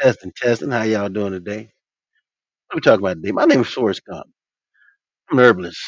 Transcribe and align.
Testing, 0.00 0.32
testing. 0.36 0.72
How 0.72 0.84
y'all 0.84 1.10
doing 1.10 1.32
today? 1.32 1.70
What 2.68 2.76
we 2.76 2.80
talking 2.82 3.04
about 3.04 3.16
today? 3.16 3.32
My 3.32 3.46
name 3.46 3.60
is 3.62 3.68
Forrest 3.68 4.02
Gump. 4.06 4.26
I'm 5.30 5.38
an 5.38 5.44
herbalist. 5.46 5.80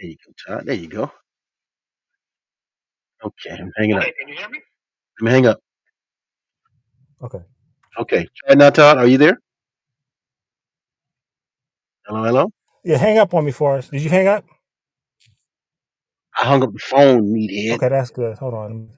There 0.00 0.10
you 0.10 0.16
go, 0.26 0.54
Todd. 0.56 0.66
There 0.66 0.74
you 0.76 0.88
go. 0.88 1.10
Okay, 3.24 3.50
I'm 3.58 3.72
hanging 3.76 3.96
up. 3.96 4.02
Okay, 4.02 4.12
can 4.20 4.28
you 4.28 4.36
hear 4.36 4.48
me? 4.50 4.60
Let 5.20 5.24
me 5.26 5.30
hang 5.32 5.46
up. 5.46 5.60
Okay. 7.22 7.40
Okay. 7.98 8.28
Try 8.46 8.54
now, 8.56 8.70
Todd. 8.70 8.98
Are 8.98 9.06
you 9.06 9.18
there? 9.18 9.38
Hello, 12.06 12.24
hello. 12.24 12.50
Yeah, 12.84 12.98
hang 12.98 13.18
up 13.18 13.34
on 13.34 13.44
me, 13.44 13.52
Forrest. 13.52 13.90
Did 13.92 14.02
you 14.02 14.10
hang 14.10 14.28
up? 14.28 14.44
I 16.40 16.46
hung 16.46 16.62
up 16.62 16.72
the 16.72 16.78
phone, 16.80 17.32
meathead. 17.34 17.76
Okay, 17.76 17.88
that's 17.90 18.10
good. 18.10 18.38
Hold 18.38 18.54
on. 18.54 18.90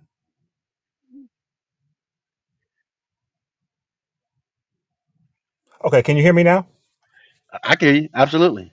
Okay, 5.86 6.02
can 6.04 6.16
you 6.16 6.24
hear 6.24 6.34
me 6.34 6.44
now? 6.44 6.68
I 7.64 7.76
can 7.76 7.94
hear 7.94 8.02
you. 8.04 8.10
Absolutely. 8.14 8.72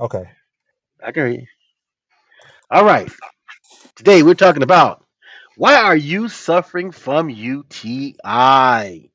Okay. 0.00 0.30
I 1.04 1.12
can 1.12 1.26
hear 1.32 1.40
you. 1.42 1.46
All 2.70 2.84
right. 2.84 3.10
Today 3.96 4.22
we're 4.22 4.34
talking 4.34 4.62
about 4.64 5.04
why 5.56 5.76
are 5.76 5.96
you 5.96 6.28
suffering 6.28 6.92
from 6.92 7.30
UTI? 7.30 9.10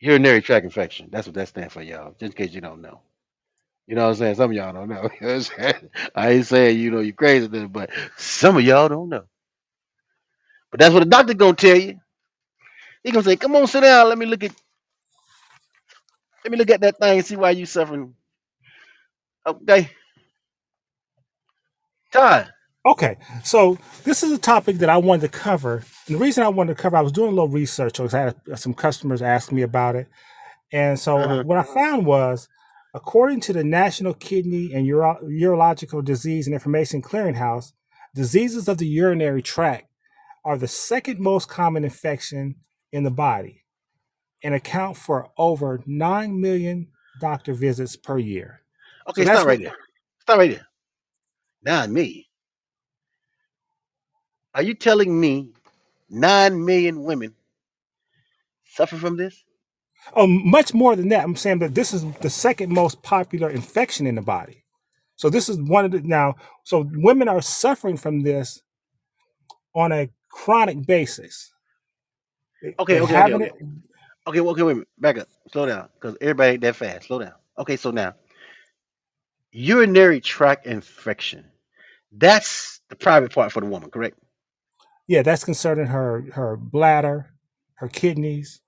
Urinary 0.00 0.42
tract 0.42 0.64
infection. 0.64 1.08
That's 1.12 1.26
what 1.28 1.34
that 1.36 1.48
stands 1.48 1.74
for, 1.74 1.82
y'all. 1.82 2.12
Just 2.20 2.22
in 2.22 2.46
case 2.46 2.54
you 2.54 2.60
don't 2.62 2.82
know. 2.82 3.00
You 3.88 3.96
know 3.96 4.04
what 4.04 4.10
I'm 4.10 4.16
saying? 4.16 4.36
Some 4.36 4.50
of 4.52 4.56
y'all 4.56 4.72
don't 4.74 4.88
know. 4.90 5.10
You 5.20 5.28
know 5.28 5.34
what 5.34 5.34
I'm 5.34 5.42
saying? 5.42 5.90
I 6.14 6.30
ain't 6.32 6.46
saying 6.46 6.78
you 6.80 6.90
know 6.92 7.00
you 7.00 7.14
crazy, 7.14 7.48
but 7.48 7.90
some 8.16 8.56
of 8.58 8.64
y'all 8.64 8.88
don't 8.88 9.10
know. 9.10 9.24
But 10.70 10.80
that's 10.80 10.94
what 10.94 11.00
the 11.00 11.06
doctor 11.10 11.34
gonna 11.34 11.54
tell 11.54 11.76
you. 11.78 12.00
He 13.04 13.12
gonna 13.12 13.24
say, 13.24 13.36
"Come 13.36 13.56
on, 13.56 13.66
sit 13.66 13.82
down. 13.82 14.08
Let 14.08 14.18
me 14.18 14.26
look 14.26 14.44
at 14.44 14.52
let 16.44 16.52
me 16.52 16.58
look 16.58 16.70
at 16.70 16.82
that 16.82 16.98
thing 16.98 17.18
and 17.18 17.26
see 17.26 17.36
why 17.36 17.50
you 17.52 17.66
suffering." 17.66 18.14
Okay, 19.46 19.90
Todd. 22.12 22.48
Okay. 22.86 23.16
So 23.44 23.78
this 24.04 24.22
is 24.22 24.32
a 24.32 24.38
topic 24.38 24.78
that 24.78 24.88
I 24.90 24.96
wanted 24.98 25.22
to 25.32 25.38
cover. 25.38 25.84
And 26.06 26.16
the 26.16 26.20
reason 26.20 26.44
I 26.44 26.48
wanted 26.48 26.76
to 26.76 26.82
cover, 26.82 26.96
I 26.96 27.00
was 27.02 27.12
doing 27.12 27.28
a 27.28 27.32
little 27.34 27.48
research 27.48 27.94
because 27.94 28.14
I 28.14 28.20
had 28.22 28.36
some 28.56 28.74
customers 28.74 29.22
ask 29.22 29.52
me 29.52 29.62
about 29.62 29.96
it. 29.96 30.08
And 30.72 30.98
so 30.98 31.18
uh, 31.18 31.24
Uh-huh. 31.24 31.42
what 31.42 31.58
I 31.58 31.62
found 31.64 32.06
was, 32.06 32.48
according 32.94 33.40
to 33.42 33.52
the 33.52 33.64
National 33.64 34.14
Kidney 34.14 34.72
and 34.74 34.86
Uro- 34.86 35.22
Urological 35.24 36.04
Disease 36.04 36.46
and 36.46 36.54
Information 36.54 37.02
Clearinghouse, 37.02 37.72
diseases 38.14 38.68
of 38.68 38.78
the 38.78 38.86
urinary 38.86 39.42
tract 39.42 39.86
are 40.44 40.58
the 40.58 40.68
second 40.68 41.20
most 41.20 41.48
common 41.48 41.84
infection 41.84 42.56
in 42.92 43.04
the 43.04 43.10
body 43.10 43.64
and 44.42 44.54
account 44.54 44.96
for 44.96 45.30
over 45.36 45.80
9 45.86 46.40
million 46.40 46.88
doctor 47.20 47.52
visits 47.52 47.96
per 47.96 48.18
year. 48.18 48.62
Okay, 49.08 49.24
that's 49.24 49.38
stop 49.38 49.48
right 49.48 49.60
there. 49.60 49.76
Stop 50.20 50.38
right 50.38 50.50
there. 50.50 50.66
Nine 51.64 51.92
million. 51.92 52.24
Are 54.54 54.62
you 54.62 54.74
telling 54.74 55.18
me 55.18 55.50
nine 56.10 56.64
million 56.64 57.02
women 57.02 57.34
suffer 58.64 58.96
from 58.96 59.16
this? 59.16 59.44
Oh, 60.14 60.26
much 60.26 60.72
more 60.72 60.96
than 60.96 61.08
that. 61.08 61.24
I'm 61.24 61.36
saying 61.36 61.58
that 61.60 61.74
this 61.74 61.92
is 61.92 62.04
the 62.20 62.30
second 62.30 62.72
most 62.72 63.02
popular 63.02 63.50
infection 63.50 64.06
in 64.06 64.14
the 64.14 64.22
body. 64.22 64.64
So 65.16 65.28
this 65.30 65.48
is 65.48 65.60
one 65.60 65.84
of 65.84 65.90
the 65.90 66.00
now. 66.00 66.36
So 66.64 66.88
women 66.92 67.28
are 67.28 67.42
suffering 67.42 67.96
from 67.96 68.22
this 68.22 68.62
on 69.74 69.92
a 69.92 70.10
chronic 70.30 70.86
basis. 70.86 71.52
Okay, 72.64 72.74
they 72.90 73.00
okay, 73.00 73.16
okay, 73.18 73.34
okay. 73.34 73.52
Okay, 74.26 74.40
well, 74.40 74.52
okay, 74.52 74.62
wait 74.64 74.72
a 74.72 74.76
minute. 74.76 74.88
Back 74.98 75.18
up. 75.18 75.28
Slow 75.52 75.66
down. 75.66 75.88
Because 75.94 76.16
everybody 76.20 76.52
ain't 76.54 76.62
that 76.62 76.76
fast. 76.76 77.08
Slow 77.08 77.20
down. 77.20 77.34
Okay, 77.58 77.76
so 77.76 77.92
now 77.92 78.14
urinary 79.52 80.20
tract 80.20 80.66
infection. 80.66 81.46
That's 82.12 82.80
the 82.90 82.96
private 82.96 83.32
part 83.34 83.52
for 83.52 83.60
the 83.60 83.66
woman, 83.66 83.90
correct? 83.90 84.18
Yeah, 85.08 85.22
that's 85.22 85.44
concerning 85.44 85.86
her 85.88 86.24
her 86.34 86.56
bladder, 86.56 87.34
her 87.76 87.88
kidneys, 87.88 88.62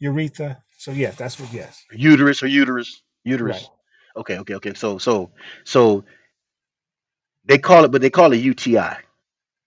urethra. 0.00 0.62
So 0.78 0.92
yes, 0.92 1.16
that's 1.16 1.40
what. 1.40 1.52
Yes, 1.52 1.84
Uterus 1.92 2.42
or 2.42 2.48
uterus. 2.48 3.02
right. 3.40 3.64
Uterus. 3.64 3.70
Okay, 4.16 4.38
okay, 4.40 4.54
okay. 4.56 4.74
So 4.74 4.98
so 4.98 5.32
so 5.64 6.04
they 7.46 7.58
call 7.58 7.84
it 7.84 7.92
but 7.92 8.02
they 8.02 8.10
call 8.10 8.32
it 8.32 8.38
UTI. 8.38 8.96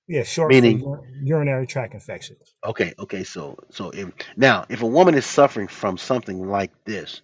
Yeah, 0.08 0.24
short 0.24 0.56
for 0.56 0.70
Meaning 0.70 0.86
ur- 0.86 1.06
urinary 1.24 1.68
tract 1.68 1.96
infections. 1.96 2.56
okay, 2.66 2.94
okay, 3.00 3.24
so 3.24 3.58
so 3.72 3.92
if 3.92 4.12
now 4.38 4.66
if 4.70 4.82
a 4.84 4.88
woman 4.88 5.16
is 5.16 5.26
suffering 5.26 5.68
from 5.68 5.98
something 5.98 6.48
like 6.50 6.72
this, 6.86 7.22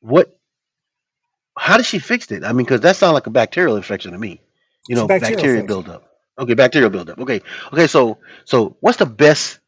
what 0.00 0.38
how 1.58 1.76
does 1.78 1.86
she 1.86 2.00
fix 2.00 2.30
it? 2.32 2.44
I 2.44 2.52
mean, 2.52 2.66
because 2.66 2.82
that 2.82 2.96
sounds 2.96 3.14
like 3.14 3.26
a 3.28 3.30
bacterial 3.32 3.76
infection 3.76 4.12
to 4.12 4.18
me. 4.18 4.40
You 4.88 4.94
It's 4.94 5.02
a 5.02 5.04
know, 5.04 5.08
bacterial 5.08 5.44
bacteria 5.48 5.62
infection. 5.62 5.64
buildup. 5.64 6.04
Okay, 6.38 6.54
bacterial 6.54 6.90
buildup. 6.90 7.18
Okay, 7.20 7.42
okay. 7.72 7.86
So, 7.88 8.18
so 8.44 8.76
what's 8.80 8.98
the 8.98 9.06
best? 9.06 9.60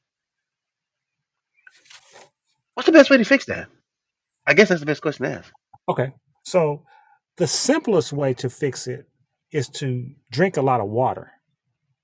What's 2.75 2.87
the 2.87 2.93
best 2.93 3.11
way 3.11 3.19
to 3.19 3.25
fix 3.25 3.47
that? 3.47 3.69
I 4.47 4.55
guess 4.55 4.69
that's 4.71 4.81
the 4.81 4.87
best 4.87 5.03
question 5.03 5.27
to 5.27 5.33
ask. 5.39 5.53
Okay, 5.89 6.13
so 6.45 6.85
the 7.39 7.47
simplest 7.47 8.13
way 8.13 8.35
to 8.35 8.51
fix 8.51 8.87
it 8.89 9.07
is 9.57 9.69
to 9.71 10.11
drink 10.33 10.59
a 10.59 10.63
lot 10.63 10.83
of 10.83 10.89
water. 10.89 11.33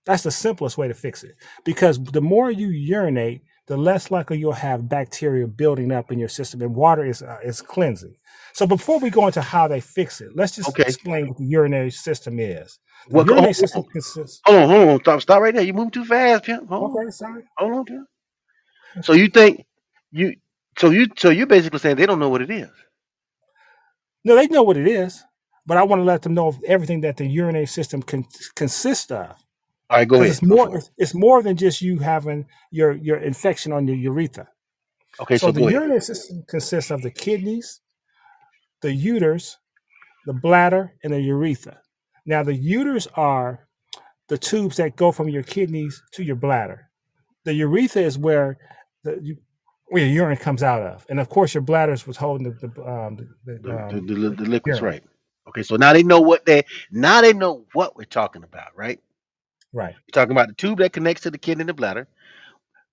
That's 0.07 0.25
the 0.25 0.31
simplest 0.33 0.79
way 0.79 0.89
to 0.89 0.95
fix 0.95 1.25
it 1.25 1.37
because 1.65 2.03
the 2.03 2.21
more 2.23 2.51
you 2.51 2.69
urinate, 2.69 3.43
the 3.69 3.77
less 3.77 4.11
likely 4.11 4.39
you'll 4.39 4.53
have 4.53 4.89
bacteria 4.89 5.47
building 5.47 5.93
up 5.93 6.11
in 6.13 6.19
your 6.19 6.29
system, 6.29 6.63
and 6.63 6.75
water 6.75 7.07
is 7.07 7.23
uh, 7.23 7.39
is 7.45 7.63
cleansing. 7.63 8.17
So 8.55 8.67
before 8.67 8.99
we 9.01 9.11
go 9.11 9.27
into 9.29 9.43
how 9.43 9.69
they 9.69 9.81
fix 9.81 10.21
it, 10.21 10.31
let's 10.37 10.57
just 10.57 10.79
Okay. 10.81 10.81
explain 10.81 11.29
what 11.29 11.39
the 11.39 11.45
urinary 11.45 11.91
system 11.93 12.41
is. 12.41 12.81
The 13.13 13.19
Well, 13.19 13.27
hold, 13.31 13.49
urinary 13.49 13.55
system 13.55 13.85
consists. 13.85 14.43
hold 14.47 14.59
on, 14.63 14.71
hold 14.71 14.89
on. 14.91 15.01
Stop, 15.01 15.23
stop 15.23 15.43
right 15.43 15.55
there. 15.55 15.65
You 15.65 15.75
move 15.75 15.93
too 15.93 16.05
fast, 16.05 16.45
pimp. 16.45 16.69
Hold 16.69 16.85
on, 16.85 17.01
Okay, 17.01 17.11
sorry. 17.11 17.45
hold 17.59 17.73
on, 17.75 17.85
pimp. 17.87 18.09
So 19.03 19.15
you 19.15 19.29
think 19.29 19.65
you? 20.13 20.37
So 20.79 20.91
you? 20.91 21.09
So 21.19 21.31
you're 21.31 21.47
basically 21.49 21.81
saying 21.81 21.97
they 21.97 22.07
don't 22.07 22.21
know 22.21 22.31
what 22.31 22.43
it 22.43 22.51
is. 22.51 22.71
No, 24.25 24.37
they 24.37 24.49
know 24.49 24.63
what 24.65 24.77
it 24.79 24.89
is, 24.89 25.25
but 25.67 25.77
I 25.77 25.85
want 25.85 26.01
to 26.01 26.05
let 26.05 26.23
them 26.23 26.35
know 26.35 26.49
of 26.49 26.61
everything 26.67 27.03
that 27.03 27.17
the 27.19 27.27
urinary 27.27 27.67
system 27.67 28.03
can 28.03 28.27
consists 28.57 29.11
of. 29.11 29.37
All 29.91 29.99
right, 29.99 30.09
go 30.09 30.23
ahead. 30.23 30.29
it's 30.31 30.43
more. 30.43 30.77
It's, 30.77 30.91
it's 30.99 31.15
more 31.15 31.43
than 31.43 31.57
just 31.57 31.83
you 31.83 31.99
having 32.01 32.47
your 32.71 32.93
your 32.93 33.19
infection 33.19 33.73
on 33.73 33.89
your 33.89 33.97
urethra. 33.97 34.49
Okay, 35.21 35.39
So 35.39 35.49
so 35.49 35.53
the 35.53 35.61
go 35.61 35.69
ahead. 35.69 35.75
urinary 35.75 36.01
system 36.03 36.45
consists 36.49 36.91
of 36.91 37.03
the 37.03 37.11
kidneys, 37.11 37.81
the 38.83 38.93
uterus, 38.93 39.59
the 40.27 40.35
bladder, 40.35 40.95
and 41.05 41.13
the 41.13 41.21
urethra. 41.21 41.81
Now 42.27 42.43
the 42.43 42.59
ureters 42.59 43.09
are 43.17 43.69
the 44.29 44.39
tubes 44.39 44.77
that 44.79 44.97
go 44.97 45.13
from 45.13 45.29
your 45.29 45.43
kidneys 45.45 46.03
to 46.15 46.25
your 46.25 46.37
bladder. 46.37 46.91
The 47.45 47.55
urethra 47.55 48.03
is 48.03 48.19
where 48.19 48.59
the 49.05 49.37
where 49.91 50.05
your 50.05 50.13
urine 50.27 50.39
comes 50.39 50.63
out 50.63 50.83
of, 50.83 51.07
and 51.11 51.21
of 51.21 51.29
course 51.29 51.55
your 51.55 51.63
bladder 51.63 51.93
is 51.93 52.07
what's 52.07 52.19
holding 52.19 52.45
the 52.51 52.69
the, 52.69 52.83
um, 52.85 53.17
the, 53.45 53.59
the, 53.63 53.73
um, 53.73 54.07
the 54.07 54.31
the 54.31 54.45
liquids, 54.47 54.81
urine. 54.81 54.83
right? 54.83 55.05
Okay, 55.49 55.63
so 55.65 55.77
now 55.77 55.93
they 55.93 56.03
know 56.05 56.21
what 56.21 56.47
they 56.47 56.65
now 56.93 57.21
they 57.23 57.33
know 57.35 57.67
what 57.75 57.97
we're 57.97 58.05
talking 58.05 58.45
about, 58.45 58.77
right? 58.77 59.01
Right, 59.73 59.97
We're 60.09 60.13
talking 60.23 60.33
about 60.33 60.49
the 60.49 60.55
tube 60.55 60.79
that 60.81 60.93
connects 60.95 61.23
to 61.25 61.33
the 61.33 61.39
kidney 61.39 61.63
and 61.63 61.71
the 61.71 61.75
bladder. 61.75 62.09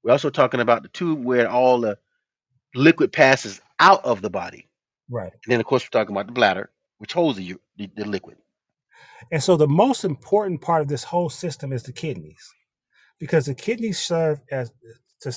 We're 0.03 0.13
also 0.13 0.29
talking 0.31 0.61
about 0.61 0.83
the 0.83 0.89
tube 0.89 1.23
where 1.23 1.49
all 1.49 1.81
the 1.81 1.97
liquid 2.75 3.13
passes 3.13 3.61
out 3.79 4.05
of 4.05 4.21
the 4.21 4.29
body, 4.31 4.67
right. 5.09 5.33
and 5.45 5.53
then 5.53 5.59
of 5.61 5.67
course 5.67 5.83
we're 5.83 5.99
talking 5.99 6.15
about 6.15 6.27
the 6.27 6.33
bladder, 6.33 6.71
which 6.99 7.13
holds 7.13 7.37
the 7.37 7.43
u- 7.45 7.61
the, 7.77 7.89
the 7.95 8.05
liquid. 8.05 8.37
And 9.31 9.43
so 9.43 9.57
the 9.57 9.67
most 9.67 10.05
important 10.05 10.61
part 10.61 10.81
of 10.83 10.89
this 10.89 11.05
whole 11.05 11.29
system 11.29 11.73
is 11.73 11.83
the 11.83 11.93
kidneys, 11.93 12.55
because 13.19 13.47
the 13.47 13.55
kidneys 13.55 13.99
serve 13.99 14.41
as 14.51 14.71
to 15.21 15.33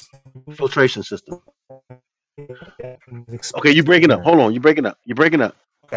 filtration 0.56 1.02
system. 1.04 1.42
Okay, 3.56 3.72
you 3.72 3.82
expel 3.82 3.84
breaking 3.84 4.12
up. 4.12 4.22
Hold 4.24 4.40
on, 4.40 4.52
you're 4.54 4.62
breaking 4.62 4.86
up. 4.86 4.98
You're 5.04 5.16
breaking 5.16 5.42
up. 5.42 5.56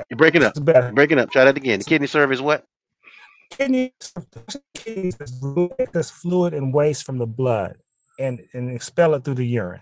You're 0.10 0.18
breaking 0.18 0.44
up. 0.44 0.52
It's 0.52 0.60
better. 0.60 0.88
You're 0.88 0.94
breaking 0.94 1.20
up. 1.20 1.32
Try 1.32 1.46
that 1.46 1.58
again. 1.58 1.80
The 1.80 1.86
kidney 1.86 2.08
serve 2.08 2.32
is 2.32 2.42
what? 2.42 2.66
Kidneys, 3.52 3.92
kidneys 4.74 5.18
is 5.22 5.40
this 5.94 6.12
fluid 6.12 6.54
and 6.54 6.74
waste 6.74 7.06
from 7.06 7.18
the 7.18 7.28
blood 7.28 7.78
and, 8.20 8.42
and 8.54 8.72
expel 8.72 9.14
it 9.14 9.24
through 9.24 9.36
the 9.36 9.46
urine. 9.46 9.82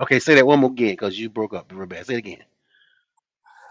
Okay, 0.00 0.18
say 0.18 0.34
that 0.34 0.46
one 0.46 0.60
more 0.60 0.70
again 0.70 0.92
because 0.92 1.18
you 1.18 1.30
broke 1.30 1.54
up 1.54 1.70
real 1.72 1.86
bad. 1.86 2.06
Say 2.06 2.14
it 2.14 2.18
again. 2.18 2.44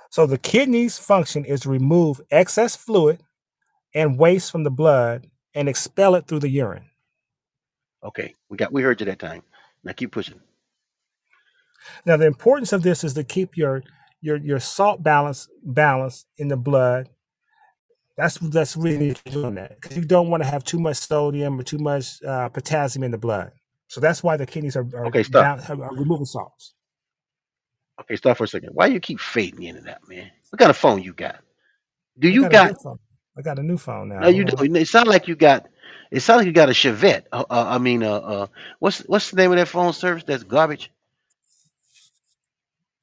So 0.10 0.26
the 0.26 0.38
kidneys' 0.38 0.98
function 0.98 1.46
is 1.46 1.62
to 1.62 1.70
remove 1.70 2.22
excess 2.32 2.76
fluid 2.76 3.22
and 3.94 4.20
waste 4.20 4.52
from 4.52 4.64
the 4.64 4.72
blood 4.72 5.28
and 5.54 5.68
expel 5.68 6.16
it 6.16 6.28
through 6.28 6.40
the 6.40 6.50
urine. 6.50 6.86
Okay, 8.04 8.36
we 8.50 8.58
got 8.58 8.72
we 8.72 8.82
heard 8.82 9.00
you 9.00 9.06
that 9.06 9.20
time. 9.20 9.44
Now 9.84 9.94
keep 9.94 10.12
pushing. 10.12 10.40
Now 12.06 12.18
the 12.18 12.28
importance 12.28 12.74
of 12.74 12.84
this 12.84 13.04
is 13.04 13.14
to 13.16 13.24
keep 13.24 13.58
your 13.58 13.84
your 14.22 14.38
your 14.38 14.60
salt 14.60 15.04
balance 15.04 15.50
balance 15.64 16.26
in 16.38 16.50
the 16.50 16.58
blood 16.58 17.08
That's 18.18 18.38
that's 18.40 18.78
really 18.78 19.16
doing 19.26 19.56
that 19.56 19.82
because 19.82 19.98
you 19.98 20.06
don't 20.06 20.30
want 20.30 20.44
to 20.44 20.50
have 20.50 20.64
too 20.64 20.80
much 20.80 20.98
sodium 20.98 21.60
or 21.60 21.64
too 21.64 21.80
much 21.80 22.24
uh, 22.24 22.50
potassium 22.50 23.04
in 23.04 23.12
the 23.12 23.18
blood. 23.18 23.52
So 23.90 24.02
that's 24.02 24.24
why 24.24 24.38
the 24.38 24.46
kidneys 24.48 24.78
are, 24.78 24.88
are, 24.96 25.08
Okay, 25.08 25.24
stop. 25.24 25.52
are 25.70 25.96
removing 25.96 26.26
salts. 26.26 26.76
Okay, 28.02 28.16
stop 28.18 28.38
for 28.38 28.46
a 28.46 28.48
second. 28.48 28.72
Why 28.74 28.88
you 28.88 29.00
keep 29.00 29.20
fading 29.20 29.64
in 29.64 29.78
and 29.78 29.90
out, 29.90 30.08
man? 30.10 30.32
What 30.50 30.60
kind 30.60 30.72
of 30.72 30.78
phone 30.78 31.04
you 31.04 31.14
got? 31.14 31.42
Do 32.20 32.30
I 32.32 32.36
you 32.36 32.38
got 32.38 32.54
a 32.54 32.60
new 32.60 32.74
got? 32.74 32.76
phone. 32.76 33.00
I 33.38 33.42
got 33.44 33.60
a 33.60 33.64
new 33.64 33.78
phone 33.78 34.10
now. 34.10 34.24
No, 34.24 34.30
you 34.30 34.46
don't. 34.46 34.78
It 34.78 34.88
sounds 34.88 35.08
like 35.10 35.28
you 35.28 35.36
got. 35.36 35.68
It 36.12 36.22
sounds 36.22 36.40
like 36.40 36.48
you 36.48 36.54
got 36.54 36.70
a 36.70 36.74
Chevette. 36.74 37.26
Uh, 37.32 37.46
uh, 37.50 37.66
I 37.70 37.80
mean, 37.80 38.04
uh, 38.04 38.14
uh, 38.16 38.48
what's 38.80 39.00
what's 39.02 39.32
the 39.32 39.38
name 39.38 39.52
of 39.52 39.58
that 39.58 39.68
phone 39.70 39.94
service? 39.94 40.24
That's 40.26 40.44
garbage. 40.44 40.92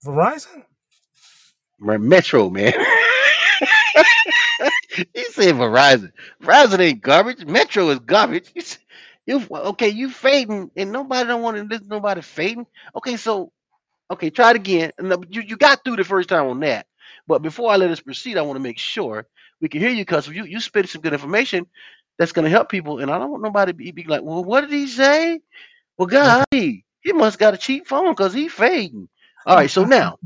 Verizon? 0.05 0.64
Metro, 1.81 2.51
man. 2.51 2.73
he 5.15 5.25
said 5.31 5.55
Verizon. 5.57 6.13
Verizon 6.43 6.81
ain't 6.81 7.03
garbage. 7.03 7.45
Metro 7.47 7.91
is 7.91 8.01
garbage. 8.01 8.51
You, 8.55 8.65
you 9.41 9.49
okay? 9.57 9.89
You 9.91 10.11
fading, 10.11 10.71
and 10.77 10.93
nobody 10.93 11.29
don't 11.29 11.43
want 11.43 11.57
to 11.59 11.65
listen. 11.65 11.89
Nobody 11.89 12.23
fading. 12.23 12.67
Okay, 12.97 13.17
so 13.17 13.53
okay, 14.11 14.31
try 14.31 14.51
it 14.51 14.57
again. 14.57 14.93
No, 15.01 15.17
uh, 15.17 15.23
you 15.31 15.43
you 15.43 15.57
got 15.57 15.85
through 15.85 15.97
the 15.97 16.05
first 16.05 16.29
time 16.31 16.47
on 16.49 16.61
that. 16.61 16.87
But 17.29 17.43
before 17.43 17.71
I 17.73 17.77
let 17.77 17.91
us 17.91 18.01
proceed, 18.01 18.37
I 18.39 18.43
want 18.43 18.57
to 18.57 18.63
make 18.63 18.79
sure 18.79 19.27
we 19.61 19.69
can 19.69 19.81
hear 19.81 19.91
you 19.91 20.05
because 20.05 20.29
you 20.29 20.45
you 20.45 20.61
spit 20.61 20.89
some 20.89 21.03
good 21.03 21.13
information 21.15 21.67
that's 22.19 22.33
going 22.33 22.45
to 22.45 22.51
help 22.51 22.69
people. 22.71 22.99
And 23.01 23.11
I 23.11 23.19
don't 23.19 23.31
want 23.31 23.43
nobody 23.45 23.73
be, 23.73 23.91
be 23.93 24.05
like, 24.05 24.23
well, 24.23 24.43
what 24.45 24.63
did 24.63 24.71
he 24.73 24.87
say? 24.89 25.41
Well. 25.99 26.09
God, 26.09 26.45
he 27.03 27.13
must 27.13 27.39
got 27.39 27.55
a 27.55 27.59
cheap 27.59 27.87
phone 27.89 28.11
because 28.13 28.33
he 28.35 28.49
fading. 28.49 29.09
All 29.47 29.57
right, 29.57 29.71
so 29.71 29.85
now 29.85 30.19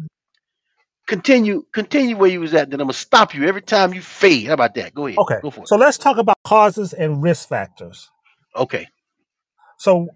continue 1.12 1.62
continue 1.72 2.16
where 2.16 2.30
you 2.30 2.40
was 2.40 2.54
at. 2.54 2.70
Then 2.70 2.80
I'm 2.80 2.86
gonna 2.86 2.94
stop 2.94 3.34
you 3.34 3.44
every 3.44 3.60
time 3.60 3.92
you 3.92 4.00
fade. 4.00 4.46
How 4.46 4.54
about 4.54 4.74
that? 4.76 4.94
Go 4.94 5.06
ahead, 5.06 5.18
Okay. 5.18 5.40
go 5.42 5.50
for 5.50 5.60
it. 5.60 5.68
So 5.68 5.76
let's 5.76 5.98
talk 5.98 6.16
about 6.16 6.38
causes 6.44 6.94
and 6.94 7.22
risk 7.22 7.48
factors. 7.50 8.10
Okay, 8.56 8.86
So 9.78 10.06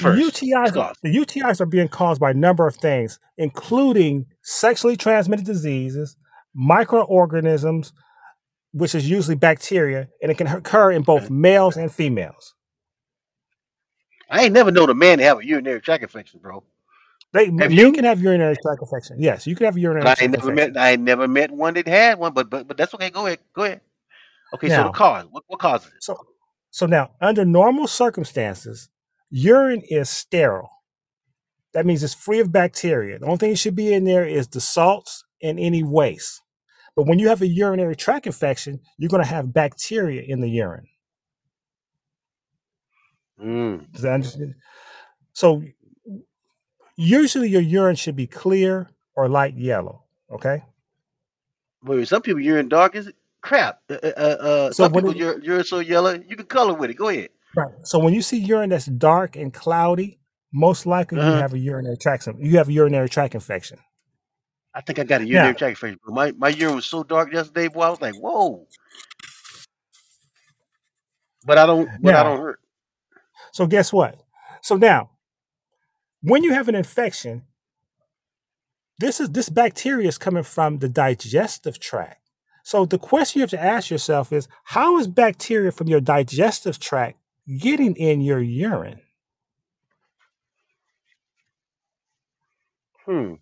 the. 0.00 0.08
UTIs, 0.08 0.94
the 1.02 1.14
UTIs 1.14 1.60
are 1.60 1.66
being 1.66 1.88
caused 1.88 2.20
by 2.20 2.30
a 2.30 2.34
number 2.34 2.66
of 2.66 2.76
things, 2.76 3.18
including 3.36 4.24
sexually 4.42 4.96
transmitted 4.96 5.44
diseases, 5.44 6.16
microorganisms, 6.54 7.92
which 8.72 8.94
is 8.94 9.08
usually 9.08 9.36
bacteria, 9.36 10.08
and 10.22 10.30
it 10.32 10.38
can 10.38 10.46
occur 10.46 10.90
in 10.90 11.02
both 11.02 11.28
males 11.30 11.76
and 11.76 11.92
females. 11.92 12.54
I 14.30 14.44
ain't 14.44 14.52
never 14.54 14.70
known 14.70 14.88
a 14.90 14.94
man 14.94 15.18
to 15.18 15.24
have 15.24 15.38
a 15.40 15.46
urinary 15.46 15.80
tract 15.80 16.02
infection, 16.02 16.40
bro. 16.40 16.64
They 17.32 17.50
Have 17.58 17.72
men 17.72 17.72
you? 17.72 17.92
can 17.92 18.04
have 18.04 18.20
urinary 18.22 18.56
tract 18.62 18.82
infection. 18.82 19.16
Yes, 19.20 19.46
you 19.46 19.54
can 19.54 19.66
have 19.66 19.78
urinary 19.78 20.06
I 20.08 20.14
tract 20.14 20.32
never 20.32 20.50
infection. 20.50 20.72
met. 20.74 20.82
I 20.82 20.96
never 20.96 21.28
met 21.28 21.50
one 21.50 21.74
that 21.74 21.86
had 21.88 22.18
one. 22.18 22.32
But 22.32 22.50
but 22.50 22.66
but 22.68 22.76
that's 22.76 22.94
okay. 22.94 23.10
Go 23.10 23.26
ahead. 23.26 23.40
Go 23.54 23.64
ahead. 23.64 23.80
Okay, 24.54 24.68
so 24.70 24.84
the 24.84 24.90
cause. 24.90 25.26
What 25.30 25.44
what 25.46 25.60
causes 25.60 25.88
it? 25.88 26.02
so 26.02 26.16
so 26.70 26.86
now 26.86 27.10
under 27.20 27.44
normal 27.44 27.86
circumstances, 27.86 28.88
urine 29.30 29.82
is 29.90 30.08
sterile. 30.10 30.70
That 31.74 31.86
means 31.86 32.02
it's 32.02 32.14
free 32.14 32.40
of 32.40 32.50
bacteria. 32.50 33.18
The 33.18 33.26
only 33.26 33.38
thing 33.38 33.50
that 33.50 33.56
should 33.58 33.76
be 33.76 33.92
in 33.92 34.04
there 34.04 34.26
is 34.26 34.48
the 34.48 34.60
salts 34.60 35.24
and 35.42 35.60
any 35.60 35.82
waste. 35.82 36.40
But 36.96 37.06
when 37.06 37.18
you 37.18 37.28
have 37.28 37.42
a 37.42 37.46
urinary 37.46 37.94
tract 37.94 38.26
infection, 38.26 38.80
you're 38.96 39.10
going 39.10 39.22
to 39.22 39.28
have 39.28 39.52
bacteria 39.52 40.22
in 40.22 40.40
the 40.40 40.48
urine. 40.48 40.88
Mm. 43.40 43.92
Does 43.92 44.02
that 44.02 44.12
understand? 44.14 44.54
So 45.34 45.62
usually 46.98 47.48
your 47.48 47.62
urine 47.62 47.96
should 47.96 48.16
be 48.16 48.26
clear 48.26 48.90
or 49.14 49.28
light 49.28 49.56
yellow. 49.56 50.04
Okay. 50.30 50.64
Wait, 51.84 52.06
some 52.08 52.20
people 52.20 52.40
urine 52.40 52.68
dark 52.68 52.96
as 52.96 53.10
crap. 53.40 53.80
Uh, 53.88 53.94
uh, 53.94 54.06
uh, 54.06 54.66
So 54.72 54.84
some 54.84 54.92
people 54.92 55.10
it, 55.10 55.16
urine, 55.16 55.42
urine 55.42 55.64
so 55.64 55.78
yellow 55.78 56.12
you 56.12 56.36
can 56.36 56.46
color 56.46 56.74
with 56.74 56.90
it. 56.90 56.94
Go 56.94 57.08
ahead. 57.08 57.30
right. 57.56 57.72
So 57.84 57.98
when 57.98 58.12
you 58.12 58.20
see 58.20 58.36
urine 58.38 58.70
that's 58.70 58.86
dark 58.86 59.36
and 59.36 59.54
cloudy, 59.54 60.18
most 60.52 60.86
likely 60.86 61.20
Uh 61.20 61.26
you 61.26 61.36
have 61.36 61.54
a 61.54 61.58
urinary 61.58 61.96
tract 61.96 62.28
you 62.38 62.58
have 62.58 62.68
a 62.68 62.72
urinary 62.72 63.08
tract 63.08 63.34
infection. 63.34 63.78
I 64.74 64.80
think 64.80 64.98
I 64.98 65.04
got 65.04 65.20
a 65.20 65.26
urinary 65.26 65.52
Now, 65.52 65.58
tract 65.58 65.70
infection. 65.82 65.98
My 66.06 66.32
my 66.32 66.48
urine 66.48 66.76
was 66.76 66.86
so 66.86 67.04
dark 67.04 67.32
yesterday, 67.32 67.68
boy. 67.68 67.82
I 67.82 67.90
was 67.90 68.00
like, 68.00 68.14
whoa. 68.16 68.66
But 71.46 71.58
I 71.58 71.66
don't. 71.66 71.88
But 72.02 72.14
I 72.14 72.22
don't 72.24 72.40
hurt. 72.40 72.60
so 73.52 73.66
guess 73.66 73.92
what? 73.92 74.18
So 74.62 74.76
now, 74.76 75.10
when 76.22 76.44
you 76.44 76.52
have 76.52 76.68
an 76.68 76.74
infection, 76.74 77.44
this 78.98 79.20
is 79.20 79.30
this 79.30 79.48
bacteria 79.48 80.08
is 80.08 80.18
coming 80.18 80.42
from 80.42 80.78
the 80.78 80.88
digestive 80.88 81.78
tract. 81.78 82.20
So 82.64 82.84
the 82.84 82.98
question 82.98 83.38
you 83.38 83.42
have 83.42 83.50
to 83.50 83.62
ask 83.62 83.90
yourself 83.90 84.32
is 84.32 84.48
how 84.64 84.98
is 84.98 85.06
bacteria 85.08 85.72
from 85.72 85.88
your 85.88 86.00
digestive 86.00 86.78
tract 86.78 87.18
getting 87.60 87.94
in 87.96 88.20
your 88.20 88.40
urine? 88.40 89.00
Hmm. 93.06 93.34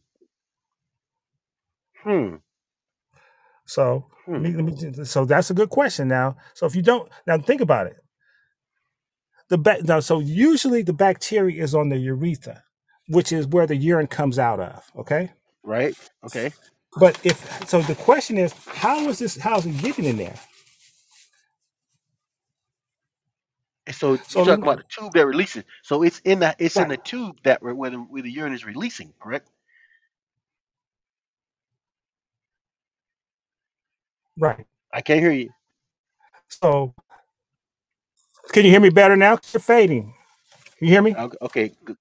Hmm. 2.05 2.37
So 3.67 4.07
let 4.33 4.43
Hmm. 4.43 4.43
me, 4.43 4.73
let 4.73 4.97
me, 4.99 5.05
so 5.05 5.25
that's 5.25 5.51
a 5.51 5.55
good 5.55 5.71
question 5.71 6.09
now. 6.09 6.37
So 6.55 6.67
if 6.67 6.77
you 6.77 6.83
don't 6.83 7.11
now 7.27 7.39
think 7.39 7.61
about 7.61 7.89
it. 7.89 7.97
The 9.49 9.59
ba- 9.59 9.83
now, 9.83 10.01
so 10.01 10.21
usually 10.21 10.83
the 10.83 10.93
bacteria 10.93 11.63
is 11.63 11.75
on 11.75 11.89
the 11.89 11.99
urethra, 11.99 12.65
which 13.09 13.33
is 13.33 13.47
where 13.47 13.67
the 13.67 13.77
urine 13.77 14.07
comes 14.09 14.39
out 14.39 14.61
of. 14.61 14.85
Okay. 14.97 15.31
Right. 15.63 15.97
Okay. 16.25 16.53
But 16.99 17.19
if 17.25 17.69
so, 17.69 17.83
the 17.83 17.95
question 17.95 18.39
is, 18.39 18.55
how 18.67 19.09
is 19.09 19.19
this? 19.19 19.37
How 19.37 19.59
is 19.59 19.67
it 19.67 19.79
getting 19.79 20.07
in 20.07 20.17
there? 20.17 20.37
So 23.93 24.17
So 24.29 24.41
you're 24.41 24.47
talking 24.47 24.63
about 24.65 24.79
the 24.79 24.85
tube 24.89 25.13
that 25.15 25.27
releases. 25.27 25.65
So 25.83 26.03
it's 26.03 26.21
in 26.21 26.41
the 26.41 26.57
it's 26.59 26.79
in 26.79 26.85
right, 26.85 26.91
the 26.91 26.97
tube 26.99 27.37
that 27.45 27.63
where 27.63 27.75
where 27.75 27.91
the, 27.91 27.99
where 27.99 28.23
the 28.23 28.31
urine 28.31 28.55
is 28.55 28.65
releasing. 28.65 29.13
Correct. 29.21 29.49
right. 34.39 34.67
I 34.93 35.03
can't 35.03 35.21
hear 35.21 35.33
you. 35.33 35.51
So 36.49 36.95
can 38.53 38.65
you 38.65 38.71
hear 38.71 38.81
me 38.81 38.91
better 38.91 39.17
now? 39.17 39.39
You're 39.53 39.61
fading. 39.61 40.15
Can 40.79 40.89
You 40.89 40.93
hear 40.95 41.03
me? 41.03 41.15
Okay. 41.17 41.39
okay, 41.43 41.73
good. 41.85 41.97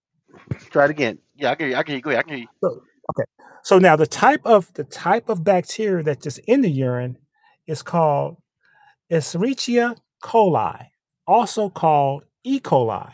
Try 0.55 0.85
it 0.85 0.91
again. 0.91 1.19
Yeah, 1.35 1.51
I 1.51 1.55
can 1.55 1.67
hear 1.67 1.75
you. 1.75 1.79
I 1.79 1.83
can 1.83 1.91
hear 1.91 1.97
you. 1.97 2.01
Go 2.03 2.09
ahead. 2.11 2.19
I 2.19 2.23
can 2.23 2.37
hear 2.37 2.41
you. 2.43 2.47
So, 2.63 2.81
okay. 3.11 3.23
So 3.63 3.79
now 3.79 3.95
the 3.95 4.07
type 4.07 4.41
of 4.45 4.71
the 4.73 4.83
type 4.83 5.29
of 5.29 5.43
bacteria 5.43 6.03
that's 6.03 6.23
just 6.23 6.39
in 6.39 6.61
the 6.61 6.69
urine 6.69 7.17
is 7.67 7.81
called 7.81 8.37
Escherichia 9.11 9.97
coli, 10.23 10.87
also 11.27 11.69
called 11.69 12.23
E. 12.43 12.59
coli. 12.59 13.11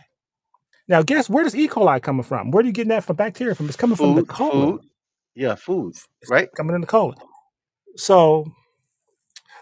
Now, 0.87 1.01
guess 1.03 1.29
where 1.29 1.43
does 1.43 1.55
E. 1.55 1.67
coli 1.69 2.01
coming 2.01 2.23
from? 2.23 2.51
Where 2.51 2.63
are 2.63 2.65
you 2.65 2.73
getting 2.73 2.89
that 2.89 3.03
from 3.05 3.15
bacteria 3.15 3.55
from? 3.55 3.67
It's 3.67 3.77
coming 3.77 3.95
from 3.95 4.15
the 4.15 4.21
Food. 4.21 4.27
colon. 4.29 4.71
Food. 4.73 4.81
Yeah, 5.35 5.55
food. 5.55 5.95
It's 6.21 6.29
Right. 6.29 6.49
coming 6.55 6.75
in 6.75 6.81
the 6.81 6.87
colon. 6.87 7.15
So 7.95 8.51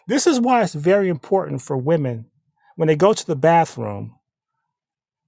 this 0.07 0.25
is 0.25 0.39
why 0.39 0.63
it's 0.63 0.73
very 0.73 1.09
important 1.09 1.61
for 1.61 1.77
women 1.77 2.25
when 2.75 2.87
they 2.87 2.95
go 2.95 3.13
to 3.13 3.25
the 3.27 3.35
bathroom 3.35 4.15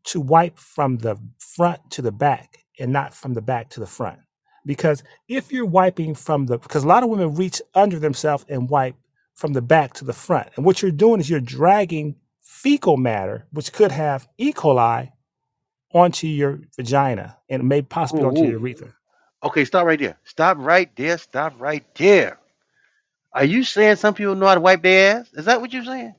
to 0.06 0.22
wipe 0.22 0.58
from 0.58 0.98
the 0.98 1.18
front 1.38 1.92
to 1.92 2.02
the 2.02 2.12
back 2.12 2.60
and 2.80 2.92
not 2.92 3.14
from 3.14 3.34
the 3.34 3.42
back 3.42 3.70
to 3.72 3.80
the 3.80 3.88
front. 3.88 4.20
Because 4.66 5.04
if 5.28 5.52
you're 5.52 5.66
wiping 5.66 6.16
from 6.16 6.46
the, 6.46 6.58
because 6.58 6.84
a 6.84 6.88
lot 6.88 7.04
of 7.04 7.10
women 7.10 7.36
reach 7.36 7.62
under 7.74 8.00
themselves 8.00 8.46
and 8.50 8.70
wipe 8.70 8.96
from 9.34 9.54
the 9.54 9.62
back 9.62 9.94
to 9.94 10.06
the 10.06 10.14
front. 10.14 10.50
And 10.56 10.66
what 10.66 10.82
you're 10.82 10.92
doing 10.92 11.20
is 11.20 11.30
you're 11.30 11.40
dragging 11.40 12.16
fecal 12.42 12.98
matter, 12.98 13.48
which 13.52 13.74
could 13.74 13.92
have 13.92 14.28
E. 14.38 14.54
coli, 14.54 15.12
onto 15.94 16.28
your 16.28 16.60
vagina 16.76 17.38
and 17.50 17.68
may 17.68 17.82
possibly 17.82 18.24
Ooh, 18.24 18.28
onto 18.28 18.42
your 18.44 18.60
ooh. 18.60 18.62
urethra. 18.62 18.94
Okay, 19.44 19.66
stop 19.66 19.86
right 19.86 20.00
there. 20.00 20.18
Stop 20.24 20.58
right 20.60 20.94
there. 20.96 21.18
Stop 21.18 21.60
right 21.60 21.84
there. 21.96 22.40
Are 23.34 23.46
you 23.46 23.64
saying 23.64 23.96
some 23.96 24.14
people 24.14 24.36
know 24.36 24.48
how 24.48 24.56
to 24.56 24.62
wipe 24.62 24.84
their 24.84 25.18
ass? 25.20 25.30
Is 25.34 25.46
that 25.46 25.62
what 25.62 25.74
you're 25.74 25.84
saying? 25.86 26.16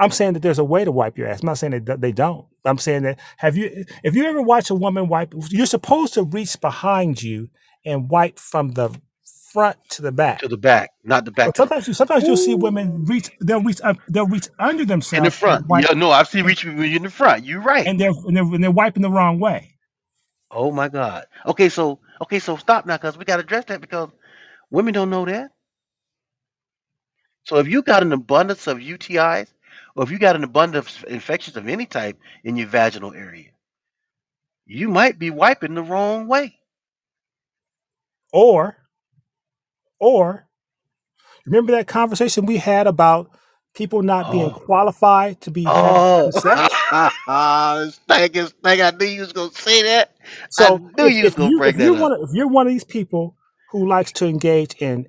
I'm 0.00 0.12
saying 0.12 0.34
that 0.34 0.42
there's 0.42 0.58
a 0.60 0.64
way 0.64 0.84
to 0.84 0.92
wipe 0.92 1.18
your 1.18 1.28
ass. 1.28 1.42
I'm 1.42 1.48
not 1.48 1.58
saying 1.58 1.84
that 1.84 2.00
they 2.02 2.12
don't. 2.12 2.46
I'm 2.64 2.78
saying 2.78 3.04
that 3.04 3.20
have 3.38 3.56
you 3.56 3.84
if 4.04 4.14
you 4.16 4.24
ever 4.26 4.42
watch 4.42 4.70
a 4.70 4.76
woman 4.76 5.08
wipe, 5.08 5.34
you're 5.50 5.66
supposed 5.66 6.14
to 6.14 6.24
reach 6.24 6.60
behind 6.60 7.22
you 7.22 7.50
and 7.86 8.10
wipe 8.10 8.38
from 8.38 8.70
the 8.72 8.90
front 9.52 9.78
to 9.90 10.02
the 10.02 10.12
back. 10.12 10.40
To 10.40 10.48
the 10.48 10.56
back, 10.58 10.90
not 11.04 11.24
the 11.24 11.32
back 11.32 11.56
sometimes 11.56 11.88
you 11.88 11.94
sometimes 11.94 12.26
you'll 12.26 12.36
see 12.36 12.54
women 12.54 13.04
reach 13.06 13.30
they'll 13.40 13.62
reach 13.62 13.80
up 13.82 13.98
they'll 14.08 14.26
reach 14.26 14.48
under 14.58 14.84
themselves 14.84 15.18
In 15.18 15.24
the 15.24 15.30
front. 15.30 15.66
Yeah, 15.82 15.94
no, 15.94 16.10
I've 16.10 16.28
seen 16.28 16.44
reach 16.44 16.64
in 16.64 17.02
the 17.02 17.10
front. 17.10 17.44
You're 17.44 17.62
right. 17.62 17.86
and 17.86 18.00
they're 18.00 18.10
and 18.10 18.36
they're, 18.36 18.44
and 18.44 18.64
they're 18.64 18.70
wiping 18.70 19.02
the 19.02 19.10
wrong 19.10 19.40
way. 19.40 19.76
Oh 20.50 20.72
my 20.72 20.88
God. 20.88 21.26
Okay, 21.46 21.68
so 21.68 22.00
okay, 22.22 22.38
so 22.38 22.56
stop 22.56 22.86
now, 22.86 22.98
cause 22.98 23.18
we 23.18 23.24
gotta 23.24 23.42
address 23.42 23.66
that 23.66 23.80
because 23.80 24.10
women 24.70 24.94
don't 24.94 25.10
know 25.10 25.24
that. 25.26 25.50
So 27.44 27.58
if 27.58 27.68
you 27.68 27.82
got 27.82 28.02
an 28.02 28.12
abundance 28.12 28.66
of 28.66 28.78
UTIs, 28.78 29.48
or 29.96 30.04
if 30.04 30.10
you 30.10 30.18
got 30.18 30.36
an 30.36 30.44
abundance 30.44 30.98
of 31.02 31.10
infections 31.10 31.56
of 31.56 31.68
any 31.68 31.86
type 31.86 32.18
in 32.44 32.56
your 32.56 32.68
vaginal 32.68 33.14
area, 33.14 33.50
you 34.66 34.88
might 34.88 35.18
be 35.18 35.30
wiping 35.30 35.74
the 35.74 35.82
wrong 35.82 36.28
way. 36.28 36.56
Or 38.32 38.76
or 40.00 40.48
remember 41.46 41.72
that 41.72 41.88
conversation 41.88 42.46
we 42.46 42.58
had 42.58 42.86
about 42.86 43.30
people 43.74 44.02
not 44.02 44.30
being 44.30 44.50
Oh, 44.50 44.62
qualified 44.66 45.40
to 45.42 45.50
be 45.52 45.64
oh, 45.66 46.30
sex. 46.32 46.86
thank 48.08 48.36
you, 48.36 48.48
thank. 48.62 48.80
I 48.82 48.92
knew 48.98 49.06
you 49.06 49.22
was 49.22 49.32
gonna 49.32 49.52
say 49.52 49.82
that. 49.84 50.14
I 50.58 50.70
So 50.70 50.90
knew 50.98 51.06
if, 51.06 51.16
you 51.16 51.24
was 51.24 51.34
gonna 51.34 51.52
you, 51.52 51.56
break 51.56 51.76
if 51.76 51.78
that 51.78 51.92
you're 51.92 51.94
up. 51.94 52.00
one 52.00 52.12
of, 52.12 52.20
if 52.22 52.30
you're 52.34 52.48
one 52.48 52.66
of 52.66 52.72
these 52.72 52.84
people 52.84 53.36
who 53.72 53.88
likes 53.88 54.12
to 54.14 54.26
engage 54.26 54.74
in 54.80 55.08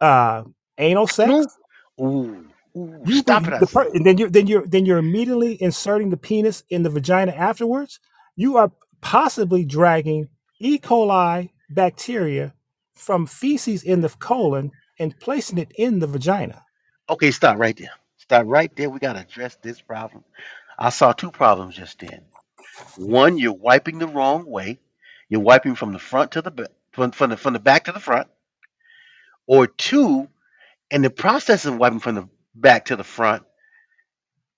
uh, 0.00 0.44
anal 0.78 1.08
sex, 1.08 1.46
ooh, 2.00 2.46
you 2.74 3.14
stop 3.14 3.46
it! 3.48 3.52
be 3.52 3.58
the 3.58 3.66
per, 3.66 3.88
and 3.94 4.06
then 4.06 4.18
you 4.18 4.30
then 4.30 4.46
you're 4.46 4.66
then 4.66 4.86
you're 4.86 4.98
immediately 4.98 5.60
inserting 5.62 6.10
the 6.10 6.16
penis 6.16 6.64
in 6.70 6.82
the 6.82 6.90
vagina 6.90 7.32
afterwards. 7.32 8.00
You 8.36 8.56
are 8.58 8.72
possibly 9.00 9.64
dragging 9.64 10.28
E. 10.60 10.78
coli 10.78 11.50
bacteria 11.70 12.54
from 12.94 13.26
feces 13.26 13.82
in 13.82 14.00
the 14.00 14.08
colon 14.08 14.72
and 14.98 15.18
placing 15.20 15.58
it 15.58 15.72
in 15.76 16.00
the 16.00 16.06
vagina. 16.06 16.64
Okay, 17.08 17.30
stop 17.30 17.58
right 17.58 17.76
there. 17.76 17.92
Stop 18.18 18.44
right 18.46 18.74
there. 18.76 18.90
We 18.90 18.98
gotta 18.98 19.20
address 19.20 19.56
this 19.62 19.80
problem. 19.80 20.24
I 20.78 20.90
saw 20.90 21.12
two 21.12 21.30
problems 21.30 21.76
just 21.76 21.98
then. 22.00 22.22
One, 22.96 23.38
you're 23.38 23.52
wiping 23.52 23.98
the 23.98 24.08
wrong 24.08 24.46
way. 24.46 24.80
You're 25.28 25.40
wiping 25.40 25.74
from 25.74 25.92
the 25.92 25.98
front 25.98 26.32
to 26.32 26.42
the 26.42 26.50
back, 26.50 26.68
from, 26.92 27.10
from 27.12 27.30
the 27.30 27.36
from 27.36 27.54
the 27.54 27.60
back 27.60 27.84
to 27.84 27.92
the 27.92 28.00
front. 28.00 28.28
Or 29.46 29.66
two, 29.66 30.28
in 30.90 31.02
the 31.02 31.10
process 31.10 31.66
of 31.66 31.76
wiping 31.78 32.00
from 32.00 32.14
the 32.16 32.28
back 32.60 32.86
to 32.86 32.96
the 32.96 33.04
front, 33.04 33.44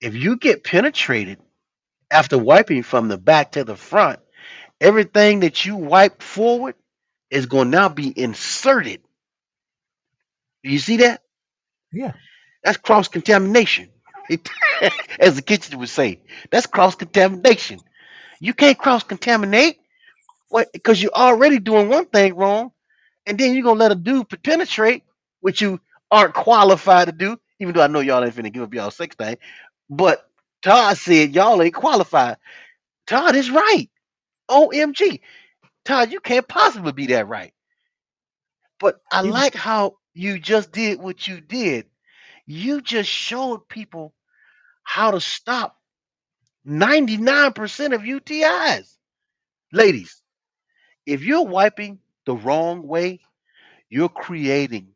if 0.01 0.15
you 0.15 0.37
get 0.37 0.63
penetrated 0.63 1.39
after 2.11 2.37
wiping 2.37 2.83
from 2.83 3.07
the 3.07 3.17
back 3.17 3.53
to 3.53 3.63
the 3.63 3.75
front, 3.75 4.19
everything 4.81 5.41
that 5.41 5.65
you 5.65 5.75
wipe 5.77 6.21
forward 6.23 6.75
is 7.31 7.47
going 7.47 7.71
to 7.71 7.77
now 7.77 7.89
be 7.89 8.13
inserted. 8.17 9.01
Do 10.63 10.71
you 10.71 10.79
see 10.79 10.97
that? 10.97 11.21
Yeah. 11.93 12.13
That's 12.63 12.77
cross 12.77 13.07
contamination. 13.09 13.89
As 15.19 15.35
the 15.35 15.41
kitchen 15.41 15.79
would 15.79 15.89
say, 15.89 16.21
that's 16.51 16.67
cross 16.67 16.95
contamination. 16.95 17.79
You 18.39 18.53
can't 18.53 18.77
cross 18.77 19.03
contaminate 19.03 19.77
what 20.49 20.71
because 20.73 21.01
you're 21.01 21.13
already 21.13 21.59
doing 21.59 21.89
one 21.89 22.05
thing 22.07 22.35
wrong, 22.35 22.71
and 23.25 23.37
then 23.37 23.53
you're 23.55 23.63
gonna 23.63 23.79
let 23.79 23.91
a 23.91 23.95
dude 23.95 24.27
penetrate, 24.43 25.03
which 25.41 25.61
you 25.61 25.79
aren't 26.11 26.33
qualified 26.33 27.07
to 27.07 27.13
do, 27.13 27.37
even 27.61 27.75
though 27.75 27.83
I 27.83 27.87
know 27.87 28.01
y'all 28.01 28.25
ain't 28.25 28.35
finna 28.35 28.53
give 28.53 28.63
up 28.63 28.75
y'all 28.75 28.91
sex 28.91 29.15
thing. 29.17 29.37
But 29.89 30.27
Todd 30.63 30.97
said 30.97 31.35
y'all 31.35 31.61
ain't 31.63 31.75
qualified. 31.75 32.37
Todd 33.07 33.35
is 33.35 33.51
right. 33.51 33.89
OMG. 34.49 35.21
Todd, 35.85 36.11
you 36.11 36.19
can't 36.19 36.47
possibly 36.47 36.93
be 36.93 37.07
that 37.07 37.27
right. 37.27 37.53
But 38.79 39.01
I 39.11 39.21
like 39.21 39.55
how 39.55 39.97
you 40.13 40.39
just 40.39 40.71
did 40.71 41.01
what 41.01 41.27
you 41.27 41.41
did. 41.41 41.87
You 42.47 42.81
just 42.81 43.09
showed 43.09 43.67
people 43.69 44.13
how 44.83 45.11
to 45.11 45.21
stop 45.21 45.77
99% 46.67 47.95
of 47.95 48.01
UTIs. 48.01 48.95
Ladies, 49.73 50.21
if 51.05 51.23
you're 51.23 51.45
wiping 51.45 51.99
the 52.25 52.35
wrong 52.35 52.87
way, 52.87 53.21
you're 53.89 54.09
creating 54.09 54.89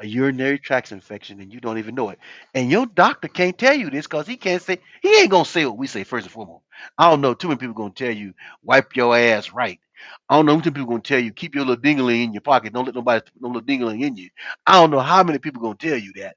a 0.00 0.06
urinary 0.06 0.58
tract 0.58 0.92
infection 0.92 1.40
and 1.40 1.52
you 1.52 1.60
don't 1.60 1.78
even 1.78 1.94
know 1.94 2.10
it. 2.10 2.18
And 2.54 2.70
your 2.70 2.86
doctor 2.86 3.28
can't 3.28 3.58
tell 3.58 3.74
you 3.74 3.90
this 3.90 4.06
because 4.06 4.26
he 4.26 4.36
can't 4.36 4.62
say, 4.62 4.78
he 5.02 5.20
ain't 5.20 5.30
going 5.30 5.44
to 5.44 5.50
say 5.50 5.66
what 5.66 5.78
we 5.78 5.86
say 5.86 6.04
first 6.04 6.26
and 6.26 6.32
foremost. 6.32 6.64
I 6.98 7.10
don't 7.10 7.20
know 7.22 7.34
too 7.34 7.48
many 7.48 7.58
people 7.58 7.74
going 7.74 7.92
to 7.92 8.04
tell 8.04 8.14
you, 8.14 8.34
wipe 8.62 8.96
your 8.96 9.16
ass 9.16 9.52
right. 9.52 9.80
I 10.28 10.36
don't 10.36 10.46
know 10.46 10.54
too 10.54 10.70
many 10.70 10.72
people 10.72 10.88
going 10.90 11.02
to 11.02 11.08
tell 11.08 11.20
you, 11.20 11.32
keep 11.32 11.54
your 11.54 11.64
little 11.64 11.82
dingling 11.82 12.24
in 12.24 12.32
your 12.34 12.42
pocket. 12.42 12.72
Don't 12.74 12.86
let 12.86 12.94
nobody 12.94 13.22
put 13.22 13.42
no 13.42 13.48
little 13.48 13.62
dingling 13.62 14.02
in 14.02 14.16
you. 14.16 14.30
I 14.66 14.74
don't 14.74 14.90
know 14.90 15.00
how 15.00 15.22
many 15.24 15.38
people 15.38 15.62
going 15.62 15.76
to 15.78 15.88
tell 15.88 15.98
you 15.98 16.12
that, 16.16 16.36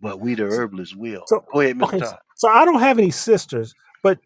but 0.00 0.20
we 0.20 0.34
the 0.34 0.44
herbalists 0.44 0.96
will. 0.96 1.26
so 1.26 1.44
Go 1.52 1.60
ahead, 1.60 1.78
Mr. 1.78 1.94
okay. 1.94 1.98
Todd. 1.98 2.18
So 2.36 2.48
I 2.48 2.64
don't 2.64 2.80
have 2.80 2.98
any 2.98 3.10
sisters, 3.12 3.74
but 4.02 4.18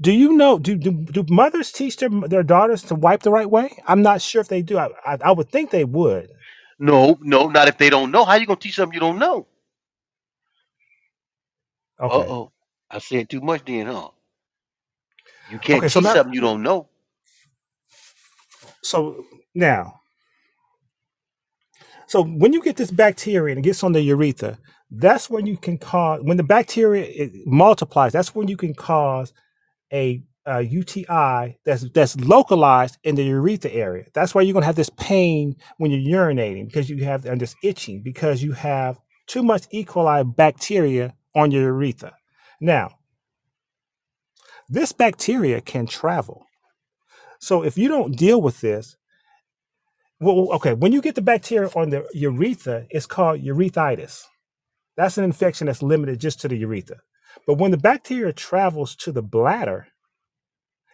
do 0.00 0.12
you 0.12 0.34
know? 0.34 0.58
Do 0.58 0.76
do, 0.76 0.92
do 0.92 1.24
mothers 1.28 1.72
teach 1.72 1.98
their 1.98 2.10
their 2.10 2.42
daughters 2.44 2.82
to 2.84 2.94
wipe 2.96 3.22
the 3.22 3.32
right 3.32 3.50
way? 3.50 3.78
I'm 3.86 4.02
not 4.02 4.22
sure 4.22 4.40
if 4.42 4.48
they 4.48 4.62
do. 4.62 4.78
I 4.78 4.90
I, 5.06 5.18
I 5.24 5.32
would 5.32 5.50
think 5.50 5.70
they 5.70 5.84
would. 5.84 6.30
No, 6.80 7.18
no, 7.22 7.48
not 7.48 7.68
if 7.68 7.78
they 7.78 7.90
don't 7.90 8.12
know. 8.12 8.26
How 8.26 8.36
you 8.36 8.46
going 8.46 8.58
to 8.60 8.64
teach 8.68 8.76
something 8.76 8.94
you 8.94 9.00
don't 9.00 9.20
know? 9.20 9.48
Okay. 12.00 12.30
Uh-oh. 12.30 12.52
I 12.90 12.98
said 12.98 13.30
too 13.30 13.40
much 13.42 13.64
then, 13.66 13.86
huh? 13.88 14.10
You 15.46 15.58
can't 15.60 15.86
Okay. 15.86 15.88
So 15.88 16.00
teach 16.00 16.00
now, 16.00 16.10
something 16.10 16.34
you 16.34 16.40
don't 16.42 16.62
know. 16.62 16.88
so 18.82 19.26
now, 19.54 20.00
so 22.08 22.22
when 22.24 22.52
you 22.52 22.62
get 22.62 22.76
this 22.76 22.90
bacteria 22.92 23.54
and 23.56 23.64
it 23.64 23.68
gets 23.68 23.84
on 23.84 23.92
the 23.92 24.02
urethra, 24.02 24.58
that's 24.90 25.30
when 25.30 25.46
you 25.46 25.56
can 25.58 25.78
cause 25.78 26.20
when 26.22 26.36
the 26.38 26.44
bacteria 26.44 27.04
it 27.04 27.32
multiplies. 27.46 28.12
That's 28.12 28.34
when 28.34 28.48
you 28.48 28.56
can 28.56 28.74
cause 28.74 29.32
a, 29.92 30.22
Uh, 30.46 30.58
a 30.58 30.62
UTI 30.62 31.58
that's 31.66 31.84
that's 31.92 32.16
localized 32.16 32.96
in 33.04 33.14
the 33.14 33.22
urethra 33.24 33.70
area. 33.70 34.06
That's 34.14 34.34
why 34.34 34.40
you're 34.40 34.54
gonna 34.54 34.64
have 34.64 34.74
this 34.74 34.90
pain 34.96 35.54
when 35.76 35.90
you're 35.90 36.18
urinating 36.18 36.66
because 36.66 36.88
you 36.88 37.04
have 37.04 37.26
and 37.26 37.38
this 37.38 37.54
itching 37.62 38.02
because 38.02 38.42
you 38.42 38.52
have 38.52 38.98
too 39.26 39.42
much 39.42 39.66
E. 39.70 39.84
coli 39.84 40.24
bacteria 40.34 41.14
on 41.34 41.50
your 41.50 41.64
urethra. 41.64 42.14
Now, 42.58 42.96
this 44.66 44.92
bacteria 44.92 45.60
can 45.60 45.86
travel. 45.86 46.46
So 47.38 47.62
if 47.62 47.76
you 47.76 47.88
don't 47.88 48.16
deal 48.16 48.40
with 48.40 48.62
this, 48.62 48.96
well, 50.20 50.52
okay, 50.54 50.72
when 50.72 50.92
you 50.92 51.02
get 51.02 51.16
the 51.16 51.22
bacteria 51.22 51.68
on 51.76 51.90
the 51.90 52.06
urethra, 52.14 52.86
it's 52.88 53.06
called 53.06 53.42
urethritis. 53.42 54.24
That's 54.96 55.18
an 55.18 55.24
infection 55.24 55.66
that's 55.66 55.82
limited 55.82 56.18
just 56.18 56.40
to 56.40 56.48
the 56.48 56.56
urethra. 56.56 56.96
But 57.46 57.58
when 57.58 57.72
the 57.72 57.78
bacteria 57.78 58.32
travels 58.32 58.96
to 58.96 59.12
the 59.12 59.22
bladder, 59.22 59.88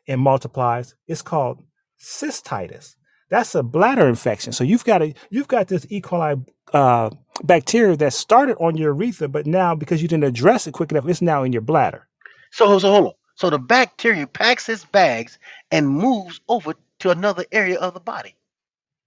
and 0.08 0.20
multiplies, 0.20 0.94
it's 1.06 1.22
called 1.22 1.62
cystitis. 2.00 2.94
That's 3.30 3.54
a 3.54 3.62
bladder 3.62 4.08
infection. 4.08 4.52
So 4.52 4.64
you've 4.64 4.84
got 4.84 5.02
a 5.02 5.14
you've 5.30 5.48
got 5.48 5.68
this 5.68 5.86
E. 5.90 6.00
coli 6.00 6.44
uh, 6.72 7.10
bacteria 7.44 7.96
that 7.96 8.12
started 8.12 8.56
on 8.58 8.76
your 8.76 8.94
urethra, 8.94 9.28
but 9.28 9.46
now 9.46 9.74
because 9.74 10.00
you 10.02 10.08
didn't 10.08 10.24
address 10.24 10.66
it 10.66 10.72
quick 10.72 10.90
enough, 10.92 11.08
it's 11.08 11.22
now 11.22 11.42
in 11.42 11.52
your 11.52 11.62
bladder. 11.62 12.06
So, 12.52 12.78
so 12.78 12.90
hold 12.90 13.06
on. 13.06 13.12
So 13.34 13.50
the 13.50 13.58
bacteria 13.58 14.26
packs 14.26 14.68
its 14.68 14.84
bags 14.84 15.38
and 15.70 15.88
moves 15.88 16.40
over 16.48 16.74
to 17.00 17.10
another 17.10 17.44
area 17.52 17.78
of 17.78 17.94
the 17.94 18.00
body. 18.00 18.34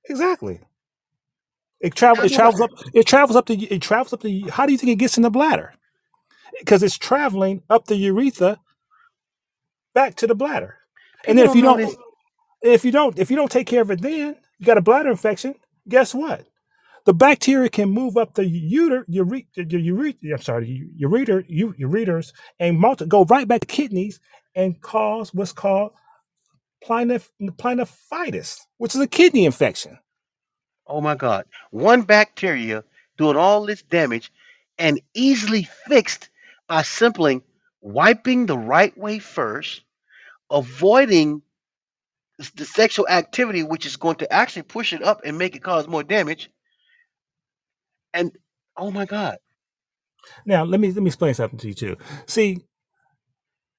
Exactly. 0.07 0.59
It 1.79 1.95
travel. 1.95 2.25
It 2.25 2.33
travels 2.33 2.61
up. 2.61 2.71
It 2.93 3.07
travels 3.07 3.35
up 3.35 3.45
the. 3.45 3.55
It 3.65 3.81
travels 3.81 4.13
up 4.13 4.21
the. 4.21 4.41
How 4.51 4.65
do 4.65 4.71
you 4.71 4.77
think 4.77 4.91
it 4.91 4.95
gets 4.99 5.17
in 5.17 5.23
the 5.23 5.29
bladder? 5.29 5.73
Because 6.59 6.83
it's 6.83 6.97
traveling 6.97 7.63
up 7.69 7.85
the 7.85 7.95
urethra 7.95 8.59
back 9.93 10.15
to 10.15 10.27
the 10.27 10.35
bladder. 10.35 10.77
And 11.27 11.37
then 11.37 11.45
if 11.45 11.55
you 11.55 11.61
don't, 11.63 11.79
this. 11.79 11.95
if 12.61 12.85
you 12.85 12.91
don't, 12.91 13.19
if 13.19 13.31
you 13.31 13.37
don't 13.37 13.51
take 13.51 13.67
care 13.67 13.81
of 13.83 13.91
it, 13.91 14.01
then 14.01 14.37
you 14.59 14.65
got 14.65 14.77
a 14.77 14.81
bladder 14.81 15.11
infection. 15.11 15.55
Guess 15.89 16.15
what? 16.15 16.45
The 17.05 17.13
bacteria 17.13 17.69
can 17.69 17.89
move 17.89 18.17
up 18.17 18.35
the 18.35 18.43
ureter, 18.43 19.05
ure, 19.07 19.25
the 19.55 19.65
ureter, 19.65 20.33
I'm 20.33 20.41
sorry, 20.41 20.89
ureter, 21.01 21.43
u- 21.47 21.73
ureters, 21.79 22.33
and 22.59 22.79
multi, 22.79 23.07
go 23.07 23.25
right 23.25 23.47
back 23.47 23.61
to 23.61 23.67
kidneys 23.67 24.19
and 24.55 24.79
cause 24.81 25.33
what's 25.33 25.51
called 25.53 25.91
plinif- 26.85 27.29
plinifitis, 27.41 28.61
which 28.77 28.95
is 28.95 29.01
a 29.01 29.07
kidney 29.07 29.45
infection. 29.45 29.99
Oh 30.87 31.01
my 31.01 31.15
God. 31.15 31.45
One 31.71 32.03
bacteria 32.03 32.83
doing 33.17 33.37
all 33.37 33.65
this 33.65 33.81
damage 33.83 34.31
and 34.79 35.01
easily 35.13 35.67
fixed 35.87 36.29
by 36.67 36.83
simply 36.83 37.41
wiping 37.81 38.45
the 38.47 38.57
right 38.57 38.97
way 38.97 39.19
first, 39.19 39.81
avoiding 40.51 41.41
s- 42.39 42.51
the 42.51 42.65
sexual 42.65 43.07
activity, 43.09 43.63
which 43.63 43.85
is 43.85 43.97
going 43.97 44.17
to 44.17 44.31
actually 44.33 44.63
push 44.63 44.93
it 44.93 45.03
up 45.03 45.21
and 45.25 45.37
make 45.37 45.55
it 45.55 45.63
cause 45.63 45.87
more 45.87 46.03
damage. 46.03 46.49
And 48.13 48.31
oh 48.77 48.91
my 48.91 49.05
God. 49.05 49.37
Now, 50.45 50.63
let 50.65 50.79
me 50.79 50.91
let 50.91 51.03
me 51.03 51.07
explain 51.07 51.33
something 51.33 51.59
to 51.59 51.67
you 51.69 51.73
too. 51.73 51.97
See, 52.27 52.59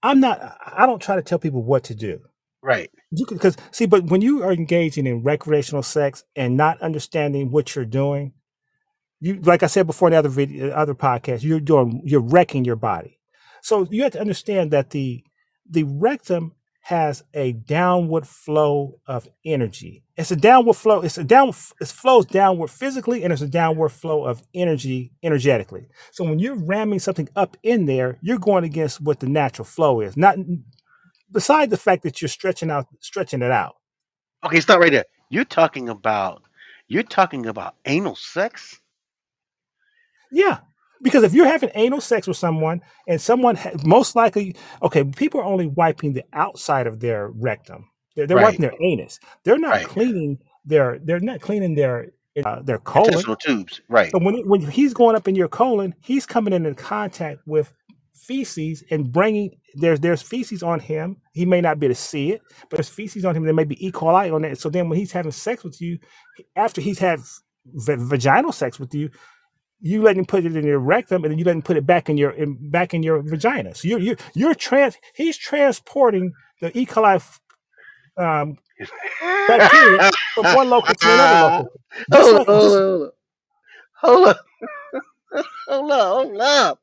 I'm 0.02 0.20
not. 0.20 0.40
I 0.66 0.86
don't 0.86 1.02
try 1.02 1.16
to 1.16 1.22
tell 1.22 1.38
people 1.38 1.62
what 1.62 1.84
to 1.84 1.94
do. 1.94 2.20
Right. 2.62 2.90
You 3.12 3.26
because 3.26 3.56
see, 3.72 3.86
but 3.86 4.04
when 4.06 4.22
you 4.22 4.42
are 4.42 4.52
engaging 4.52 5.06
in 5.06 5.22
recreational 5.22 5.82
sex 5.82 6.24
and 6.36 6.56
not 6.56 6.80
understanding 6.82 7.50
what 7.50 7.74
you're 7.76 7.84
doing, 7.86 8.32
you 9.20 9.40
like 9.42 9.62
I 9.62 9.66
said 9.68 9.86
before 9.86 10.08
in 10.08 10.12
the 10.12 10.18
other 10.18 10.28
video, 10.28 10.70
uh, 10.70 10.74
other 10.74 10.94
podcast, 10.94 11.42
you're 11.42 11.60
doing 11.60 12.02
you're 12.04 12.20
wrecking 12.22 12.64
your 12.64 12.76
body. 12.76 13.18
So 13.62 13.86
you 13.90 14.02
have 14.04 14.12
to 14.12 14.20
understand 14.20 14.72
that 14.72 14.90
the 14.90 15.24
the 15.68 15.84
rectum 15.84 16.54
has 16.80 17.22
a 17.34 17.52
downward 17.52 18.26
flow 18.26 18.98
of 19.06 19.28
energy. 19.44 20.02
It's 20.16 20.30
a 20.30 20.36
downward 20.36 20.74
flow. 20.74 21.02
It's 21.02 21.18
a 21.18 21.24
down. 21.24 21.50
It 21.80 21.88
flows 21.88 22.26
downward 22.26 22.70
physically, 22.70 23.22
and 23.22 23.32
it's 23.32 23.42
a 23.42 23.48
downward 23.48 23.90
flow 23.90 24.24
of 24.24 24.42
energy 24.54 25.12
energetically. 25.22 25.86
So 26.10 26.24
when 26.24 26.38
you're 26.38 26.56
ramming 26.56 26.98
something 26.98 27.28
up 27.36 27.56
in 27.62 27.86
there, 27.86 28.18
you're 28.22 28.38
going 28.38 28.64
against 28.64 29.00
what 29.00 29.20
the 29.20 29.28
natural 29.28 29.64
flow 29.64 30.00
is. 30.00 30.16
Not 30.16 30.38
beside 31.30 31.70
the 31.70 31.76
fact 31.76 32.02
that 32.02 32.20
you're 32.20 32.28
stretching 32.28 32.70
out 32.70 32.86
stretching 33.00 33.42
it 33.42 33.50
out. 33.50 33.76
Okay, 34.44 34.60
stop 34.60 34.80
right 34.80 34.92
there. 34.92 35.04
You're 35.28 35.44
talking 35.44 35.88
about 35.88 36.42
you're 36.88 37.02
talking 37.02 37.46
about 37.46 37.76
anal 37.84 38.16
sex? 38.16 38.80
Yeah, 40.32 40.58
Because 41.02 41.22
if 41.24 41.32
you're 41.32 41.46
having 41.46 41.70
anal 41.74 42.00
sex 42.00 42.26
with 42.26 42.36
someone 42.36 42.80
and 43.08 43.20
someone 43.20 43.56
ha- 43.56 43.70
most 43.84 44.14
likely, 44.16 44.54
okay, 44.82 45.04
people 45.04 45.40
are 45.40 45.44
only 45.44 45.66
wiping 45.66 46.12
the 46.12 46.24
outside 46.32 46.86
of 46.86 47.00
their 47.00 47.30
rectum. 47.30 47.88
They're, 48.16 48.26
they're 48.26 48.36
Right, 48.36 48.44
wiping 48.46 48.60
their 48.62 48.74
anus. 48.82 49.18
They're 49.44 49.58
not 49.58 49.70
right. 49.70 49.86
cleaning 49.86 50.38
their. 50.64 50.98
They're 51.02 51.20
not 51.20 51.40
cleaning 51.40 51.74
their 51.74 52.08
uh, 52.44 52.60
their 52.62 52.78
colon. 52.78 53.08
Intestinal 53.08 53.36
tubes. 53.36 53.80
Right. 53.88 54.10
So 54.10 54.18
when 54.18 54.46
when 54.48 54.60
he's 54.62 54.92
going 54.94 55.16
up 55.16 55.26
in 55.28 55.34
your 55.36 55.48
colon, 55.48 55.94
he's 56.02 56.26
coming 56.26 56.52
into 56.52 56.74
contact 56.74 57.40
with 57.46 57.72
feces 58.14 58.84
and 58.90 59.10
bringing 59.10 59.56
there's 59.74 60.00
there's 60.00 60.22
feces 60.22 60.62
on 60.62 60.80
him. 60.80 61.16
He 61.32 61.46
may 61.46 61.60
not 61.60 61.78
be 61.78 61.86
able 61.86 61.94
to 61.94 62.00
see 62.00 62.32
it, 62.32 62.42
but 62.68 62.76
there's 62.76 62.88
feces 62.88 63.24
on 63.24 63.34
him. 63.34 63.44
There 63.44 63.54
may 63.54 63.64
be 63.64 63.84
E. 63.86 63.90
coli 63.90 64.32
on 64.34 64.44
it. 64.44 64.58
So 64.60 64.68
then 64.68 64.88
when 64.88 64.98
he's 64.98 65.12
having 65.12 65.32
sex 65.32 65.64
with 65.64 65.80
you, 65.80 65.98
after 66.56 66.80
he's 66.80 66.98
had 66.98 67.20
v- 67.66 67.96
vaginal 67.98 68.52
sex 68.52 68.78
with 68.78 68.92
you, 68.94 69.10
you 69.80 70.02
let 70.02 70.16
him 70.16 70.26
put 70.26 70.46
it 70.46 70.56
in 70.56 70.66
your 70.66 70.80
rectum, 70.80 71.24
and 71.24 71.32
then 71.32 71.38
you 71.38 71.44
let 71.46 71.56
him 71.56 71.62
put 71.62 71.76
it 71.78 71.86
back 71.86 72.08
in 72.10 72.18
your 72.18 72.32
in, 72.32 72.70
back 72.70 72.94
in 72.94 73.02
your 73.02 73.22
vagina. 73.22 73.74
So 73.74 73.88
you're 73.88 74.00
you're, 74.00 74.16
you're 74.34 74.54
trans. 74.54 74.96
He's 75.14 75.36
transporting 75.38 76.32
the 76.60 76.76
E. 76.78 76.86
coli 76.86 77.16
f- 77.16 77.40
um, 78.18 78.58
bacteria 79.46 80.02
from 80.34 80.50
one 80.50 80.70
local 80.70 80.94
to 80.96 81.12
another 81.12 81.36
local. 81.36 81.70
Just 82.10 82.32
hold 82.32 82.34
like 82.34 82.48
just 82.58 82.82
hold 82.86 83.08
on, 83.08 83.10
hold 83.94 84.28
on, 84.28 84.34
hold 85.68 85.92
on, 85.92 86.26
hold 86.28 86.40
up. 86.42 86.80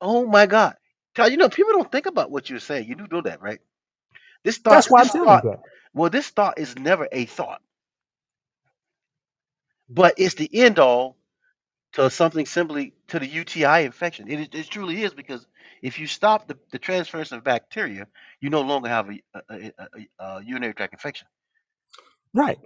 Oh 0.00 0.26
my 0.26 0.46
God. 0.46 0.76
You 1.18 1.38
know, 1.38 1.50
people 1.50 1.72
don't 1.72 1.92
think 1.92 2.06
about 2.06 2.30
what 2.30 2.50
you're 2.50 2.60
saying. 2.60 2.88
You 2.88 2.96
do 2.96 3.08
know 3.10 3.22
that, 3.22 3.42
right? 3.42 3.60
This 4.44 4.58
thought, 4.58 4.84
that's 4.84 4.90
why 4.90 5.00
I'm 5.02 5.08
this 5.08 5.10
telling 5.10 5.30
you 5.32 5.38
thought, 5.38 5.44
that. 5.44 5.58
well, 5.94 6.10
this 6.10 6.28
thought 6.30 6.58
is 6.58 6.78
never 6.78 7.08
a 7.12 7.26
thought, 7.26 7.62
but 9.88 10.14
it's 10.18 10.36
the 10.36 10.50
end 10.52 10.78
all 10.78 11.16
to 11.94 12.10
something 12.10 12.46
simply 12.46 12.94
to 13.08 13.20
the 13.20 13.26
UTI 13.26 13.84
infection. 13.84 14.30
It, 14.30 14.40
is- 14.40 14.60
it 14.66 14.70
truly 14.70 15.02
is 15.02 15.14
because 15.14 15.46
if 15.82 15.98
you 16.00 16.06
stop 16.08 16.48
the, 16.48 16.58
the 16.72 16.80
transference 16.80 17.32
of 17.32 17.44
bacteria, 17.44 18.08
you 18.40 18.50
no 18.50 18.62
longer 18.62 18.88
have 18.90 19.10
a, 19.10 19.20
a, 19.34 19.42
a, 19.50 19.72
a, 20.20 20.24
a 20.24 20.44
urinary 20.44 20.74
tract 20.74 20.94
infection. 20.94 21.28
Right. 22.34 22.58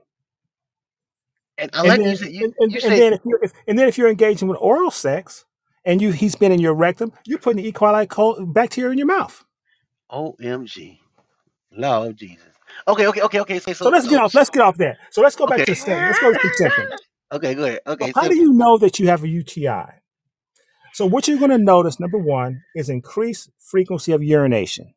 And 1.59 1.71
I 1.75 1.83
and 1.83 1.85
like 1.85 2.05
you 2.05 2.13
then 2.13 2.17
said, 2.17 2.33
you, 2.33 2.45
and, 2.45 2.55
and, 2.59 2.73
you 2.73 2.81
and 2.83 2.83
said, 2.83 2.97
then 2.97 3.13
if 3.15 3.21
you're 3.25 3.41
if, 3.43 3.53
and 3.69 3.79
then 3.79 3.89
if 3.89 3.99
you're 3.99 4.11
engaging 4.11 4.49
with 4.49 4.59
oral 4.61 4.91
sex 4.91 5.45
and 5.85 6.03
you 6.03 6.13
he's 6.13 6.37
been 6.37 6.53
in 6.53 6.61
your 6.61 6.75
rectum, 6.75 7.13
you're 7.27 7.39
putting 7.39 7.63
the 7.63 7.69
E. 7.69 7.73
coli 7.73 8.09
col- 8.09 8.45
bacteria 8.47 8.93
in 8.93 8.99
your 8.99 9.07
mouth. 9.09 9.45
OMG, 10.13 10.99
Lord 11.73 12.17
Jesus. 12.17 12.47
Okay, 12.89 13.07
okay, 13.09 13.23
okay, 13.23 13.41
okay. 13.41 13.61
So, 13.61 13.73
So 13.81 13.91
let's 13.91 14.07
get 14.09 14.19
so, 14.19 14.21
off. 14.21 14.35
Let's 14.35 14.51
get 14.51 14.63
off 14.63 14.79
that. 14.79 14.99
So 15.11 15.23
let's 15.23 15.37
go 15.37 15.47
back 15.47 15.63
okay. 15.63 15.67
to 15.67 15.75
symptoms. 15.77 16.07
Let's 16.09 16.21
go 16.21 16.33
to 16.33 16.41
the 16.43 16.55
symptoms. 16.57 16.95
Okay, 17.33 17.55
go 17.55 17.65
ahead. 17.65 17.81
So 17.87 17.93
Okay, 17.93 18.13
how 18.15 18.29
do 18.29 18.37
you 18.37 18.53
know 18.53 18.79
that 18.79 18.99
you 18.99 19.09
have 19.09 19.23
a 19.25 19.29
UTI? 19.29 19.87
So 20.95 21.07
what 21.07 21.29
you're 21.29 21.39
going 21.39 21.51
to 21.51 21.59
notice, 21.59 22.01
number 22.01 22.19
one, 22.19 22.63
is 22.75 22.89
increased 22.89 23.51
frequency 23.59 24.13
of 24.13 24.23
urination. 24.23 24.95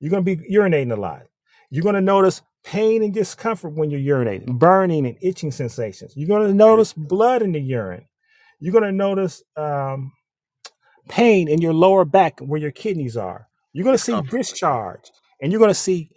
You're 0.00 0.10
going 0.10 0.24
to 0.24 0.36
be 0.36 0.48
urinating 0.50 0.92
a 0.92 1.00
lot. 1.00 1.22
You're 1.70 1.82
going 1.82 1.94
to 1.94 2.00
notice 2.00 2.42
pain 2.64 3.02
and 3.02 3.12
discomfort 3.12 3.74
when 3.74 3.90
you're 3.90 4.18
urinating, 4.18 4.58
burning 4.58 5.06
and 5.06 5.16
itching 5.20 5.50
sensations. 5.50 6.12
You're 6.16 6.28
going 6.28 6.48
to 6.48 6.54
notice 6.54 6.92
blood 6.92 7.42
in 7.42 7.52
the 7.52 7.60
urine. 7.60 8.06
You're 8.60 8.72
going 8.72 8.84
to 8.84 8.92
notice 8.92 9.42
um, 9.56 10.12
pain 11.08 11.48
in 11.48 11.60
your 11.60 11.74
lower 11.74 12.04
back 12.04 12.40
where 12.40 12.60
your 12.60 12.70
kidneys 12.70 13.16
are. 13.16 13.48
You're 13.72 13.84
going 13.84 13.96
to 13.96 14.02
see 14.02 14.12
discomfort. 14.12 14.38
discharge, 14.38 15.10
and 15.40 15.50
you're 15.50 15.58
going 15.58 15.70
to 15.70 15.74
see 15.74 16.10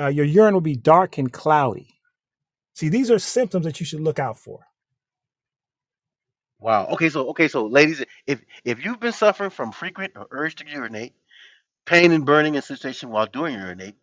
uh, 0.00 0.08
your 0.08 0.24
urine 0.24 0.54
will 0.54 0.60
be 0.60 0.76
dark 0.76 1.18
and 1.18 1.32
cloudy. 1.32 1.93
See, 2.74 2.88
these 2.88 3.10
are 3.10 3.18
symptoms 3.18 3.66
that 3.66 3.80
you 3.80 3.86
should 3.86 4.00
look 4.00 4.18
out 4.20 4.38
for. 4.38 4.60
Wow. 6.60 6.86
Okay, 6.92 7.10
so 7.10 7.28
okay, 7.30 7.48
so 7.48 7.66
ladies, 7.66 8.04
if 8.26 8.42
if 8.64 8.84
you've 8.84 9.00
been 9.00 9.12
suffering 9.12 9.50
from 9.50 9.72
frequent 9.72 10.14
or 10.16 10.26
urge 10.30 10.56
to 10.56 10.66
urinate, 10.68 11.14
pain 11.86 12.12
and 12.12 12.26
burning 12.26 12.54
in 12.56 12.62
sensation 12.62 13.10
while 13.10 13.26
doing 13.26 13.54
urinate, 13.54 13.96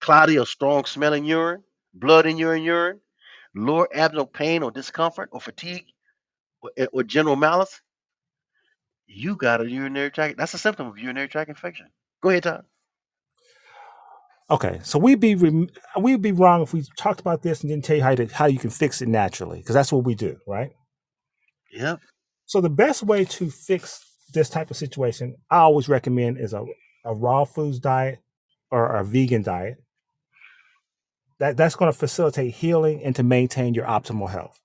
cloudy 0.00 0.38
or 0.38 0.46
strong 0.46 0.84
smelling 0.86 1.24
urine, 1.24 1.64
blood 1.94 2.26
in 2.26 2.38
your 2.38 2.56
urine, 2.56 3.00
lower 3.54 3.88
abdominal 3.94 4.26
pain 4.26 4.62
or 4.62 4.70
discomfort 4.70 5.30
or 5.32 5.40
fatigue 5.40 5.86
or, 6.62 6.72
eh, 6.76 6.86
or 6.92 7.02
general 7.04 7.36
malice, 7.36 7.80
you 9.06 9.36
got 9.36 9.60
a 9.60 9.70
urinary 9.70 10.10
tract. 10.10 10.38
That's 10.38 10.54
a 10.54 10.58
symptom 10.58 10.88
of 10.88 10.98
urinary 10.98 11.28
tract 11.28 11.50
infection. 11.50 11.88
Go 12.22 12.30
ahead, 12.30 12.44
Todd. 12.44 12.64
Okay, 14.50 14.80
so 14.82 14.98
we'd 14.98 15.20
be 15.20 15.34
rem- 15.34 15.70
we'd 15.98 16.20
be 16.20 16.32
wrong 16.32 16.62
if 16.62 16.74
we 16.74 16.84
talked 16.98 17.20
about 17.20 17.42
this 17.42 17.62
and 17.62 17.70
didn't 17.70 17.84
tell 17.84 17.96
you 17.96 18.02
how 18.02 18.14
to 18.14 18.26
how 18.26 18.46
you 18.46 18.58
can 18.58 18.70
fix 18.70 19.00
it 19.00 19.08
naturally, 19.08 19.58
because 19.58 19.74
that's 19.74 19.92
what 19.92 20.04
we 20.04 20.14
do, 20.14 20.36
right? 20.46 20.70
Yep. 21.72 22.00
So 22.46 22.60
the 22.60 22.68
best 22.70 23.02
way 23.02 23.24
to 23.24 23.50
fix 23.50 24.04
this 24.34 24.50
type 24.50 24.70
of 24.70 24.76
situation, 24.76 25.36
I 25.50 25.58
always 25.58 25.88
recommend 25.88 26.38
is 26.38 26.52
a, 26.52 26.64
a 27.04 27.14
raw 27.14 27.44
foods 27.44 27.78
diet 27.78 28.18
or 28.70 28.96
a 28.96 29.04
vegan 29.04 29.42
diet. 29.42 29.76
That 31.38 31.56
that's 31.56 31.74
going 31.76 31.90
to 31.90 31.98
facilitate 31.98 32.52
healing 32.54 33.02
and 33.02 33.16
to 33.16 33.22
maintain 33.22 33.74
your 33.74 33.86
optimal 33.86 34.28
health. 34.30 34.60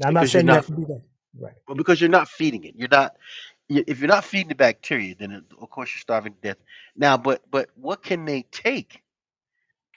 Now, 0.00 0.08
I'm 0.08 0.14
not 0.14 0.20
Because 0.20 0.32
saying 0.32 0.46
you 0.46 0.52
have 0.52 0.66
to 0.66 0.72
be 0.72 0.84
that. 0.84 1.02
Right. 1.38 1.54
well, 1.66 1.76
because 1.76 2.00
you're 2.00 2.10
not 2.10 2.28
feeding 2.28 2.64
it. 2.64 2.74
You're 2.76 2.88
not 2.88 3.14
y- 3.72 3.84
if 3.88 4.00
you're 4.00 4.08
not 4.08 4.24
feeding 4.24 4.50
the 4.50 4.56
bacteria, 4.56 5.16
then 5.18 5.32
it, 5.32 5.44
of 5.60 5.70
course 5.70 5.94
you're 5.94 6.00
starving 6.02 6.34
to 6.34 6.40
death. 6.42 6.58
Now, 6.96 7.18
but 7.18 7.42
but 7.50 7.70
what 7.76 8.02
can 8.04 8.26
they 8.26 8.44
take 8.52 9.02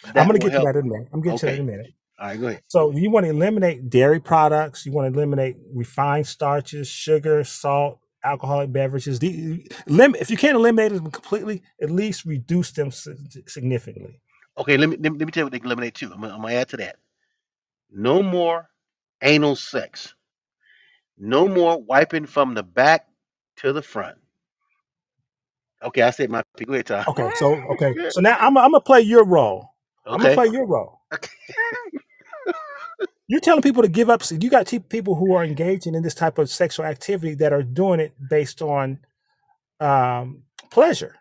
I'm 0.03 0.13
that 0.13 0.29
going 0.29 0.39
to 0.39 0.39
will 0.39 0.49
get 0.49 0.55
to 0.55 0.61
help? 0.61 0.63
that 0.63 0.75
in 0.77 0.85
a 0.85 0.89
minute. 0.89 1.09
I'm 1.13 1.21
getting 1.21 1.37
to 1.37 1.45
that 1.47 1.55
in 1.55 1.61
a 1.61 1.63
minute. 1.63 1.87
All 2.19 2.27
right, 2.27 2.39
go 2.41 2.47
ahead. 2.47 2.63
So 2.69 2.91
you 2.91 3.11
want 3.11 3.25
to 3.25 3.31
eliminate 3.31 3.89
dairy 3.89 4.21
products. 4.21 4.85
You 4.85 4.93
want 4.93 5.13
to 5.13 5.17
eliminate 5.17 5.57
refined 5.73 6.27
starches, 6.27 6.87
sugar, 6.89 7.43
salt, 7.45 7.99
alcoholic 8.23 8.73
beverages. 8.73 9.19
The, 9.19 9.69
lim- 9.87 10.15
if 10.15 10.31
you 10.31 10.37
can't 10.37 10.55
eliminate 10.57 10.93
them 10.93 11.11
completely, 11.11 11.63
at 11.81 11.91
least 11.91 12.25
reduce 12.25 12.71
them 12.73 12.91
si- 12.91 13.15
significantly. 13.47 14.21
Okay, 14.57 14.77
let 14.77 14.89
me 14.89 14.97
let 14.97 15.13
me, 15.13 15.19
let 15.19 15.25
me 15.27 15.31
tell 15.31 15.41
you 15.41 15.45
what 15.47 15.53
they 15.53 15.59
can 15.59 15.67
eliminate 15.67 15.95
too. 15.95 16.11
I'm 16.13 16.21
gonna, 16.21 16.35
I'm 16.35 16.41
gonna 16.41 16.55
add 16.55 16.69
to 16.69 16.77
that. 16.77 16.97
No 17.91 18.23
more 18.23 18.69
anal 19.23 19.55
sex. 19.55 20.15
No 21.17 21.47
more 21.47 21.81
wiping 21.81 22.25
from 22.27 22.55
the 22.55 22.63
back 22.63 23.07
to 23.57 23.73
the 23.73 23.81
front. 23.83 24.17
Okay, 25.83 26.03
I 26.03 26.11
said 26.11 26.29
my 26.31 26.43
piece. 26.57 26.67
Go 26.67 26.73
ahead, 26.73 26.87
Tom. 26.87 27.05
Okay, 27.07 27.29
so 27.35 27.55
okay, 27.73 27.95
so 28.09 28.21
now 28.21 28.37
I'm 28.39 28.57
I'm 28.57 28.71
gonna 28.71 28.81
play 28.81 29.01
your 29.01 29.25
role. 29.25 29.69
I'm 30.09 30.21
gonna 30.21 30.29
Okay. 30.29 30.33
play 30.33 30.47
your 30.47 30.67
role. 30.67 31.01
Okay. 31.13 31.29
You're 33.27 33.41
telling 33.41 33.63
people 33.63 33.83
to 33.83 33.89
give 33.89 34.09
up. 34.09 34.23
You 34.31 34.49
got 34.51 34.67
te- 34.67 34.79
people 34.79 35.15
who 35.15 35.33
are 35.33 35.43
engaging 35.45 35.95
in 35.95 36.03
this 36.03 36.15
type 36.15 36.37
of 36.39 36.49
sexual 36.49 36.85
activity 36.85 37.35
that 37.37 37.53
are 37.53 37.63
doing 37.63 37.99
it 38.01 38.13
based 38.29 38.61
on 38.61 38.99
um, 39.79 40.43
pleasure. 40.71 41.15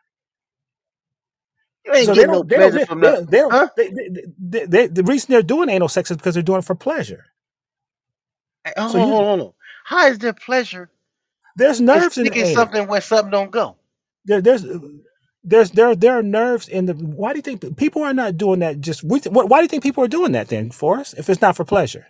You 1.87 1.95
ain't 1.95 2.07
So 2.07 2.17
they 2.17 2.25
getting 2.25 2.33
no 2.33 2.43
don't. 2.43 2.49
They 2.49 2.59
don't. 2.59 2.73
pleasure 2.73 2.75
They, 2.75 2.87
from 2.87 3.01
they, 3.01 3.09
the 3.09 3.13
don't- 3.13 3.31
they 3.31 3.39
don't. 3.39 3.59
huh? 3.59 3.69
They, 3.77 3.91
they, 3.91 4.09
they, 4.39 4.67
they- 4.67 4.87
the 4.89 5.05
reason 5.05 5.33
they're 5.33 5.43
doing 5.43 5.69
anal 5.71 5.89
sex 5.89 6.11
is 6.11 6.17
because 6.19 6.35
they're 6.35 6.43
doing 6.45 6.61
it 6.61 6.67
for 6.67 6.75
pleasure. 6.77 7.27
Hey, 8.65 8.73
Hold 8.79 8.93
So 8.93 8.99
on, 8.99 9.09
you, 9.09 9.09
hold 9.09 9.23
on, 9.23 9.39
hold 9.39 9.41
on. 9.43 9.55
How 9.85 10.09
is 10.09 10.19
there 10.19 10.35
pleasure 10.35 10.91
there's 11.57 11.81
nerves 11.81 12.19
in 12.19 12.29
the 12.29 12.37
something 12.47 12.89
where 12.89 13.01
something 13.03 13.31
don't 13.31 13.51
go? 13.53 13.77
There, 14.25 14.41
there's 14.43 14.67
there's 15.45 15.73
there 15.73 15.97
there 15.97 16.19
are 16.19 16.23
nerves 16.25 16.69
in 16.69 16.87
the. 16.87 16.95
Why 16.95 17.33
do 17.33 17.39
you 17.39 17.43
think 17.43 17.77
people 17.77 18.03
are 18.05 18.15
not 18.15 18.39
doing 18.39 18.61
that? 18.61 18.81
Just 18.81 19.05
we, 19.05 19.21
why 19.21 19.59
do 19.59 19.65
you 19.65 19.69
think 19.69 19.83
people 19.83 20.05
are 20.05 20.09
doing 20.09 20.33
that 20.33 20.49
then, 20.49 20.71
for 20.71 20.99
us 21.01 21.15
If 21.15 21.29
it's 21.31 21.43
not 21.43 21.57
for 21.57 21.65
pleasure, 21.65 22.09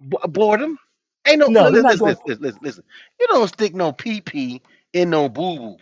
B- 0.00 0.18
boredom? 0.28 0.78
Ain't 1.26 1.40
no 1.40 1.48
no, 1.48 1.68
listen, 1.68 2.02
listen, 2.04 2.24
listen, 2.26 2.42
listen, 2.42 2.60
listen. 2.62 2.84
You 3.20 3.28
don't 3.28 3.48
stick 3.48 3.74
no 3.74 3.92
pee 3.92 4.20
pee 4.22 4.62
in 4.92 5.10
no 5.10 5.28
boo 5.28 5.58
boo. 5.58 5.76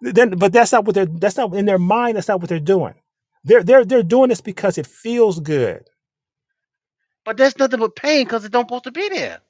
Then, 0.00 0.30
but 0.32 0.52
that's 0.52 0.72
not 0.72 0.84
what 0.86 0.94
they're. 0.94 1.06
That's 1.06 1.36
not 1.36 1.54
in 1.54 1.66
their 1.66 1.78
mind. 1.78 2.16
That's 2.16 2.28
not 2.28 2.40
what 2.40 2.50
they're 2.50 2.60
doing. 2.60 2.94
They're 3.44 3.64
they're 3.64 3.84
they're 3.84 4.02
doing 4.04 4.30
this 4.30 4.40
because 4.42 4.78
it 4.78 4.86
feels 4.86 5.40
good. 5.40 5.88
But 7.24 7.36
that's 7.38 7.58
nothing 7.58 7.80
but 7.80 7.96
pain 7.96 8.24
because 8.26 8.44
it 8.44 8.52
don't 8.52 8.64
supposed 8.64 8.84
to 8.84 8.92
be 8.92 9.08
there. 9.10 9.40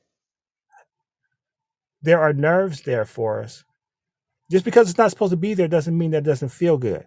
There 2.02 2.20
are 2.20 2.32
nerves 2.32 2.82
there 2.82 3.04
for 3.04 3.42
us. 3.42 3.64
Just 4.50 4.64
because 4.64 4.88
it's 4.88 4.98
not 4.98 5.11
supposed 5.11 5.32
to 5.32 5.37
be 5.37 5.54
there 5.54 5.68
doesn't 5.68 5.96
mean 5.96 6.12
that 6.12 6.18
it 6.18 6.24
doesn't 6.24 6.50
feel 6.50 6.78
good. 6.78 7.04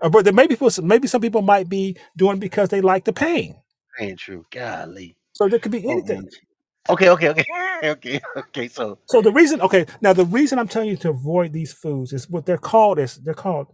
Uh, 0.00 0.08
but 0.08 0.24
there 0.24 0.34
may 0.34 0.46
be 0.46 0.54
people, 0.54 0.70
maybe 0.82 1.08
some 1.08 1.20
people 1.20 1.42
might 1.42 1.68
be 1.68 1.96
doing 2.16 2.36
it 2.36 2.40
because 2.40 2.68
they 2.68 2.80
like 2.80 3.04
the 3.04 3.12
pain. 3.12 3.56
Ain't 3.98 4.18
true. 4.18 4.44
Golly. 4.50 5.16
So 5.32 5.48
there 5.48 5.58
could 5.58 5.72
be 5.72 5.88
anything. 5.88 6.22
OMG. 6.22 6.32
Okay, 6.90 7.08
okay, 7.10 7.28
okay, 7.28 7.44
okay, 7.84 8.20
okay. 8.36 8.68
So 8.68 8.98
So 9.06 9.20
the 9.20 9.32
reason, 9.32 9.60
okay, 9.60 9.86
now 10.00 10.12
the 10.12 10.24
reason 10.24 10.58
I'm 10.58 10.68
telling 10.68 10.88
you 10.88 10.96
to 10.98 11.10
avoid 11.10 11.52
these 11.52 11.72
foods 11.72 12.12
is 12.12 12.28
what 12.30 12.46
they're 12.46 12.56
called 12.56 12.98
is 12.98 13.16
they're 13.16 13.34
called 13.34 13.68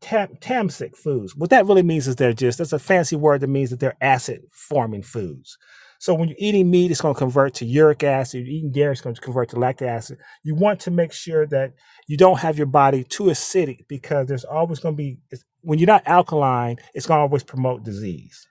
tam, 0.00 0.28
tamasic 0.40 0.96
foods. 0.96 1.36
What 1.36 1.50
that 1.50 1.66
really 1.66 1.82
means 1.82 2.08
is 2.08 2.16
they're 2.16 2.32
just 2.32 2.58
that's 2.58 2.72
a 2.72 2.78
fancy 2.78 3.16
word 3.16 3.40
that 3.42 3.48
means 3.48 3.70
that 3.70 3.80
they're 3.80 3.96
acid 4.00 4.42
forming 4.52 5.02
foods. 5.02 5.56
So 5.98 6.14
when 6.14 6.28
you're 6.28 6.38
eating 6.40 6.70
meat, 6.70 6.90
it's 6.90 7.00
going 7.00 7.14
to 7.14 7.18
convert 7.18 7.54
to 7.54 7.64
uric 7.66 8.04
acid. 8.04 8.40
You're 8.46 8.56
eating 8.56 8.72
dairy, 8.72 8.92
it's 8.92 9.00
going 9.00 9.14
to 9.16 9.20
convert 9.20 9.50
to 9.50 9.58
lactic 9.58 9.88
acid. 9.88 10.18
You 10.44 10.54
want 10.54 10.80
to 10.80 10.90
make 10.92 11.12
sure 11.12 11.46
that 11.48 11.74
you 12.06 12.16
don't 12.16 12.38
have 12.38 12.56
your 12.56 12.66
body 12.68 13.04
too 13.04 13.24
acidic 13.24 13.86
because 13.88 14.28
there's 14.28 14.44
always 14.44 14.80
going 14.80 14.94
to 14.94 14.96
be 14.98 15.18
it's- 15.32 15.44
when 15.62 15.78
you're 15.80 15.88
not 15.88 16.06
alkaline, 16.06 16.78
it's 16.94 17.06
going 17.06 17.18
to 17.18 17.22
always 17.22 17.42
promote 17.42 17.82
disease. 17.84 18.46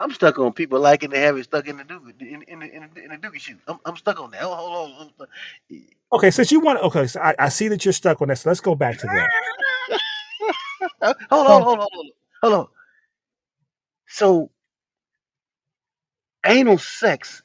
I'm 0.00 0.10
stuck 0.12 0.38
on 0.40 0.52
people 0.52 0.80
liking 0.80 1.10
to 1.10 1.18
have 1.18 1.36
it 1.36 1.44
stuck 1.44 1.68
in 1.68 1.76
the 1.76 1.84
dookie 1.84 2.20
in, 2.20 2.42
in, 2.42 2.58
the- 2.60 2.74
in, 2.74 2.90
the- 2.94 3.04
in 3.04 3.10
the 3.10 3.16
dookie 3.18 3.38
shoe. 3.40 3.58
I'm, 3.68 3.78
I'm 3.86 3.96
stuck 3.96 4.20
on 4.20 4.32
that. 4.32 4.42
Hold, 4.42 4.58
hold 4.58 4.90
on. 4.90 4.92
hold 4.96 5.12
on. 5.20 5.26
Okay, 6.12 6.30
since 6.30 6.52
you 6.52 6.60
want, 6.60 6.80
okay, 6.80 7.06
so 7.06 7.20
I, 7.20 7.34
I 7.38 7.48
see 7.50 7.68
that 7.68 7.84
you're 7.84 7.92
stuck 7.92 8.20
on 8.20 8.28
this. 8.28 8.44
let's 8.44 8.60
go 8.60 8.74
back 8.74 8.98
to 8.98 9.06
that. 9.06 9.30
hold 11.30 11.46
on, 11.46 11.46
So, 11.46 11.46
hold 11.46 11.48
on, 11.48 11.62
hold 11.62 11.80
on, 11.80 12.10
hold 12.42 12.54
on. 12.54 12.66
So 14.08 14.50
anal 16.46 16.78
sex 16.78 17.42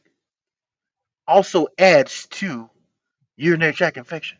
also 1.28 1.68
adds 1.80 2.28
to 2.28 2.70
urinary 3.38 3.74
tract 3.74 3.98
infection. 3.98 4.38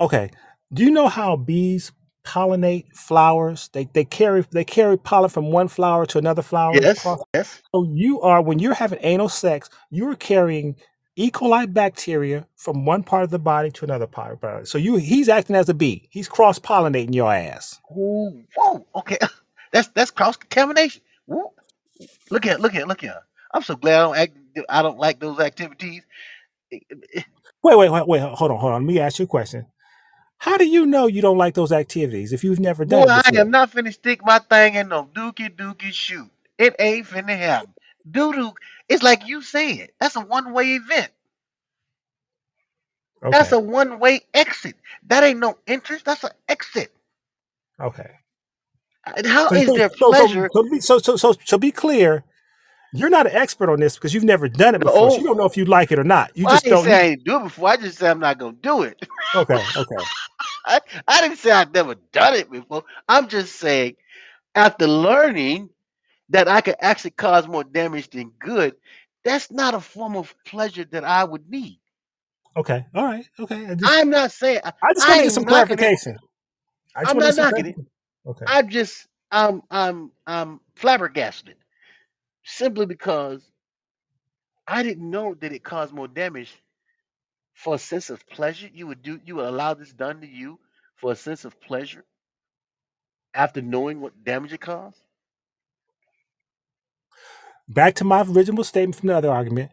okay, 0.00 0.30
do 0.72 0.84
you 0.84 0.90
know 0.92 1.08
how 1.08 1.36
bees 1.36 1.92
pollinate 2.24 2.94
flowers? 2.96 3.70
They 3.72 3.86
they 3.92 4.04
carry 4.04 4.44
they 4.52 4.64
carry 4.64 4.98
pollen 4.98 5.30
from 5.30 5.52
one 5.52 5.68
flower 5.68 6.06
to 6.06 6.18
another 6.18 6.42
flower 6.42 6.80
Yes, 6.80 7.18
across. 7.18 7.20
yes. 7.34 7.62
So 7.74 7.84
you 7.92 8.20
are 8.22 8.42
when 8.42 8.58
you're 8.60 8.74
having 8.74 9.00
anal 9.02 9.28
sex, 9.30 9.70
you 9.90 10.08
are 10.10 10.16
carrying 10.16 10.76
E. 11.16 11.30
coli 11.30 11.72
bacteria 11.72 12.46
from 12.56 12.86
one 12.86 13.02
part 13.04 13.24
of 13.24 13.30
the 13.30 13.38
body 13.40 13.70
to 13.72 13.84
another 13.84 14.06
part 14.08 14.34
of 14.34 14.40
the 14.40 14.46
body. 14.48 14.66
So 14.66 14.78
you 14.78 14.96
he's 14.96 15.28
acting 15.28 15.56
as 15.56 15.68
a 15.68 15.74
bee. 15.74 16.08
He's 16.10 16.28
cross 16.28 16.58
pollinating 16.58 17.14
your 17.14 17.32
ass. 17.32 17.80
Ooh, 17.92 18.44
whoa, 18.56 18.86
okay. 18.96 19.18
That's 19.72 19.88
that's 19.88 20.10
cross 20.12 20.36
contamination. 20.36 21.02
Look 22.30 22.46
at 22.46 22.60
look 22.60 22.74
at 22.76 22.88
look 22.88 23.04
at. 23.04 23.22
I'm 23.54 23.62
so 23.62 23.76
glad 23.76 23.96
I 23.96 24.02
don't 24.04 24.16
act. 24.18 24.38
I 24.68 24.82
don't 24.82 24.98
like 24.98 25.20
those 25.20 25.40
activities. 25.40 26.02
Wait, 27.62 27.78
wait, 27.78 27.90
wait, 27.90 28.08
wait. 28.08 28.22
Hold 28.22 28.52
on, 28.52 28.58
hold 28.60 28.74
on. 28.74 28.82
Let 28.86 28.88
me 28.88 29.00
ask 29.00 29.18
you 29.20 29.26
a 29.26 29.28
question. 29.28 29.66
How 30.38 30.58
do 30.58 30.66
you 30.66 30.86
know 30.86 31.06
you 31.06 31.22
don't 31.22 31.38
like 31.38 31.54
those 31.54 31.72
activities 31.72 32.32
if 32.32 32.44
you've 32.44 32.60
never 32.60 32.84
Boy, 32.84 33.04
done 33.04 33.08
it 33.08 33.12
I 33.12 33.22
before? 33.22 33.36
am 33.36 33.50
not 33.50 33.72
finna 33.72 33.92
stick 33.94 34.24
my 34.24 34.40
thing 34.40 34.74
in 34.76 34.88
no 34.88 35.04
dookie 35.06 35.54
dookie 35.54 35.92
shoot. 35.92 36.30
It 36.58 36.76
ain't 36.78 37.06
finna 37.06 37.36
happen. 37.38 37.74
Doo 38.10 38.32
doo. 38.32 38.52
It's 38.88 39.02
like 39.04 39.26
you 39.28 39.42
said. 39.42 39.90
That's 40.00 40.16
a 40.16 40.20
one 40.20 40.52
way 40.52 40.74
event. 40.76 41.12
That's 43.30 43.52
Okay, 43.52 43.52
a 43.52 43.60
one 43.60 44.00
way 44.00 44.22
exit. 44.34 44.76
That 45.08 45.24
ain't 45.24 45.40
no 45.40 45.58
entrance. 45.66 46.02
That's 46.04 46.24
an 46.24 46.32
exit. 46.48 46.92
okay. 47.80 48.10
How 49.26 49.50
So, 49.50 49.56
is 49.56 49.72
so, 49.74 49.74
there 49.74 49.90
so, 50.00 50.12
so, 50.14 50.28
pleasure? 50.28 50.50
so, 50.52 50.62
be- 50.70 50.80
so, 50.80 50.98
so, 50.98 51.16
so, 51.16 51.34
so 51.44 51.58
be 51.58 51.72
clear. 51.72 52.24
You're 52.92 53.10
not 53.10 53.26
an 53.26 53.36
expert 53.36 53.70
on 53.70 53.80
this 53.80 53.96
because 53.96 54.14
you've 54.14 54.24
never 54.24 54.48
done 54.48 54.74
it 54.74 54.82
before. 54.82 55.10
So 55.10 55.20
you 55.20 55.24
don't 55.24 55.38
know 55.38 55.46
if 55.46 55.56
you 55.56 55.66
like 55.66 55.92
it 55.92 55.98
or 55.98 56.04
not. 56.04 56.36
You 56.36 56.46
well, 56.46 56.54
I 56.56 56.60
just 56.60 56.64
didn't 56.64 56.78
don't. 56.78 56.80
say 56.80 56.94
I 56.94 57.02
ain't 57.10 57.24
do 57.24 57.36
it 57.38 57.44
before. 57.44 57.68
I 57.70 57.76
just 57.78 57.98
said 57.98 58.10
I'm 58.10 58.20
not 58.20 58.38
gonna 58.38 58.56
do 58.60 58.82
it. 58.84 59.04
okay, 59.34 59.66
okay, 59.76 60.06
I, 60.66 60.80
I 61.08 61.22
didn't 61.22 61.38
say 61.38 61.50
I'd 61.52 61.74
never 61.74 61.96
done 62.12 62.34
it 62.34 62.50
before. 62.50 62.84
I'm 63.08 63.28
just 63.28 63.56
saying 63.56 63.96
after 64.54 64.86
learning 64.86 65.70
that 66.30 66.48
I 66.48 66.62
could 66.62 66.76
actually 66.80 67.12
cause 67.12 67.48
more 67.48 67.64
damage 67.64 68.10
than 68.10 68.32
good, 68.40 68.76
that's 69.24 69.50
not 69.52 69.74
a 69.74 69.80
form 69.80 70.16
of 70.16 70.34
pleasure 70.46 70.86
that 70.92 71.04
I 71.04 71.24
would 71.24 71.48
need. 71.50 71.80
okay. 72.56 72.86
All 72.94 73.04
right, 73.04 73.26
okay. 73.40 73.66
I 73.68 73.74
just, 73.76 73.92
I'm 73.92 74.10
not 74.10 74.32
saying 74.32 74.60
I, 74.64 74.72
I 74.82 74.94
just 74.94 75.08
want 75.08 75.18
to 75.18 75.22
get 75.24 75.32
some 75.32 75.44
knocking 75.44 75.80
it. 75.80 75.90
clarification. 75.90 76.18
I 76.96 77.02
just 77.04 77.10
I'm 77.10 77.14
want 77.14 77.26
not 77.26 77.36
knocking 77.36 77.66
it. 77.66 77.76
Okay, 78.28 78.46
I'm 78.46 78.68
just 78.70 79.06
I'm 79.32 79.62
I'm 79.70 80.12
I'm 80.26 80.60
flabbergasted 80.76 81.56
simply 82.44 82.86
because 82.86 83.42
I 84.68 84.82
didn't 84.82 85.10
know 85.10 85.34
that 85.40 85.52
it 85.52 85.64
caused 85.64 85.94
more 85.94 86.08
damage 86.08 86.52
for 87.54 87.76
a 87.76 87.78
sense 87.80 88.10
of 88.10 88.26
pleasure. 88.28 88.68
You 88.72 88.88
would 88.88 89.02
do 89.02 89.20
you 89.24 89.36
would 89.36 89.46
allow 89.46 89.74
this 89.74 89.92
done 89.92 90.22
to 90.22 90.28
you 90.28 90.60
for 90.96 91.12
a 91.12 91.16
sense 91.16 91.44
of 91.44 91.60
pleasure 91.60 92.04
after 93.34 93.62
knowing 93.62 94.00
what 94.00 94.24
damage 94.24 94.52
it 94.54 94.60
caused. 94.62 95.00
back 97.68 97.94
to 97.96 98.04
my 98.04 98.22
original 98.22 98.64
statement 98.64 98.96
from 98.96 99.08
the 99.08 99.16
other 99.16 99.30
argument. 99.32 99.70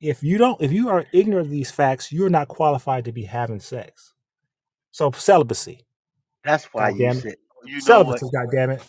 If 0.00 0.22
you 0.22 0.38
don't, 0.38 0.60
if 0.62 0.72
you 0.72 0.90
are 0.90 1.06
ignorant 1.12 1.46
of 1.46 1.50
these 1.52 1.70
facts, 1.70 2.12
you're 2.12 2.30
not 2.30 2.48
qualified 2.48 3.06
to 3.06 3.12
be 3.12 3.24
having 3.24 3.60
sex. 3.60 4.14
So 4.92 5.10
celibacy. 5.12 5.86
That's 6.44 6.66
why 6.72 6.88
God 6.88 6.90
you 6.90 7.10
damn 7.10 7.18
it. 7.20 7.20
said 7.20 7.36
you 7.68 7.82
know 7.82 8.00
what. 8.00 8.22
Celibacy. 8.22 8.30
God 8.32 8.50
damn 8.52 8.70
it. 8.70 8.82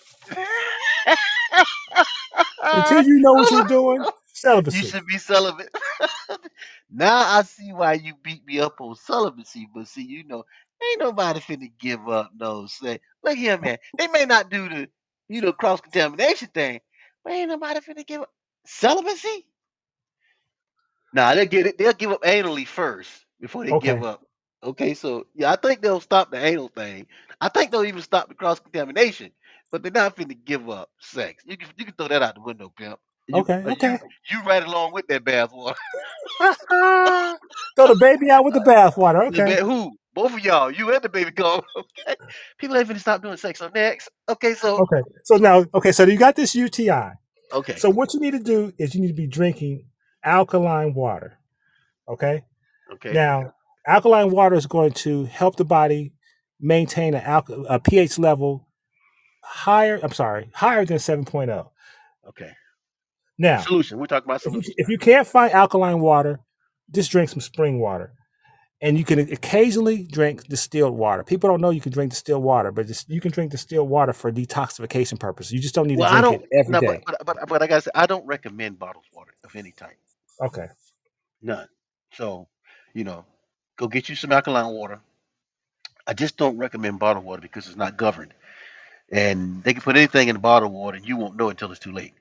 Until 2.74 3.02
you 3.04 3.20
know 3.22 3.36
what 3.36 3.52
you're 3.52 3.64
doing, 3.64 4.08
celibacy. 4.34 4.70
you 4.70 4.84
should 4.84 5.06
be 5.08 5.18
celibate. 5.20 5.70
now 6.92 7.18
I 7.18 7.44
see 7.44 7.74
why 7.74 7.94
you 7.94 8.16
beat 8.24 8.46
me 8.46 8.60
up 8.60 8.82
on 8.82 8.96
celibacy, 8.96 9.68
but 9.74 9.88
see, 9.88 10.04
you 10.04 10.26
know, 10.28 10.44
ain't 10.84 11.02
nobody 11.02 11.40
finna 11.42 11.72
give 11.80 12.08
up 12.10 12.32
no 12.40 12.68
say. 12.68 13.00
Look 13.24 13.38
here, 13.38 13.60
man. 13.60 13.78
They 13.98 14.08
may 14.08 14.26
not 14.26 14.50
do 14.52 14.70
the, 14.70 14.90
you 15.30 15.42
know, 15.42 15.54
cross 15.54 15.82
contamination 15.82 16.50
thing, 16.54 16.82
but 17.24 17.34
ain't 17.34 17.50
nobody 17.50 17.82
finna 17.82 18.06
give 18.08 18.22
up 18.22 18.32
celibacy. 18.68 19.46
Nah, 21.14 21.36
they'll 21.36 21.46
get 21.46 21.68
it. 21.68 21.78
They'll 21.78 21.94
give 21.94 22.12
up 22.12 22.24
anally 22.24 22.68
first 22.68 23.10
before 23.42 23.66
they 23.66 23.74
Okay. 23.74 23.76
give 23.76 24.04
up. 24.04 24.22
Okay, 24.64 24.94
so 24.94 25.26
yeah, 25.36 25.52
I 25.52 25.56
think 25.56 25.82
they'll 25.82 26.02
stop 26.02 26.32
the 26.32 26.44
anal 26.46 26.68
thing. 26.70 27.08
I 27.42 27.50
think 27.50 27.72
they'll 27.72 27.86
even 27.86 28.02
stop 28.02 28.30
the 28.30 28.36
cross 28.36 28.60
contamination, 28.60 29.32
but 29.72 29.84
they're 29.84 29.92
not 29.92 30.16
finna 30.16 30.38
give 30.46 30.70
up 30.70 30.90
sex. 31.00 31.44
You 31.46 31.58
can 31.58 31.70
you 31.78 31.86
can 31.86 31.94
throw 31.96 32.08
that 32.10 32.24
out 32.24 32.36
the 32.36 32.42
window, 32.42 32.72
pimp. 32.78 33.00
You 33.28 33.40
Okay. 33.42 33.64
Okay. 33.68 33.94
you 33.94 34.00
you 34.32 34.44
right 34.44 34.64
along 34.64 34.94
with 34.94 35.08
that 35.08 35.24
bathwater. 35.26 35.76
Throw 37.76 37.88
the 37.88 37.96
baby 37.96 38.32
out 38.32 38.46
with 38.46 38.54
the 38.56 38.62
bathwater. 38.62 39.28
Okay. 39.30 39.44
ba- 39.44 39.64
who? 39.66 39.94
Both 40.14 40.34
of 40.34 40.40
y'all. 40.42 40.72
You 40.72 40.94
and 40.94 41.02
the 41.04 41.10
baby 41.10 41.32
go. 41.32 41.64
Okay. 42.08 42.16
People 42.60 42.78
ain't 42.78 42.88
finna 42.90 43.00
stop 43.00 43.22
doing 43.24 43.38
sex. 43.38 43.60
So 43.60 43.70
next. 43.74 44.10
Okay, 44.30 44.54
so 44.56 44.84
Okay. 44.84 45.02
So 45.24 45.38
now, 45.38 45.66
okay. 45.76 45.92
So 45.92 46.04
you 46.06 46.18
got 46.18 46.36
this 46.36 46.56
UTI. 46.56 47.12
okay, 47.54 47.80
So 47.80 47.90
what 47.92 48.14
you 48.14 48.20
need 48.22 48.32
to 48.32 48.40
do 48.40 48.74
is 48.78 48.96
you 48.96 49.02
need 49.02 49.10
to 49.10 49.14
be 49.14 49.28
drinking 49.28 49.86
alkaline 50.24 50.94
water. 50.94 51.40
Okay. 52.10 52.44
okay, 52.94 53.14
Now, 53.14 53.54
alkaline 53.88 54.32
water 54.32 54.56
is 54.56 54.68
going 54.68 54.94
to 54.94 55.26
help 55.26 55.58
the 55.58 55.66
body 55.66 56.14
maintain 56.60 57.14
an 57.14 57.24
alka- 57.24 57.62
a 57.70 57.80
pH 57.80 58.18
level 58.20 58.68
higher. 59.44 60.00
I'm 60.02 60.12
sorry, 60.14 60.50
higher 60.54 60.86
than 60.86 60.98
7.0. 60.98 61.70
okay. 62.30 62.52
Now, 63.40 63.60
Solution. 63.62 64.00
We're 64.00 64.08
talking 64.08 64.26
about 64.28 64.38
if 64.42 64.46
you, 64.46 64.52
solution. 64.52 64.74
if 64.78 64.90
you 64.90 64.98
can't 64.98 65.28
find 65.28 65.54
alkaline 65.54 66.00
water, 66.00 66.40
just 66.92 67.12
drink 67.12 67.30
some 67.30 67.42
spring 67.42 67.80
water. 67.80 68.14
And 68.82 68.98
you 68.98 69.04
can 69.04 69.20
occasionally 69.20 70.04
drink 70.04 70.48
distilled 70.48 70.96
water. 70.96 71.24
People 71.24 71.50
don't 71.50 71.62
know 71.62 71.70
you 71.72 71.82
can 71.82 71.92
drink 71.92 72.12
distilled 72.12 72.44
water, 72.44 72.72
but 72.72 72.86
just, 72.88 73.10
you 73.10 73.20
can 73.22 73.32
drink 73.32 73.52
distilled 73.52 73.90
water 73.90 74.14
for 74.14 74.32
detoxification 74.32 75.20
purposes. 75.20 75.52
You 75.52 75.60
just 75.60 75.74
don't 75.76 75.88
need 75.88 75.98
Well, 76.00 76.14
to 76.14 76.22
drink 76.30 76.44
it 76.52 76.60
every 76.60 76.72
No, 76.72 76.80
day. 76.82 77.02
but, 77.06 77.18
but 77.26 77.38
but 77.38 77.50
but 77.50 77.62
I 77.64 77.68
gotta 77.68 77.82
say, 77.82 77.92
I 77.96 78.06
don't 78.08 78.26
recommend 78.26 78.78
bottled 78.80 79.06
water 79.14 79.34
of 79.44 79.56
any 79.56 79.72
type. 79.72 79.98
Okay. 80.42 80.68
None. 81.42 81.68
So, 82.14 82.48
you 82.94 83.04
know, 83.04 83.26
go 83.78 83.88
get 83.88 84.10
you 84.10 84.16
some 84.16 84.32
alkaline 84.32 84.74
water. 84.74 85.00
I 86.08 86.14
just 86.16 86.38
don't 86.38 86.58
recommend 86.58 87.00
bottled 87.00 87.26
water 87.26 87.42
because 87.42 87.68
it's 87.68 87.78
not 87.78 87.98
governed, 87.98 88.34
and 89.12 89.64
they 89.64 89.74
can 89.74 89.84
put 89.84 89.98
anything 89.98 90.30
in 90.30 90.36
the 90.36 90.40
bottled 90.42 90.74
water, 90.74 90.98
and 90.98 91.08
you 91.08 91.18
won't 91.18 91.38
know 91.38 91.50
until 91.50 91.72
it's 91.72 91.82
too 91.82 91.94
late. 91.94 92.14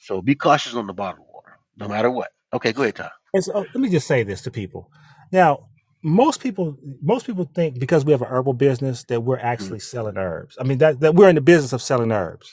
So 0.00 0.22
be 0.22 0.34
cautious 0.36 0.74
on 0.74 0.86
the 0.86 0.94
bottled 0.94 1.26
water, 1.32 1.58
no 1.78 1.88
matter 1.88 2.10
what. 2.10 2.32
Okay, 2.54 2.72
go 2.72 2.82
ahead, 2.82 2.96
Tom. 2.96 3.10
And 3.34 3.44
so 3.44 3.52
let 3.60 3.76
me 3.76 3.88
just 3.90 4.06
say 4.06 4.22
this 4.22 4.42
to 4.42 4.50
people. 4.50 4.90
Now, 5.32 5.68
most 6.02 6.40
people 6.42 6.78
most 7.02 7.26
people 7.26 7.50
think 7.54 7.78
because 7.78 8.04
we 8.04 8.12
have 8.12 8.22
an 8.22 8.28
herbal 8.28 8.54
business 8.54 9.04
that 9.04 9.22
we're 9.22 9.38
Mm. 9.60 9.76
actually 9.76 9.80
selling 9.80 10.16
herbs. 10.16 10.56
I 10.60 10.64
mean 10.64 10.78
that, 10.78 11.00
that 11.00 11.14
we're 11.14 11.28
in 11.28 11.34
the 11.36 11.40
business 11.42 11.72
of 11.72 11.82
selling 11.82 12.12
herbs. 12.12 12.52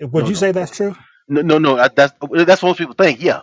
Would 0.00 0.26
No, 0.26 0.28
you 0.28 0.34
no, 0.34 0.36
say 0.36 0.52
that's 0.52 0.72
true? 0.76 0.96
no, 1.28 1.42
no, 1.42 1.58
no. 1.58 1.78
I- 1.78 1.88
That's 1.88 2.14
that's 2.46 2.62
what 2.62 2.70
most 2.70 2.78
people 2.78 2.94
think. 2.94 3.22
Yeah, 3.22 3.42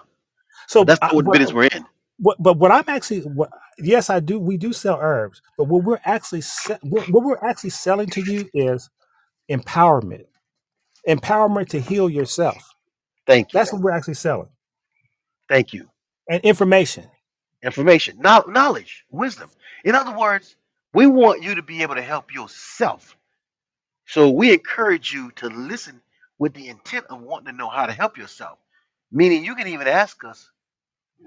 but 0.79 0.87
So, 0.87 0.87
that's 0.87 1.01
I, 1.01 1.09
not 1.09 1.15
what 1.15 1.25
the 1.25 1.29
what, 1.29 1.39
business 1.39 1.53
we're 1.53 1.65
in. 1.67 1.85
What, 2.19 2.37
but 2.41 2.57
what 2.57 2.71
I'm 2.71 2.85
actually, 2.87 3.21
what, 3.21 3.51
yes, 3.79 4.09
I 4.09 4.19
do. 4.21 4.39
We 4.39 4.57
do 4.57 4.73
sell 4.73 4.99
herbs, 5.01 5.41
but 5.57 5.65
what 5.65 5.83
we're 5.83 6.01
actually, 6.05 6.41
se- 6.41 6.79
what, 6.83 7.09
what 7.09 7.23
we're 7.23 7.39
actually 7.49 7.71
selling 7.71 8.09
to 8.11 8.21
you 8.21 8.49
is 8.53 8.89
empowerment, 9.51 10.25
empowerment 11.07 11.69
to 11.69 11.81
heal 11.81 12.09
yourself. 12.09 12.75
Thank 13.27 13.55
you, 13.55 13.61
That's 13.61 13.73
what 13.73 13.81
we're 13.81 13.91
actually 13.91 14.15
selling, 14.15 14.49
thank 15.49 15.73
you. 15.73 15.89
and 16.29 16.41
information. 16.43 17.05
Information, 17.63 18.19
Knowl- 18.21 18.47
knowledge, 18.49 19.05
wisdom. 19.11 19.51
In 19.85 19.95
other 19.95 20.17
words, 20.17 20.55
we 20.93 21.07
want 21.07 21.43
you 21.43 21.55
to 21.55 21.63
be 21.63 21.83
able 21.83 21.95
to 21.95 22.03
help 22.03 22.33
yourself. 22.33 23.17
So 24.07 24.29
we 24.31 24.53
encourage 24.53 25.13
you 25.13 25.31
to 25.37 25.49
listen 25.49 26.01
with 26.39 26.53
the 26.53 26.69
intent 26.69 27.07
of 27.09 27.21
wanting 27.21 27.47
to 27.47 27.53
know 27.57 27.69
how 27.69 27.87
to 27.87 27.93
help 27.93 28.17
yourself. 28.17 28.59
Meaning, 29.11 29.45
you 29.45 29.55
can 29.55 29.67
even 29.69 29.87
ask 29.87 30.23
us 30.25 30.49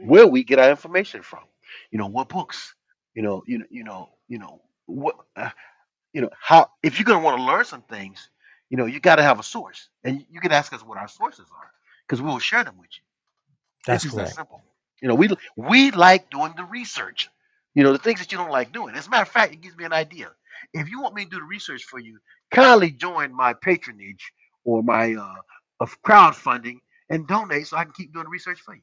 where 0.05 0.27
we 0.27 0.45
get 0.45 0.59
our 0.59 0.71
information 0.71 1.23
from. 1.23 1.45
You 1.91 1.99
know, 1.99 2.07
what 2.09 2.29
books. 2.29 2.75
You 3.15 3.23
know, 3.23 3.43
you 3.47 3.59
know, 3.59 3.65
you 3.71 3.85
know, 3.85 4.11
you 4.29 4.39
know 4.39 4.63
what. 4.87 5.17
Uh, 5.37 5.51
you 6.13 6.23
know 6.23 6.31
how. 6.41 6.71
If 6.83 6.99
you're 6.99 7.05
gonna 7.07 7.25
want 7.25 7.39
to 7.39 7.45
learn 7.45 7.65
some 7.65 7.83
things, 7.83 8.31
you 8.71 8.77
know, 8.77 8.87
you 8.87 9.01
got 9.01 9.17
to 9.17 9.23
have 9.23 9.41
a 9.41 9.43
source, 9.45 9.89
and 10.05 10.25
you 10.31 10.41
can 10.41 10.53
ask 10.53 10.73
us 10.73 10.85
what 10.85 10.99
our 10.99 11.09
sources 11.09 11.47
are, 11.57 11.71
because 12.07 12.23
we 12.23 12.29
will 12.29 12.39
share 12.39 12.65
them 12.65 12.77
with 12.79 12.91
you. 12.97 13.03
It's 13.91 14.03
That's 14.03 14.05
just 14.05 14.17
that 14.17 14.29
correct. 14.29 14.29
simple. 14.29 14.63
You 15.01 15.09
know, 15.09 15.15
we 15.15 15.29
we 15.57 15.91
like 15.93 16.31
doing 16.31 16.55
the 16.57 16.65
research. 16.65 17.29
You 17.75 17.85
know, 17.85 17.93
the 17.93 17.99
things 17.99 18.21
that 18.21 18.33
you 18.33 18.39
don't 18.39 18.51
like 18.51 18.73
doing. 18.73 18.95
As 18.95 19.07
a 19.07 19.11
matter 19.11 19.23
of 19.23 19.29
fact, 19.29 19.53
it 19.53 19.61
gives 19.61 19.77
me 19.77 19.85
an 19.85 19.93
idea. 19.93 20.31
If 20.73 20.89
you 20.91 21.01
want 21.03 21.15
me 21.15 21.25
to 21.25 21.31
do 21.31 21.37
the 21.39 21.45
research 21.45 21.85
for 21.85 21.99
you, 21.99 22.19
kindly 22.51 22.91
join 22.91 23.35
my 23.35 23.55
patronage 23.55 24.33
or 24.65 24.83
my 24.83 25.15
uh 25.15 25.35
of 25.81 26.01
crowdfunding 26.03 26.79
and 27.11 27.27
donate 27.27 27.67
so 27.67 27.77
I 27.77 27.85
can 27.85 27.93
keep 27.93 28.13
doing 28.13 28.25
the 28.25 28.31
research 28.31 28.61
for 28.61 28.75
you. 28.75 28.83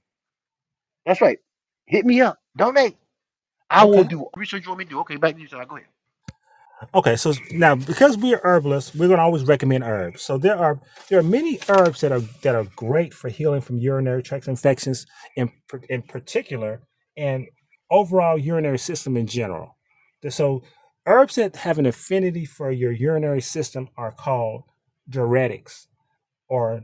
That's 1.05 1.21
right. 1.21 1.39
Hit 1.87 2.05
me 2.05 2.21
up. 2.21 2.39
Donate. 2.57 2.97
I 3.69 3.85
will 3.85 4.03
Okay. 4.03 4.05
do 4.05 4.27
research 4.35 4.65
you 4.65 4.71
want 4.71 4.79
me 4.79 4.85
to 4.85 4.91
do. 4.91 4.99
Okay, 5.01 5.17
back 5.17 5.35
to 5.35 5.41
you, 5.41 5.47
sir. 5.47 5.65
Go 5.65 5.77
ahead. 5.77 5.89
Okay, 6.93 7.15
so 7.15 7.33
now 7.53 7.77
because 7.77 8.17
we 8.19 8.35
are 8.35 8.41
herbalists, 8.43 8.95
we're 8.95 9.07
going 9.07 9.19
to 9.19 9.23
always 9.23 9.45
recommend 9.45 9.85
herbs. 9.85 10.23
So 10.23 10.39
there 10.39 10.57
are 10.59 10.81
there 11.09 11.21
are 11.21 11.23
many 11.23 11.61
herbs 11.69 12.01
that 12.01 12.11
are 12.11 12.21
that 12.43 12.55
are 12.57 12.65
great 12.75 13.15
for 13.15 13.29
healing 13.29 13.61
from 13.61 13.79
urinary 13.79 14.23
tract 14.25 14.49
infections, 14.49 15.07
in 15.37 15.53
par- 15.69 15.83
in 15.89 16.03
particular, 16.03 16.83
and 17.17 17.47
overall 17.91 18.37
urinary 18.37 18.79
system 18.79 19.17
in 19.17 19.27
general. 19.29 19.77
So 20.29 20.63
herbs 21.07 21.37
that 21.37 21.57
have 21.57 21.79
an 21.79 21.87
affinity 21.87 22.45
for 22.45 22.71
your 22.73 22.91
urinary 22.91 23.41
system 23.41 23.89
are 23.97 24.11
called 24.11 24.63
diuretics 25.09 25.87
or 26.49 26.83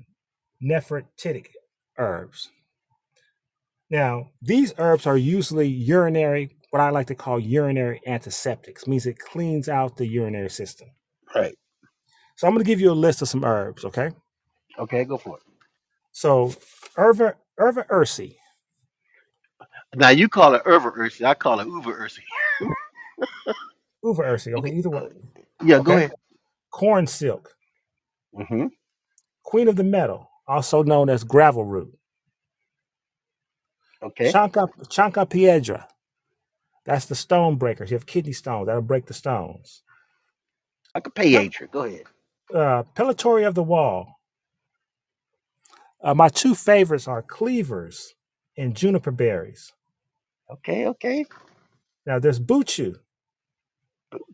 nephritic 0.63 1.47
herbs. 1.97 2.49
Now, 3.89 4.31
these 4.41 4.73
herbs 4.79 5.07
are 5.07 5.17
usually 5.17 5.67
urinary, 5.69 6.57
what 6.71 6.81
I 6.81 6.91
like 6.91 7.07
to 7.07 7.15
call 7.15 7.39
urinary 7.39 8.01
antiseptics, 8.07 8.87
means 8.87 9.07
it 9.07 9.19
cleans 9.19 9.69
out 9.69 9.97
the 9.97 10.07
urinary 10.07 10.51
system. 10.51 10.89
Right. 11.35 11.55
So 12.37 12.47
I'm 12.47 12.53
going 12.53 12.63
to 12.65 12.67
give 12.69 12.81
you 12.81 12.91
a 12.91 12.93
list 12.93 13.21
of 13.21 13.29
some 13.29 13.45
herbs, 13.45 13.85
okay? 13.85 14.11
Okay, 14.79 15.05
go 15.05 15.17
for 15.17 15.37
it. 15.37 15.43
So 16.11 16.53
Erva 16.97 17.35
Erva 17.59 17.87
Ursi, 17.89 18.35
Now 19.95 20.09
you 20.09 20.29
call 20.29 20.55
it 20.55 20.63
Erva 20.65 20.95
Ursi. 20.97 21.25
I 21.25 21.33
call 21.35 21.59
it 21.61 21.67
Uber 21.67 21.93
Ursi. 21.99 22.21
Uva 24.03 24.23
Ursi, 24.23 24.53
okay, 24.55 24.69
Okay. 24.69 24.71
either 24.71 24.89
way, 24.89 25.09
Yeah, 25.63 25.79
go 25.79 25.93
okay? 25.93 25.97
ahead. 25.97 26.13
Corn 26.71 27.07
silk, 27.07 27.53
Mm-hmm. 28.37 28.67
Queen 29.43 29.67
of 29.69 29.77
the 29.77 29.83
Meadow, 29.85 30.29
also 30.47 30.83
known 30.83 31.09
as 31.09 31.25
gravel 31.25 31.65
root, 31.65 31.98
Okay. 34.03 34.33
Chanca 34.33 34.69
Chanca 34.89 35.29
Piedra, 35.29 35.87
that's 36.85 37.05
the 37.05 37.15
stone 37.15 37.57
breakers. 37.57 37.91
You 37.91 37.97
have 37.97 38.05
kidney 38.07 38.33
stones 38.33 38.67
that'll 38.67 38.81
break 38.81 39.07
the 39.07 39.13
stones. 39.15 39.83
I 40.95 40.99
could 41.01 41.15
pay 41.15 41.35
Adrian. 41.35 41.69
Go 41.71 41.83
ahead. 41.83 42.03
Uh, 42.53 42.83
Pellitory 42.95 43.47
of 43.47 43.55
the 43.55 43.63
Wall. 43.63 44.15
Uh, 46.03 46.13
my 46.15 46.29
two 46.29 46.55
favorites 46.55 47.07
are 47.07 47.21
cleavers 47.23 48.15
and 48.57 48.75
juniper 48.75 49.11
berries. 49.11 49.73
Okay, 50.51 50.87
okay. 50.87 51.25
Now 52.05 52.19
there's 52.19 52.39
buchu. 52.39 52.95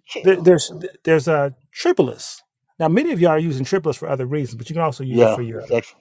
Chill. 0.05 0.23
There, 0.23 0.41
there's 0.41 0.71
there's 1.05 1.27
a 1.27 1.55
tribulus. 1.73 2.41
Now 2.79 2.89
many 2.89 3.11
of 3.13 3.21
you 3.21 3.29
are 3.29 3.39
using 3.39 3.65
tribulus 3.65 3.97
for 3.97 4.09
other 4.09 4.25
reasons, 4.25 4.57
but 4.57 4.69
you 4.69 4.75
can 4.75 4.83
also 4.83 5.03
use 5.03 5.23
it 5.23 5.29
Yeah, 5.29 5.35
for 5.35 5.43
your 5.43 5.61
sex, 5.61 5.95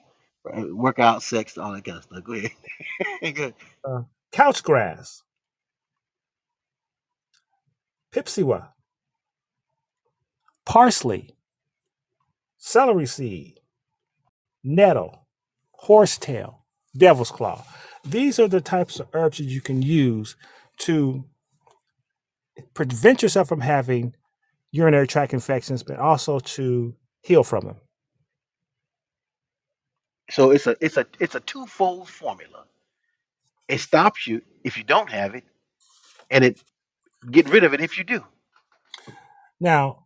workout, 0.71 1.23
sex, 1.23 1.57
all 1.57 1.73
that 1.73 1.83
kind 1.85 1.97
of 1.97 2.03
stuff. 2.03 2.23
Go 2.23 2.33
ahead. 2.33 2.51
Good. 3.35 3.53
uh, 3.83 4.03
couch 4.31 4.63
grass, 4.63 5.23
pipsiwa, 8.13 8.69
parsley, 10.65 11.35
celery 12.57 13.05
seed, 13.05 13.59
nettle, 14.63 15.27
horsetail, 15.71 16.65
devil's 16.97 17.31
claw. 17.31 17.63
These 18.05 18.39
are 18.39 18.47
the 18.47 18.61
types 18.61 18.99
of 18.99 19.07
herbs 19.13 19.37
that 19.39 19.45
you 19.45 19.61
can 19.61 19.81
use 19.81 20.35
to 20.79 21.25
prevent 22.73 23.21
yourself 23.23 23.47
from 23.49 23.61
having 23.61 24.15
urinary 24.71 25.07
tract 25.07 25.33
infections, 25.33 25.83
but 25.83 25.99
also 25.99 26.39
to 26.39 26.95
heal 27.21 27.43
from 27.43 27.65
them. 27.65 27.77
So 30.31 30.51
it's 30.51 30.67
a 30.67 30.75
it's 30.81 30.97
a 30.97 31.05
it's 31.19 31.35
a 31.35 31.39
twofold 31.41 32.09
formula. 32.09 32.65
It 33.67 33.79
stops 33.79 34.27
you 34.27 34.41
if 34.63 34.77
you 34.77 34.83
don't 34.83 35.09
have 35.11 35.35
it, 35.35 35.43
and 36.31 36.43
it 36.43 36.61
get 37.31 37.49
rid 37.49 37.63
of 37.63 37.73
it 37.73 37.81
if 37.81 37.97
you 37.97 38.03
do. 38.03 38.23
Now, 39.59 40.05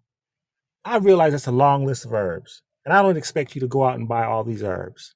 I 0.85 0.97
realize 0.97 1.33
that's 1.33 1.47
a 1.47 1.51
long 1.51 1.85
list 1.85 2.05
of 2.05 2.13
herbs, 2.13 2.61
and 2.85 2.93
I 2.93 3.01
don't 3.01 3.17
expect 3.17 3.55
you 3.55 3.61
to 3.61 3.67
go 3.67 3.85
out 3.85 3.95
and 3.95 4.07
buy 4.07 4.25
all 4.25 4.43
these 4.43 4.63
herbs. 4.63 5.15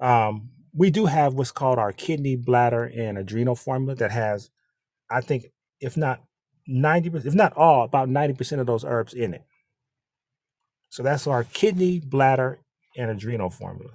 Um, 0.00 0.50
we 0.74 0.90
do 0.90 1.06
have 1.06 1.34
what's 1.34 1.52
called 1.52 1.78
our 1.78 1.92
kidney, 1.92 2.36
bladder, 2.36 2.84
and 2.84 3.18
adrenal 3.18 3.56
formula 3.56 3.94
that 3.96 4.12
has, 4.12 4.50
I 5.10 5.20
think, 5.20 5.46
if 5.80 5.96
not 5.96 6.22
90%, 6.68 7.26
if 7.26 7.34
not 7.34 7.56
all, 7.56 7.84
about 7.84 8.08
90% 8.08 8.60
of 8.60 8.66
those 8.66 8.84
herbs 8.84 9.14
in 9.14 9.34
it. 9.34 9.44
So 10.90 11.02
that's 11.02 11.26
our 11.26 11.44
kidney, 11.44 12.00
bladder, 12.00 12.60
and 12.96 13.10
adrenal 13.10 13.50
formula. 13.50 13.92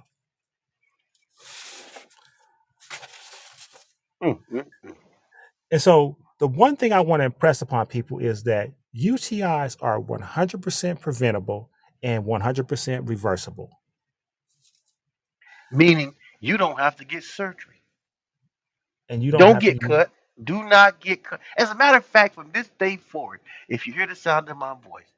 Mm, 4.24 4.40
mm, 4.52 4.66
mm. 4.86 4.96
And 5.72 5.82
so 5.82 6.18
the 6.40 6.48
one 6.48 6.76
thing 6.76 6.92
I 6.92 7.00
want 7.00 7.20
to 7.20 7.26
impress 7.26 7.62
upon 7.62 7.86
people 7.86 8.20
is 8.20 8.44
that 8.44 8.70
UTIs 8.96 9.76
are 9.82 10.00
100% 10.00 11.00
preventable 11.00 11.70
and 12.02 12.24
100% 12.24 13.08
reversible. 13.08 13.70
Meaning 15.72 16.14
you 16.40 16.56
don't 16.56 16.78
have 16.78 16.96
to 16.96 17.04
get 17.04 17.24
surgery. 17.24 17.82
And 19.08 19.22
you 19.22 19.32
don't, 19.32 19.40
Don't 19.40 19.54
have 19.54 19.62
get 19.62 19.80
to 19.80 19.80
cut. 19.80 20.10
Do 20.44 20.64
not 20.64 21.00
get 21.00 21.24
cut. 21.24 21.40
As 21.58 21.70
a 21.70 21.74
matter 21.74 21.98
of 21.98 22.06
fact, 22.06 22.34
from 22.34 22.50
this 22.52 22.70
day 22.78 22.96
forward, 22.96 23.40
if 23.68 23.86
you 23.86 23.92
hear 23.94 24.06
the 24.06 24.16
sound 24.16 24.48
of 24.48 24.56
my 24.56 24.74
voice, 24.74 25.12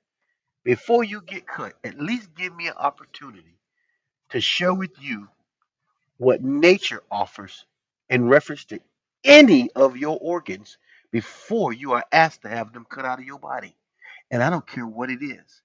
before 0.64 1.05
you 1.05 1.23
get 1.23 1.47
cut, 1.47 1.75
at 1.85 2.01
least 2.01 2.35
give 2.37 2.55
me 2.57 2.69
an 2.69 2.75
opportunity 2.79 3.59
to 4.31 4.40
share 4.40 4.75
with 4.75 4.92
you 5.01 5.29
what 6.19 6.42
nature 6.42 7.03
offers 7.11 7.66
in 8.11 8.29
reference 8.29 8.64
to 8.66 8.81
any 9.26 9.70
of 9.76 9.98
your 9.98 10.18
organs 10.22 10.78
before 11.12 11.74
you 11.74 11.94
are 11.94 12.04
asked 12.12 12.42
to 12.44 12.50
have 12.50 12.72
them 12.74 12.86
cut 12.90 13.06
out 13.06 13.20
of 13.20 13.26
your 13.26 13.40
body. 13.40 13.76
And 14.30 14.42
I 14.42 14.50
don't 14.50 14.66
care 14.66 14.86
what 14.86 15.10
it 15.10 15.22
is. 15.22 15.62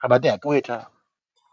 How 0.00 0.06
about 0.06 0.22
that? 0.22 0.40
Go 0.42 0.52
ahead, 0.52 0.64
Tom. 0.66 0.86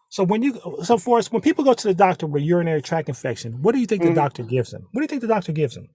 So 0.10 0.24
when 0.24 0.44
you 0.44 0.60
so 0.84 0.98
for 0.98 1.20
us, 1.20 1.32
when 1.32 1.42
people 1.42 1.66
go 1.66 1.74
to 1.74 1.88
the 1.90 1.94
doctor 1.96 2.28
with 2.28 2.44
urinary 2.44 2.82
tract 2.82 3.10
infection, 3.10 3.62
what 3.62 3.74
do 3.74 3.80
you 3.82 3.88
think 3.88 4.04
the 4.04 4.12
Mhm. 4.12 4.12
doctor 4.12 4.44
gives 4.44 4.72
them? 4.72 4.84
What 4.92 5.02
do 5.02 5.04
you 5.04 5.08
think 5.10 5.22
the 5.22 5.28
doctor 5.30 5.54
gives 5.54 5.76
them? 5.76 5.90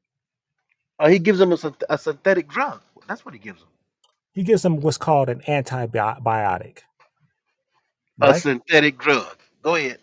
Uh, 0.98 1.09
he 1.09 1.18
gives 1.18 1.38
them 1.38 1.52
a, 1.52 1.57
synth- 1.57 1.85
a 1.90 1.98
synthetic 1.98 2.48
drug. 2.48 2.83
That's 3.09 3.24
what 3.24 3.35
he 3.35 3.40
gives 3.40 3.61
them. 3.61 3.70
He 4.35 4.44
gives 4.44 4.62
them 4.62 4.81
what's 4.81 4.98
called 4.98 5.28
an 5.31 5.42
antibiotic. 5.48 6.81
A 8.22 8.35
Right? 8.35 8.35
synthetic 8.35 8.98
drug. 8.98 9.38
Go 9.62 9.76
ahead. 9.76 10.00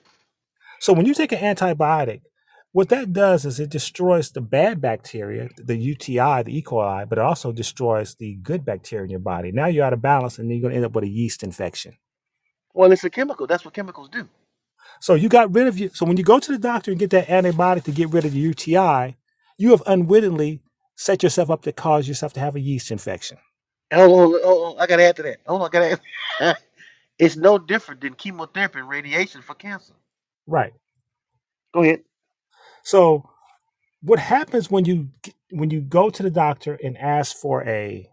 So 0.80 0.94
when 0.94 1.06
you 1.08 1.16
take 1.16 1.34
an 1.34 1.40
antibiotic, 1.40 2.22
what 2.76 2.90
that 2.90 3.14
does 3.14 3.46
is 3.46 3.58
it 3.58 3.70
destroys 3.70 4.32
the 4.32 4.42
bad 4.42 4.82
bacteria, 4.82 5.48
the 5.56 5.78
UTI, 5.78 6.44
the 6.44 6.58
E. 6.58 6.62
coli, 6.62 7.08
but 7.08 7.18
it 7.18 7.22
also 7.22 7.54
destroys 7.54 8.16
the 8.16 8.36
good 8.44 8.66
bacteria 8.66 9.06
in 9.06 9.10
your 9.10 9.22
body. 9.22 9.54
Now 9.54 9.68
you're 9.68 9.86
out 9.86 9.94
of 9.94 10.02
balance 10.02 10.38
and 10.38 10.52
then 10.52 10.58
you're 10.58 10.64
going 10.64 10.74
to 10.74 10.76
end 10.76 10.86
up 10.86 10.92
with 10.92 11.06
a 11.06 11.08
yeast 11.08 11.42
infection. 11.42 11.96
Well, 12.74 12.92
it's 12.92 13.06
a 13.06 13.10
chemical. 13.10 13.48
That's 13.48 13.64
what 13.64 13.74
chemicals 13.74 14.10
do. 14.10 14.28
So 15.00 15.14
you 15.14 15.30
got 15.30 15.56
rid 15.56 15.68
of 15.68 15.80
you. 15.80 15.90
So 15.94 16.06
when 16.06 16.18
you 16.18 16.26
go 16.26 16.38
to 16.38 16.52
the 16.52 16.58
doctor 16.58 16.92
and 16.92 17.00
get 17.00 17.12
that 17.12 17.28
antibiotic 17.28 17.86
to 17.86 17.92
get 17.92 18.10
rid 18.10 18.26
of 18.26 18.34
the 18.34 18.40
UTI, 18.40 19.16
you 19.58 19.72
have 19.72 19.82
unwittingly 19.88 20.62
set 20.98 21.24
yourself 21.24 21.50
up 21.50 21.62
to 21.62 21.72
cause 21.72 22.10
yourself 22.10 22.34
to 22.34 22.42
have 22.42 22.58
a 22.58 22.60
yeast 22.60 22.92
infection. 22.92 23.38
Hold 23.94 24.36
on, 24.36 24.42
hold 24.44 24.76
on, 24.76 24.84
I 24.84 24.86
gotta 24.86 25.04
add 25.04 25.16
to 25.16 25.24
that. 25.24 25.38
Hold 25.48 25.62
on, 25.62 25.68
I 25.68 25.72
gotta 25.72 26.02
add. 26.42 26.58
it's 27.20 27.38
no 27.38 27.58
different 27.58 28.02
than 28.02 28.16
chemotherapy 28.16 28.80
and 28.80 28.90
radiation 28.90 29.42
for 29.42 29.54
cancer. 29.54 29.94
Right. 30.46 30.74
Go 31.74 31.82
ahead. 31.82 32.02
So 32.86 33.28
what 34.02 34.20
happens 34.20 34.70
when 34.70 34.86
you 34.86 35.10
when 35.50 35.72
you 35.72 35.82
go 35.82 36.12
to 36.12 36.22
the 36.24 36.30
doctor 36.30 36.78
and 36.84 36.96
ask 36.98 37.36
for 37.36 37.68
a 37.68 38.08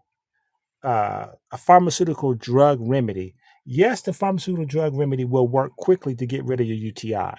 uh, 0.83 1.27
a 1.51 1.57
pharmaceutical 1.57 2.33
drug 2.33 2.79
remedy? 2.81 3.35
Yes, 3.65 4.01
the 4.01 4.13
pharmaceutical 4.13 4.65
drug 4.65 4.95
remedy 4.95 5.25
will 5.25 5.47
work 5.47 5.75
quickly 5.77 6.15
to 6.15 6.25
get 6.25 6.43
rid 6.43 6.59
of 6.59 6.65
your 6.65 6.75
UTI, 6.75 7.35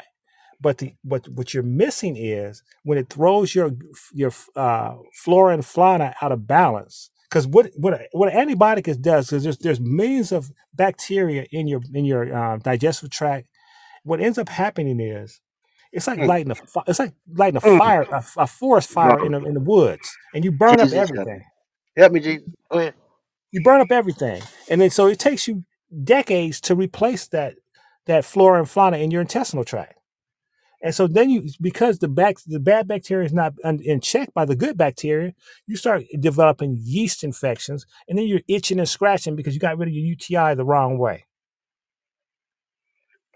but 0.61 0.79
the 0.79 0.95
what 1.03 1.29
what 1.29 1.53
you're 1.53 1.65
missing 1.65 2.17
is 2.17 2.63
when 2.85 2.99
it 2.99 3.11
throws 3.11 3.53
your 3.53 3.73
your 4.13 4.33
uh, 4.55 4.95
flora 5.13 5.55
and 5.55 5.67
fauna 5.67 6.15
out 6.23 6.31
of 6.31 6.47
balance. 6.47 7.11
Because 7.29 7.49
what 7.49 7.73
what 7.77 8.01
what 8.13 8.33
an 8.33 8.49
antibiotic 8.49 8.87
is 8.87 8.97
does 8.97 9.33
is 9.33 9.43
there's 9.43 9.59
there's 9.59 9.81
millions 9.81 10.31
of 10.31 10.53
bacteria 10.73 11.47
in 11.51 11.67
your 11.67 11.81
in 11.93 12.05
your 12.05 12.33
uh, 12.33 12.59
digestive 12.59 13.11
tract. 13.11 13.49
What 14.05 14.21
ends 14.21 14.39
up 14.39 14.49
happening 14.49 15.01
is 15.01 15.41
it's 15.95 16.09
like 16.09 16.21
Mm, 16.21 16.27
lighting 16.27 16.53
a 16.53 16.57
fi- 16.57 16.85
it's 16.89 17.01
like 17.01 17.15
lighting 17.35 17.59
a 17.59 17.63
mm. 17.65 17.81
fire 17.81 18.05
a, 18.13 18.25
a 18.39 18.49
forest 18.49 18.91
fire 18.91 19.19
in 19.19 19.33
the, 19.33 19.45
in 19.45 19.55
the 19.55 19.61
woods, 19.61 20.11
and 20.35 20.45
you 20.45 20.53
burn 20.53 20.81
up 20.81 20.93
Jesus, 20.93 20.95
help 20.95 21.11
everything. 21.11 21.45
Help 21.97 22.13
me, 22.13 22.21
Jesus. 22.21 22.49
Go 22.71 22.79
ahead. 22.81 22.95
You 23.53 23.63
burn 23.63 23.81
up 23.81 23.93
everything, 23.93 24.43
and 24.71 24.81
then 24.81 24.91
so 24.91 25.09
it 25.09 25.19
takes 25.21 25.49
you 25.49 25.65
decades 26.05 26.61
to 26.63 26.75
replace 26.77 27.29
that 27.29 27.57
that 28.07 28.25
flora 28.25 28.61
and 28.61 28.71
fauna 28.71 28.99
in 28.99 29.11
your 29.13 29.23
intestinal 29.23 29.65
tract. 29.65 29.95
And 30.83 30.95
so 30.95 31.09
then 31.09 31.31
you, 31.31 31.49
because 31.61 31.99
the 31.99 32.09
back, 32.09 32.37
the 32.47 32.61
bad 32.61 32.89
bacteria 32.89 33.27
is 33.27 33.33
not 33.33 33.55
un, 33.65 33.81
in 33.85 34.01
check 34.01 34.33
by 34.35 34.45
the 34.45 34.57
good 34.57 34.77
bacteria, 34.79 35.35
you 35.67 35.77
start 35.77 36.05
developing 36.21 36.79
yeast 36.81 37.25
infections, 37.25 37.87
and 38.09 38.19
then 38.19 38.27
you're 38.27 38.43
itching 38.49 38.79
and 38.79 38.89
scratching 38.89 39.37
because 39.37 39.55
you 39.55 39.61
got 39.61 39.79
rid 39.79 39.89
of 39.89 39.95
your 39.95 40.05
UTI 40.07 40.55
the 40.55 40.65
wrong 40.65 40.99
way. 40.99 41.25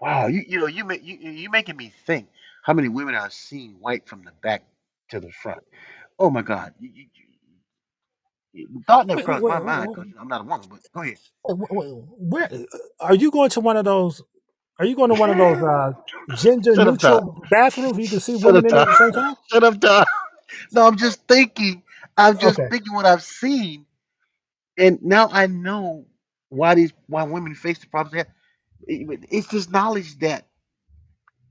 Wow, 0.01 0.27
you 0.27 0.43
you 0.47 0.59
know 0.59 0.67
you 0.67 0.85
you 0.91 1.17
you 1.21 1.31
you 1.31 1.49
making 1.51 1.77
me 1.77 1.93
think 2.05 2.27
how 2.69 2.75
many 2.75 2.89
women 2.89 3.15
I've 3.15 3.33
seen 3.33 3.77
white 3.81 4.07
from 4.09 4.23
the 4.23 4.33
back 4.43 4.63
to 5.11 5.21
the 5.21 5.31
front. 5.31 5.63
Oh 6.19 6.29
my 6.31 6.43
God, 6.43 6.73
you, 6.79 6.91
you, 6.93 7.05
you, 8.53 8.67
thought 8.87 9.07
never 9.07 9.21
Wait, 9.21 9.29
wait, 9.29 9.39
crossed 9.39 9.47
my 9.47 9.59
wait, 9.59 9.61
mind 9.61 9.89
wait, 9.89 9.89
because 9.93 10.07
I'm 10.19 10.29
not 10.29 10.41
a 10.41 10.45
woman. 10.45 10.67
But 10.69 10.81
go 10.95 11.01
ahead. 11.03 11.19
wait, 11.47 11.69
wait, 11.71 11.91
where 12.19 12.49
are 12.99 13.15
you 13.15 13.31
going 13.31 13.49
to 13.51 13.61
one 13.61 13.77
of 13.77 13.85
those? 13.85 14.21
Are 14.79 14.85
you 14.85 14.95
going 14.95 15.09
to 15.09 15.15
one 15.15 15.29
of 15.29 15.37
those 15.37 15.61
uh, 15.63 15.93
gender 16.33 16.75
Shut 16.75 16.87
up, 16.87 16.99
Todd. 16.99 17.23
neutral 17.23 17.37
bathrooms 17.49 17.93
where 17.97 18.03
you 18.03 18.09
can 18.09 18.19
see 18.21 18.35
Shut 18.37 18.55
women 18.55 18.65
up, 18.65 18.67
in 18.67 18.77
it 18.77 18.79
Todd. 18.79 18.87
at 18.87 18.89
the 18.89 18.95
same 18.95 19.13
time? 19.13 19.35
Shut 19.51 19.63
up, 19.63 19.79
Todd. 19.81 20.07
No, 20.71 20.87
I'm 20.87 20.97
just 20.97 21.27
thinking. 21.27 21.83
I'm 22.17 22.37
just 22.39 22.61
Okay, 22.61 22.69
thinking 22.69 22.93
what 22.93 23.05
I've 23.05 23.23
seen, 23.23 23.85
and 24.77 25.01
now 25.03 25.29
I 25.31 25.47
know 25.47 26.05
why 26.49 26.75
these 26.75 26.93
why 27.07 27.23
women 27.23 27.55
face 27.55 27.79
the 27.79 27.87
problems 27.87 28.13
they 28.13 28.19
have. 28.19 28.27
It- 28.87 29.25
It's 29.31 29.47
just 29.49 29.71
knowledge 29.71 30.19
that 30.19 30.47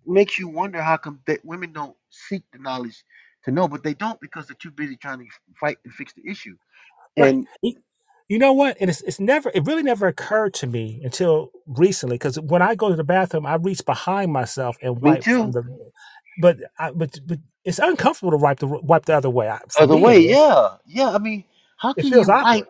makes 0.08 0.38
you 0.38 0.48
wonder 0.48 0.82
how 0.82 0.98
come 0.98 1.20
that 1.26 1.44
women 1.44 1.72
don't 1.72 1.96
seek 2.10 2.44
the 2.52 2.58
knowledge 2.60 3.04
to 3.44 3.52
know, 3.52 3.68
but 3.68 3.84
they 3.84 3.94
don't 3.94 4.20
because 4.20 4.48
they're 4.48 4.56
too 4.58 4.72
busy 4.72 4.96
trying 4.96 5.20
to 5.20 5.26
fight 5.60 5.78
and 5.84 5.94
fix 5.94 6.14
the 6.14 6.28
issue. 6.30 6.56
right. 7.18 7.36
And 7.36 7.48
Y- 7.62 7.74
You 8.28 8.38
know 8.40 8.52
what? 8.54 8.78
And 8.80 8.90
it's 8.90 9.02
it's 9.02 9.20
never 9.20 9.50
it 9.54 9.66
really 9.66 9.82
never 9.84 10.08
occurred 10.08 10.54
to 10.56 10.66
me 10.68 11.00
until 11.04 11.50
recently 11.66 12.16
because 12.16 12.40
when 12.40 12.62
I 12.62 12.74
go 12.76 12.90
to 12.90 12.96
the 12.96 13.04
bathroom, 13.04 13.46
I 13.46 13.56
reach 13.56 13.84
behind 13.86 14.32
myself 14.32 14.76
and 14.82 15.00
me 15.02 15.16
wipe 15.16 15.28
from 15.28 15.52
too. 15.52 15.52
the. 15.52 15.62
But 16.42 16.58
I, 16.78 16.92
but 16.92 17.20
but 17.26 17.38
it's 17.64 17.78
uncomfortable 17.80 18.32
to 18.32 18.38
wipe 18.38 18.60
the 18.60 18.68
wipe 18.68 19.06
the 19.06 19.16
other 19.16 19.30
way. 19.30 19.48
I, 19.50 19.60
for 19.70 19.84
Other 19.84 19.96
me, 19.96 19.98
way, 19.98 20.20
is. 20.20 20.20
yeah, 20.20 20.76
yeah. 20.86 21.10
I 21.10 21.18
mean, 21.18 21.44
how 21.78 21.94
It 21.96 22.04
can 22.04 22.08
feels 22.08 22.28
you 22.28 22.30
wipe? 22.40 22.58
awkward. 22.58 22.66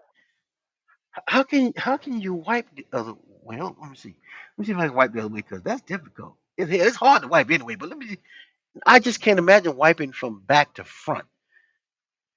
How 1.27 1.43
can 1.45 1.73
how 1.77 1.97
can 1.99 2.21
you 2.21 2.35
wipe 2.35 2.69
the 2.77 2.87
other? 2.93 3.13
Way? 3.15 3.59
Well, 3.59 3.77
let 3.81 3.91
me 3.91 3.97
see. 3.97 4.17
Let 4.57 4.61
me 4.61 4.65
see 4.67 4.73
if 4.73 4.79
I 4.79 4.89
can 4.89 4.97
wipe 4.97 5.13
the 5.13 5.21
other 5.21 5.29
way 5.29 5.43
because 5.43 5.63
that's 5.63 5.83
difficult. 5.83 6.37
It, 6.59 6.73
it's 6.73 6.97
hard 6.97 7.23
to 7.23 7.29
wipe 7.29 7.51
anyway. 7.51 7.77
But 7.77 7.91
let 7.91 7.99
me. 7.99 8.19
I 8.87 9.01
just 9.01 9.21
can't 9.23 9.39
imagine 9.41 9.77
wiping 9.77 10.13
from 10.13 10.41
back 10.41 10.75
to 10.77 10.85
front. 10.85 11.27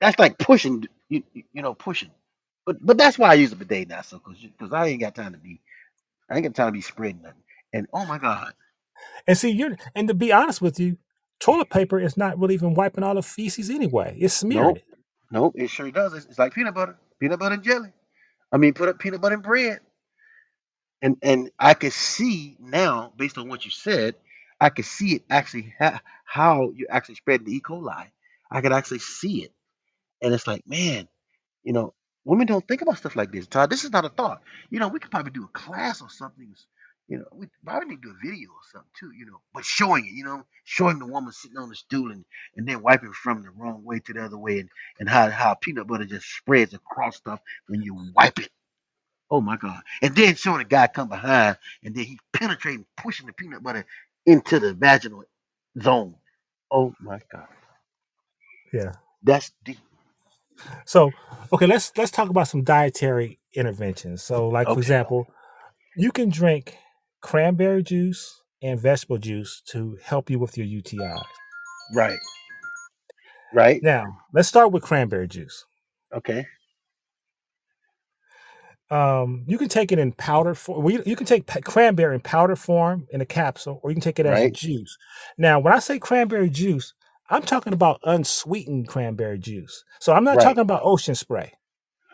That's 0.02 0.20
like 0.20 0.38
pushing. 0.40 0.86
You, 1.10 1.24
you 1.34 1.44
you 1.54 1.62
know 1.64 1.74
pushing. 1.76 2.12
But 2.66 2.86
but 2.86 2.98
that's 2.98 3.20
why 3.20 3.30
I 3.32 3.36
use 3.36 3.54
a 3.54 3.58
bidet 3.58 3.90
now. 3.90 4.02
So 4.02 4.20
because 4.20 4.42
because 4.42 4.74
I 4.74 4.88
ain't 4.88 5.02
got 5.02 5.16
time 5.16 5.34
to 5.34 5.40
be 5.40 5.62
I 6.30 6.36
ain't 6.36 6.44
got 6.46 6.56
time 6.56 6.70
to 6.70 6.74
be 6.74 6.82
spreading 6.82 7.24
nothing. 7.24 7.44
And 7.74 7.88
oh 7.94 8.06
my 8.06 8.20
god, 8.20 8.54
And 9.28 9.38
see, 9.38 9.52
you're 9.52 9.78
and 9.96 10.08
to 10.10 10.14
be 10.14 10.32
honest 10.34 10.62
with 10.62 10.80
you, 10.80 10.98
toilet 11.40 11.70
paper 11.70 12.00
is 12.00 12.18
not 12.18 12.40
really 12.40 12.56
even 12.56 12.74
wiping 12.76 13.04
all 13.04 13.16
the 13.16 13.24
feces 13.24 13.70
anyway. 13.70 14.18
It's 14.20 14.34
smearing 14.36 14.76
nope 14.76 14.78
it. 14.78 14.86
nope. 15.32 15.56
It 15.56 15.70
sure 15.70 15.92
does. 15.92 16.14
It's, 16.14 16.28
it's 16.28 16.40
like 16.40 16.54
peanut 16.54 16.76
butter, 16.76 16.98
peanut 17.20 17.40
butter 17.40 17.56
and 17.56 17.64
jelly. 17.64 17.92
I 18.52 18.58
mean, 18.58 18.74
put 18.74 18.90
up 18.90 19.00
peanut 19.00 19.22
butter 19.22 19.36
and 19.36 19.44
bread. 19.44 19.80
And 21.02 21.18
and 21.24 21.52
I 21.60 21.76
could 21.76 21.94
see 21.94 22.58
now, 22.60 23.14
based 23.18 23.40
on 23.40 23.50
what 23.50 23.66
you 23.66 23.72
said, 23.72 24.16
I 24.62 24.70
could 24.72 24.86
see 24.86 25.16
it 25.16 25.24
actually 25.32 25.74
ha- 25.80 26.02
how 26.26 26.72
you 26.76 26.88
actually 26.92 27.16
spread 27.16 27.46
the 27.46 27.56
E. 27.56 27.62
coli. 27.62 28.08
I 28.52 28.62
could 28.62 28.74
actually 28.74 29.00
see 29.00 29.46
it, 29.46 29.54
and 30.22 30.34
it's 30.34 30.48
like, 30.48 30.68
man, 30.68 31.08
you 31.64 31.74
know, 31.74 31.94
women 32.26 32.48
don't 32.48 32.68
think 32.68 32.82
about 32.84 32.98
stuff 33.00 33.16
like 33.18 33.32
this. 33.32 33.48
Todd, 33.48 33.70
this 33.72 33.86
is 33.86 33.92
not 33.92 34.06
a 34.06 34.10
thought. 34.10 34.42
You 34.72 34.80
know, 34.80 34.90
we 34.90 35.00
could 35.00 35.12
probably 35.12 35.32
do 35.32 35.46
a 35.46 35.60
class 35.60 36.02
or 36.02 36.10
something. 36.10 36.56
You 37.10 37.20
know, 37.20 37.26
we 37.34 37.48
probably 37.66 37.90
need 37.90 38.04
to 38.04 38.10
do 38.10 38.16
a 38.16 38.28
video 38.32 38.50
or 38.52 38.62
something 38.72 38.92
too. 39.00 39.12
You 39.18 39.28
know, 39.28 39.42
but 39.54 39.66
showing 39.66 40.08
it, 40.08 40.14
you 40.14 40.26
know, 40.26 40.44
showing 40.66 41.00
the 41.00 41.08
woman 41.08 41.34
sitting 41.34 41.58
on 41.58 41.70
the 41.70 41.76
stool 41.76 42.12
and 42.12 42.26
and 42.58 42.68
then 42.68 42.84
wiping 42.84 43.14
from 43.14 43.44
the 43.44 43.52
wrong 43.52 43.84
way 43.86 44.00
to 44.00 44.14
the 44.14 44.24
other 44.26 44.38
way, 44.38 44.60
and 44.60 44.70
and 45.00 45.10
how 45.10 45.30
how 45.32 45.56
peanut 45.56 45.88
butter 45.88 46.06
just 46.06 46.28
spreads 46.28 46.74
across 46.74 47.18
stuff 47.18 47.42
when 47.68 47.82
you 47.84 47.98
wipe 48.16 48.40
it 48.40 48.50
Oh 49.32 49.42
my 49.42 49.58
God. 49.58 49.82
And 50.04 50.16
then 50.16 50.36
showing 50.36 50.60
the 50.60 50.66
guy 50.66 50.88
come 50.88 51.10
behind 51.10 51.58
and 51.84 51.96
then 51.96 52.06
he 52.06 52.20
penetrating, 52.34 52.86
pushing 52.98 53.28
the 53.28 53.34
peanut 53.34 53.64
butter 53.64 53.86
into 54.28 54.60
the 54.60 54.76
vaginal 54.76 55.26
zone. 55.82 56.16
Oh 56.72 56.96
my 57.02 57.20
God. 57.32 57.48
Yeah. 58.74 58.94
That's 59.24 59.52
deep. 59.66 59.80
So, 60.86 61.12
okay, 61.54 61.68
let's 61.68 61.94
let's 61.98 62.12
talk 62.12 62.30
about 62.30 62.50
some 62.50 62.64
dietary 62.64 63.40
interventions. 63.56 64.24
So, 64.24 64.50
like 64.50 64.72
for 64.72 64.80
Okay. 64.80 64.82
example, 64.82 65.28
you 65.96 66.12
can 66.12 66.30
drink 66.30 66.78
cranberry 67.22 67.84
juice 67.84 68.42
and 68.64 68.80
vegetable 68.80 69.20
juice 69.20 69.62
to 69.68 69.98
help 70.04 70.30
you 70.30 70.40
with 70.40 70.58
your 70.58 70.68
UTIs. 70.68 71.24
Right. 71.94 72.20
Right. 73.54 73.84
Now, 73.84 74.20
let's 74.34 74.50
start 74.50 74.72
with 74.72 74.84
cranberry 74.84 75.28
juice. 75.28 75.66
Okay. 76.14 76.48
Um, 78.92 79.46
you 79.48 79.58
can 79.58 79.70
take 79.70 79.92
it 79.94 80.00
in 80.00 80.14
powder 80.14 80.56
form. 80.56 80.84
Well, 80.84 80.94
you, 80.94 81.04
you 81.06 81.16
can 81.16 81.28
take 81.28 81.48
cranberry 81.64 82.16
in 82.16 82.22
powder 82.22 82.58
form 82.58 83.08
in 83.12 83.22
a 83.22 83.26
capsule, 83.26 83.80
or 83.84 83.92
you 83.92 83.96
can 83.96 84.02
take 84.04 84.20
it 84.20 84.28
as 84.28 84.34
Right. 84.34 84.54
juice. 84.54 84.98
Now, 85.38 85.60
when 85.60 85.74
I 85.74 85.80
say 85.80 86.00
cranberry 86.00 86.50
juice, 86.50 86.94
I'm 87.30 87.44
talking 87.44 87.74
about 87.74 88.02
unsweetened 88.04 88.90
cranberry 88.90 89.40
juice. 89.40 89.86
So 90.02 90.14
I'm 90.14 90.26
not 90.26 90.38
Right. 90.38 90.44
talking 90.44 90.62
about 90.62 90.82
ocean 90.84 91.16
spray. 91.16 91.54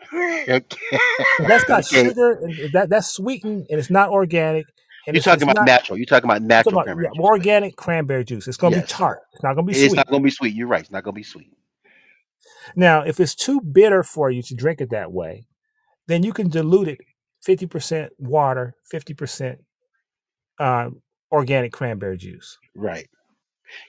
okay. 0.14 0.98
That's 1.38 1.64
got 1.64 1.84
okay. 1.92 2.04
sugar 2.04 2.32
and 2.42 2.72
that 2.72 2.90
that's 2.90 3.08
sweetened 3.14 3.66
and 3.70 3.78
it's 3.80 3.90
not 3.90 4.10
organic 4.10 4.66
and 5.06 5.14
You're 5.14 5.22
talking 5.22 5.44
about 5.44 5.56
not. 5.56 5.66
natural. 5.66 5.98
You're 5.98 6.06
talking 6.06 6.24
about 6.30 6.42
I'm 6.58 6.62
talking 6.64 6.72
natural 6.72 6.72
about 6.74 6.86
yeah, 7.00 7.10
cranberry 7.10 7.14
juice, 7.14 7.24
organic 7.24 7.76
cranberry 7.76 8.24
juice. 8.24 8.48
It's 8.48 8.56
going 8.56 8.72
to 8.74 8.80
be 8.80 8.86
tart. 8.86 9.20
It's 9.34 9.42
not 9.42 9.54
going 9.54 9.66
to 9.66 9.70
be 9.70 9.74
sweet. 9.74 9.86
It's 9.86 9.94
not 9.96 10.08
gonna 10.08 10.22
be 10.22 10.30
sweet. 10.30 10.54
You're 10.54 10.68
right. 10.68 10.80
It's 10.80 10.90
not 10.90 11.04
gonna 11.04 11.14
be 11.14 11.22
sweet. 11.24 11.52
Now, 12.76 13.02
if 13.02 13.20
it's 13.20 13.34
too 13.34 13.60
bitter 13.60 14.02
for 14.02 14.30
you 14.30 14.42
to 14.42 14.54
drink 14.54 14.80
it 14.80 14.90
that 14.90 15.12
way, 15.12 15.46
then 16.08 16.24
you 16.24 16.34
can 16.34 16.50
dilute 16.50 16.88
it 16.88 17.00
50% 17.48 18.10
water, 18.18 18.76
50% 18.92 19.58
um, 20.60 21.02
organic 21.32 21.72
cranberry 21.72 22.18
juice. 22.18 22.58
Right. 22.74 23.08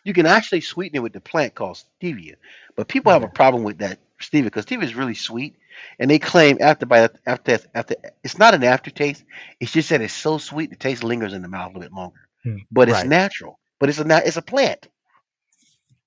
You 0.05 0.13
can 0.13 0.27
actually 0.27 0.61
sweeten 0.61 0.97
it 0.97 1.03
with 1.03 1.13
the 1.13 1.21
plant 1.21 1.55
called 1.55 1.81
stevia, 2.01 2.35
but 2.75 2.89
people 2.89 3.13
have 3.13 3.23
a 3.23 3.29
problem 3.29 3.63
with 3.63 3.79
that 3.79 3.99
stevia 4.21 4.45
because 4.45 4.65
stevia 4.65 4.83
is 4.83 4.95
really 4.95 5.15
sweet, 5.15 5.55
and 5.99 6.11
they 6.11 6.19
claim 6.19 6.57
after 6.61 6.87
by 6.87 7.09
after 7.27 7.59
after 7.75 7.95
it's 8.23 8.39
not 8.39 8.55
an 8.55 8.63
aftertaste. 8.63 9.23
It's 9.59 9.73
just 9.73 9.89
that 9.89 10.01
it's 10.01 10.13
so 10.13 10.39
sweet 10.39 10.71
the 10.71 10.77
taste 10.77 11.03
lingers 11.03 11.33
in 11.33 11.43
the 11.43 11.49
mouth 11.49 11.71
a 11.75 11.79
little 11.79 11.81
bit 11.81 11.93
longer, 11.93 12.29
Hmm. 12.43 12.57
but 12.71 12.89
it's 12.89 13.03
Right. 13.03 13.07
natural. 13.07 13.59
But 13.79 13.89
it's 13.89 13.99
a 13.99 14.05
na- 14.05 14.21
it's 14.25 14.37
a 14.37 14.41
plant, 14.43 14.87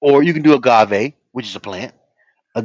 or 0.01 0.23
you 0.23 0.35
can 0.35 0.43
do 0.43 0.55
agave, 0.55 1.15
which 1.33 1.47
is 1.49 1.57
a 1.57 1.61
plant. 1.61 1.95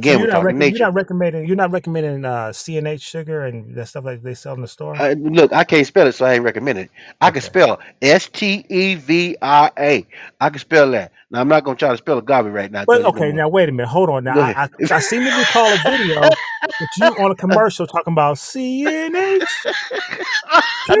Again, 0.00 0.20
we're 0.20 0.26
you're 0.26 0.28
not 0.28 0.42
talking 0.42 0.42
rec- 0.42 0.58
you're 0.60 0.78
nature. 0.78 0.80
not 0.80 0.94
recommending 0.94 1.46
you're 1.46 1.56
not 1.56 1.72
recommending 1.72 2.24
uh, 2.24 2.52
C&H 2.52 3.02
sugar 3.02 3.44
and 3.46 3.74
that 3.76 3.88
stuff 3.88 4.04
like 4.04 4.22
they 4.22 4.34
sell 4.34 4.54
in 4.54 4.62
the 4.62 4.68
store. 4.68 5.00
Uh, 5.00 5.14
look, 5.18 5.52
I 5.52 5.64
can't 5.64 5.86
spell 5.86 6.06
it, 6.08 6.12
so 6.14 6.26
I 6.26 6.34
ain't 6.34 6.44
recommend 6.44 6.78
it. 6.78 6.90
I 7.20 7.30
can 7.30 7.42
Okay. 7.42 7.42
spell 7.42 7.80
S 8.02 8.28
T 8.28 8.64
E 8.68 8.94
V 8.96 9.36
I 9.42 9.70
A. 9.78 10.06
I 10.40 10.50
can 10.50 10.58
spell 10.60 10.90
that. 10.92 11.12
Now 11.30 11.40
I'm 11.40 11.48
not 11.48 11.64
gonna 11.64 11.76
try 11.76 11.90
to 11.90 11.98
spell 11.98 12.18
agave 12.18 12.46
right 12.52 12.70
now 12.70 12.84
But 12.86 13.02
because 13.02 13.06
you 13.06 13.12
know. 13.14 13.22
okay, 13.22 13.32
now 13.32 13.48
wait 13.48 13.68
a 13.68 13.72
minute. 13.72 13.88
Hold 13.90 14.10
on. 14.10 14.24
Now 14.24 14.34
go 14.34 14.40
I 14.40 14.50
ahead. 14.50 14.58
I, 14.90 14.96
I 14.96 15.00
seem 15.00 15.24
to 15.26 15.32
recall 15.32 15.74
a 15.74 15.78
video 15.78 16.38
with 16.80 16.90
you 16.96 17.14
on 17.18 17.30
a 17.32 17.36
commercial 17.36 17.86
talking 17.86 18.12
about 18.14 18.38
C&H 18.38 19.68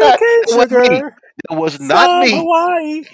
cane 0.18 0.46
that 0.46 0.56
was 0.56 0.68
me. 0.72 0.88
sugar 0.88 1.16
That 1.48 1.56
was 1.56 1.80
not 1.80 2.12
from 2.16 2.30
me. 2.30 2.32
Hawaii, 2.32 3.04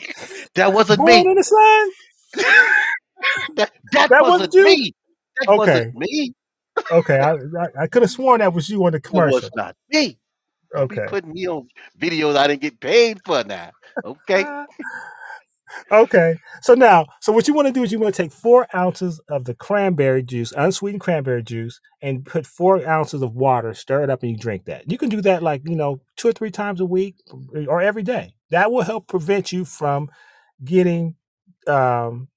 That 0.57 0.73
wasn't 0.73 1.05
born 1.05 1.07
me. 1.07 1.29
in 1.29 1.35
the 1.37 1.45
sun. 1.45 1.91
that 3.57 3.73
that 3.93 4.11
That 4.11 4.27
wasn't 4.27 4.49
wasn't 4.49 4.55
you. 4.55 4.77
me. 4.77 4.95
That 5.41 5.49
Okay. 5.49 5.57
wasn't 5.57 5.95
me. 5.95 6.33
Okay. 6.91 7.19
I 7.19 7.33
I, 7.33 7.83
I 7.83 7.87
could 7.89 8.03
have 8.03 8.11
sworn 8.11 8.41
that 8.41 8.53
was 8.55 8.69
you 8.69 8.85
on 8.87 8.93
the 8.93 9.01
That 9.13 9.27
was 9.27 9.51
commercial. 9.51 9.51
not 9.55 9.77
me. 9.91 10.19
Don't 10.77 10.89
be 10.89 11.01
Okay. 11.01 11.07
putting 11.07 11.33
me 11.33 11.49
on 11.49 11.69
videos 11.99 12.37
I 12.37 12.49
didn't 12.49 12.63
get 12.63 12.81
paid 12.81 13.21
for 13.25 13.45
now. 13.45 13.73
Okay. 14.05 14.47
okay. 15.93 16.37
So 16.63 16.75
now, 16.75 17.07
so 17.21 17.33
what 17.33 17.49
you 17.49 17.55
want 17.55 17.69
to 17.69 17.73
do 17.73 17.83
is 17.83 17.93
you 17.93 17.99
want 17.99 18.15
to 18.15 18.23
take 18.23 18.33
four 18.33 18.67
ounces 18.75 19.21
of 19.29 19.45
the 19.45 19.55
cranberry 19.55 20.23
juice, 20.23 20.53
unsweetened 20.57 21.01
cranberry 21.01 21.43
juice, 21.43 21.81
and 22.03 22.25
put 22.25 22.47
four 22.47 22.87
ounces 22.87 23.23
of 23.23 23.35
water, 23.35 23.75
stir 23.75 24.03
it 24.05 24.11
up, 24.11 24.23
and 24.23 24.33
you 24.33 24.39
drink 24.39 24.65
that. 24.67 24.91
You 24.91 24.99
can 24.99 25.09
do 25.09 25.21
that 25.23 25.43
like, 25.43 25.63
you 25.67 25.77
know, 25.77 26.01
two 26.17 26.29
or 26.29 26.33
three 26.33 26.51
times 26.51 26.81
a 26.81 26.87
week 26.87 27.17
or 27.69 27.81
every 27.81 28.03
day. 28.03 28.35
That 28.51 28.73
will 28.73 28.83
help 28.83 29.09
prevent 29.09 29.53
you 29.53 29.65
from 29.65 30.11
getting 30.65 31.17
um, 31.67 32.29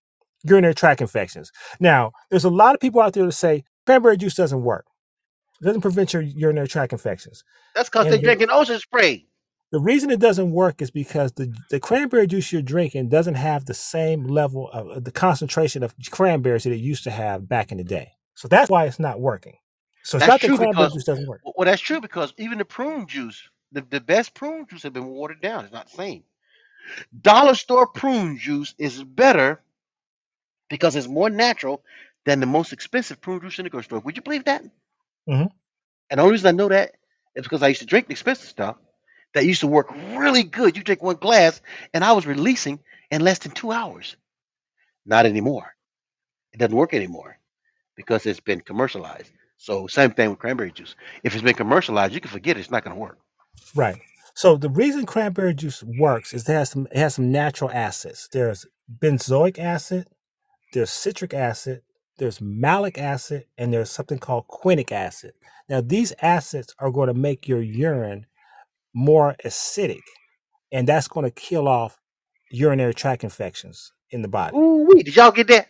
urinary 0.43 0.75
tract 0.75 1.01
infections. 1.01 1.51
Now, 1.79 2.11
there's 2.29 2.43
a 2.45 2.49
lot 2.49 2.75
of 2.75 2.81
people 2.81 3.01
out 3.01 3.13
there 3.13 3.25
that 3.25 3.31
say 3.31 3.63
cranberry 3.85 4.17
juice 4.17 4.35
doesn't 4.35 4.63
work. 4.63 4.85
It 5.61 5.65
doesn't 5.65 5.81
prevent 5.81 6.13
your 6.13 6.21
urinary 6.21 6.67
tract 6.67 6.93
infections. 6.93 7.43
That's 7.75 7.89
because 7.89 8.05
they're 8.05 8.17
the, 8.17 8.23
drinking 8.23 8.49
ocean 8.51 8.79
spray. 8.79 9.25
the 9.71 9.79
reason 9.79 10.11
it 10.11 10.19
doesn't 10.19 10.51
work 10.51 10.81
is 10.81 10.91
because 10.91 11.31
the, 11.33 11.53
the 11.71 11.79
cranberry 11.79 12.27
juice 12.27 12.51
you're 12.53 12.61
drinking 12.61 13.09
doesn't 13.09 13.35
have 13.35 13.65
the 13.65 13.73
same 13.73 14.25
level 14.25 14.69
of 14.71 14.89
uh, 14.89 14.99
the 14.99 15.11
concentration 15.11 15.81
of 15.83 15.95
cranberries 16.11 16.63
that 16.63 16.73
it 16.73 16.77
used 16.77 17.03
to 17.05 17.11
have 17.11 17.49
back 17.49 17.71
in 17.71 17.77
the 17.79 17.83
day. 17.83 18.11
So 18.35 18.47
that's 18.47 18.69
why 18.69 18.85
it's 18.85 18.99
not 18.99 19.19
working. 19.19 19.55
So 20.03 20.17
it's 20.17 20.25
That's 20.25 20.29
not 20.29 20.41
that 20.41 20.47
true 20.47 20.57
cranberry 20.57 20.83
because 20.85 20.93
juice 20.93 21.03
doesn't 21.05 21.27
work. 21.27 21.41
well, 21.43 21.65
that's 21.65 21.81
true 21.81 21.99
because 21.99 22.33
even 22.38 22.59
the 22.59 22.65
prune 22.65 23.07
juice, 23.07 23.41
the, 23.71 23.81
the 23.89 23.99
best 23.99 24.33
prune 24.35 24.67
juice 24.69 24.83
have 24.83 24.93
been 24.93 25.07
watered 25.07 25.41
down. 25.41 25.65
It's 25.65 25.73
not 25.73 25.89
the 25.89 25.97
same. 25.97 26.23
Dollar 27.19 27.55
store 27.55 27.88
prune 27.88 28.38
juice 28.38 28.73
is 28.77 29.03
better 29.03 29.59
because 30.70 30.95
it's 30.95 31.07
more 31.07 31.30
natural 31.30 31.84
than 32.26 32.39
the 32.39 32.45
most 32.45 32.74
expensive 32.74 33.22
prune 33.22 33.41
juice 33.41 33.59
in 33.59 33.63
the 33.65 33.70
grocery 33.70 33.86
store. 33.86 33.99
Would 33.99 34.15
you 34.18 34.22
believe 34.24 34.45
that? 34.45 34.63
Mhm. 35.30 35.51
And 36.09 36.18
the 36.20 36.22
only 36.24 36.34
reason 36.34 36.47
I 36.47 36.57
know 36.57 36.70
that 36.70 36.93
is 37.36 37.43
because 37.43 37.63
I 37.63 37.70
used 37.70 37.82
to 37.82 37.88
drink 37.88 38.07
the 38.07 38.13
expensive 38.13 38.49
stuff. 38.49 38.78
that 39.34 39.45
used 39.45 39.61
to 39.61 39.68
work 39.68 39.91
really 40.15 40.43
good. 40.43 40.78
You 40.78 40.84
drink 40.84 41.03
one 41.03 41.18
glass, 41.18 41.61
and 41.93 42.03
I 42.03 42.13
was 42.13 42.26
releasing 42.26 42.80
in 43.11 43.22
less 43.22 43.39
than 43.39 43.51
two 43.51 43.72
hours. 43.72 44.15
Not 45.05 45.26
anymore. 45.26 45.76
It 46.53 46.57
doesn't 46.59 46.76
work 46.76 46.93
anymore 46.93 47.38
because 47.95 48.26
it's 48.26 48.39
been 48.39 48.61
commercialized. 48.61 49.32
So 49.57 49.88
same 49.88 50.11
thing 50.11 50.32
with 50.32 50.39
cranberry 50.39 50.72
juice. 50.72 50.95
If 51.24 51.34
it's 51.36 51.43
been 51.43 51.55
commercialized, 51.55 52.13
you 52.13 52.22
can 52.22 52.32
forget 52.32 52.57
it. 52.57 52.61
It's 52.61 52.72
not 52.72 52.84
going 52.84 52.95
to 52.95 52.99
work. 53.01 53.20
Right. 53.76 54.01
So 54.34 54.57
the 54.57 54.70
reason 54.70 55.05
cranberry 55.05 55.53
juice 55.53 55.84
works 55.84 56.34
is 56.34 56.47
it 56.47 56.53
has 56.53 56.72
some 56.72 56.88
it 56.91 56.97
has 56.97 57.15
some 57.15 57.32
natural 57.32 57.72
acids. 57.72 58.30
There's 58.32 58.65
benzoic 59.01 59.59
acid, 59.59 60.07
there's 60.74 60.91
citric 60.91 61.34
acid, 61.34 61.84
there's 62.20 62.41
malic 62.41 62.97
acid, 62.99 63.45
and 63.57 63.74
there's 63.74 63.91
something 63.91 64.20
called 64.20 64.47
quinic 64.47 64.91
acid. 64.91 65.34
Now 65.70 65.82
these 65.82 66.13
acids 66.22 66.76
are 66.80 66.91
going 66.91 67.07
to 67.09 67.15
make 67.15 67.47
your 67.47 67.61
urine 67.61 68.28
more 68.93 69.36
acidic, 69.45 70.03
and 70.72 70.88
that's 70.88 71.07
going 71.09 71.26
to 71.26 71.32
kill 71.32 71.68
off 71.68 71.99
urinary 72.51 72.93
tract 72.95 73.24
infections 73.24 73.93
in 74.11 74.22
the 74.24 74.30
body. 74.30 74.57
Ooh, 74.57 74.88
wee. 74.89 75.03
Did 75.03 75.15
y'all 75.18 75.32
get 75.32 75.47
that? 75.49 75.70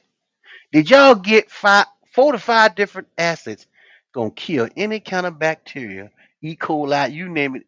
Did 0.72 0.90
y'all 0.92 1.16
get 1.16 1.52
five, 1.52 1.88
four 2.14 2.34
to 2.34 2.40
five 2.40 2.76
different 2.76 3.10
acids 3.18 3.68
gonna 4.14 4.32
kill 4.32 4.70
any 4.78 5.00
kind 5.02 5.26
of 5.26 5.40
bacteria, 5.40 6.12
E. 6.44 6.56
coli, 6.56 7.12
you 7.14 7.30
name 7.30 7.56
it, 7.58 7.64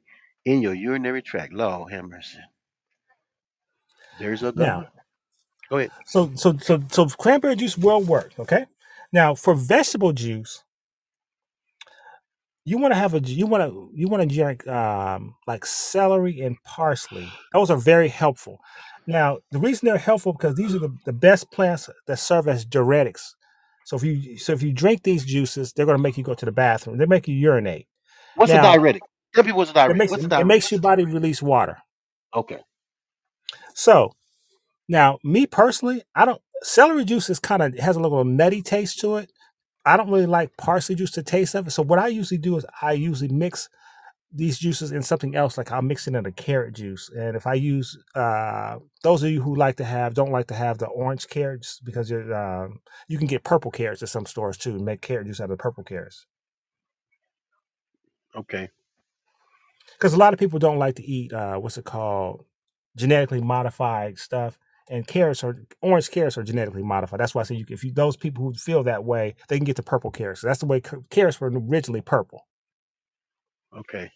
in 0.45 0.61
your 0.61 0.75
urinary 0.75 1.23
tract? 1.23 1.53
Lord 1.53 1.91
have 1.93 2.05
mercy. 2.05 2.39
There's 4.19 4.43
a 4.43 4.51
Now, 4.55 4.79
God. 4.79 4.89
Go 5.69 5.77
ahead. 5.77 5.91
so 6.05 6.31
so 6.35 6.57
so 6.57 6.81
so 6.89 7.07
cranberry 7.07 7.55
juice 7.55 7.77
will 7.77 8.01
work. 8.01 8.31
Okay. 8.39 8.65
Now 9.11 9.35
for 9.35 9.53
vegetable 9.53 10.13
juice, 10.13 10.63
you 12.65 12.77
want 12.77 12.93
to 12.93 12.99
have 12.99 13.13
a 13.13 13.19
you 13.19 13.47
want 13.47 13.63
to 13.63 13.89
you 13.93 14.07
want 14.07 14.27
to 14.27 14.35
drink 14.35 14.67
um, 14.67 15.35
like 15.47 15.65
celery 15.65 16.41
and 16.41 16.57
parsley. 16.63 17.27
Those 17.53 17.69
are 17.69 17.77
very 17.77 18.07
helpful. 18.07 18.59
Now 19.07 19.39
the 19.51 19.59
reason 19.59 19.87
they're 19.87 19.97
helpful 19.97 20.33
because 20.33 20.55
these 20.55 20.75
are 20.75 20.79
the, 20.79 20.95
the 21.05 21.13
best 21.13 21.51
plants 21.51 21.89
that 22.07 22.17
serve 22.17 22.47
as 22.47 22.65
diuretics. 22.65 23.21
So 23.85 23.95
if 23.95 24.03
you 24.03 24.37
so 24.37 24.53
if 24.53 24.61
you 24.61 24.71
drink 24.71 25.03
these 25.03 25.25
juices, 25.25 25.73
they're 25.73 25.85
going 25.85 25.97
to 25.97 26.01
make 26.01 26.17
you 26.17 26.23
go 26.23 26.35
to 26.35 26.45
the 26.45 26.51
bathroom. 26.51 26.97
They 26.97 27.07
make 27.07 27.27
you 27.27 27.35
urinate. 27.35 27.87
What's 28.35 28.51
a 28.51 28.55
diuretic? 28.55 29.01
Tell 29.33 29.43
people 29.43 29.57
what's 29.57 29.71
a 29.71 29.89
it 29.89 29.95
makes 29.95 30.11
What's 30.11 30.25
a 30.25 30.39
it 30.39 30.45
makes 30.45 30.71
your 30.71 30.81
body 30.81 31.05
release 31.05 31.41
water. 31.41 31.77
Okay. 32.35 32.59
So 33.73 34.13
now 34.89 35.19
me 35.23 35.45
personally, 35.45 36.03
I 36.15 36.25
don't 36.25 36.41
celery 36.63 37.05
juice 37.05 37.29
is 37.29 37.39
kind 37.39 37.61
of 37.61 37.77
has 37.79 37.95
a 37.95 37.99
little 38.01 38.25
nutty 38.25 38.61
taste 38.61 38.99
to 38.99 39.17
it. 39.17 39.31
I 39.85 39.95
don't 39.95 40.09
really 40.09 40.25
like 40.25 40.57
parsley 40.57 40.95
juice 40.95 41.11
to 41.11 41.23
taste 41.23 41.55
of 41.55 41.67
it. 41.67 41.71
So 41.71 41.83
what 41.83 41.99
I 41.99 42.07
usually 42.07 42.37
do 42.37 42.57
is 42.57 42.65
I 42.81 42.93
usually 42.93 43.29
mix 43.29 43.69
these 44.31 44.59
juices 44.59 44.91
in 44.91 45.01
something 45.01 45.35
else. 45.35 45.57
Like 45.57 45.71
I'll 45.71 45.81
mix 45.81 46.07
it 46.07 46.15
in 46.15 46.25
a 46.25 46.31
carrot 46.31 46.75
juice. 46.75 47.09
And 47.09 47.35
if 47.35 47.47
I 47.47 47.53
use 47.53 47.97
uh, 48.15 48.77
those 49.03 49.23
of 49.23 49.31
you 49.31 49.41
who 49.41 49.55
like 49.55 49.77
to 49.77 49.85
have 49.85 50.13
don't 50.13 50.31
like 50.31 50.47
to 50.47 50.53
have 50.53 50.77
the 50.79 50.87
orange 50.87 51.27
carrots 51.27 51.79
because 51.83 52.09
you're 52.09 52.33
um, 52.33 52.81
you 53.07 53.17
can 53.17 53.27
get 53.27 53.43
purple 53.43 53.71
carrots 53.71 54.03
at 54.03 54.09
some 54.09 54.25
stores 54.25 54.57
too 54.57 54.71
and 54.71 54.85
make 54.85 55.01
carrot 55.01 55.27
juice 55.27 55.39
out 55.39 55.45
of 55.45 55.51
the 55.51 55.57
purple 55.57 55.83
carrots. 55.83 56.25
Okay. 58.35 58.69
Because 59.93 60.13
a 60.13 60.17
lot 60.17 60.33
of 60.33 60.39
people 60.39 60.59
don't 60.59 60.77
like 60.77 60.95
to 60.95 61.03
eat 61.03 61.33
uh, 61.33 61.57
what's 61.57 61.77
it 61.77 61.85
called 61.85 62.45
genetically 62.95 63.41
modified 63.41 64.19
stuff. 64.19 64.57
And 64.89 65.07
carrots 65.07 65.43
are 65.43 65.65
orange 65.81 66.11
carrots 66.11 66.37
are 66.37 66.43
genetically 66.43 66.83
modified. 66.83 67.19
That's 67.21 67.35
why 67.35 67.41
I 67.41 67.45
say 67.45 67.55
you, 67.55 67.65
if 67.69 67.83
you 67.83 67.93
those 67.93 68.17
people 68.17 68.43
who 68.45 68.53
feel 68.55 68.83
that 68.83 69.05
way, 69.05 69.35
they 69.49 69.57
can 69.57 69.65
get 69.65 69.77
the 69.77 69.83
purple 69.83 70.11
carrots. 70.11 70.41
That's 70.41 70.59
the 70.59 70.67
way 70.67 70.81
ca- 70.81 70.99
carrots 71.11 71.41
were 71.41 71.51
originally 71.53 72.01
purple. 72.01 72.47
Okay. 73.77 74.11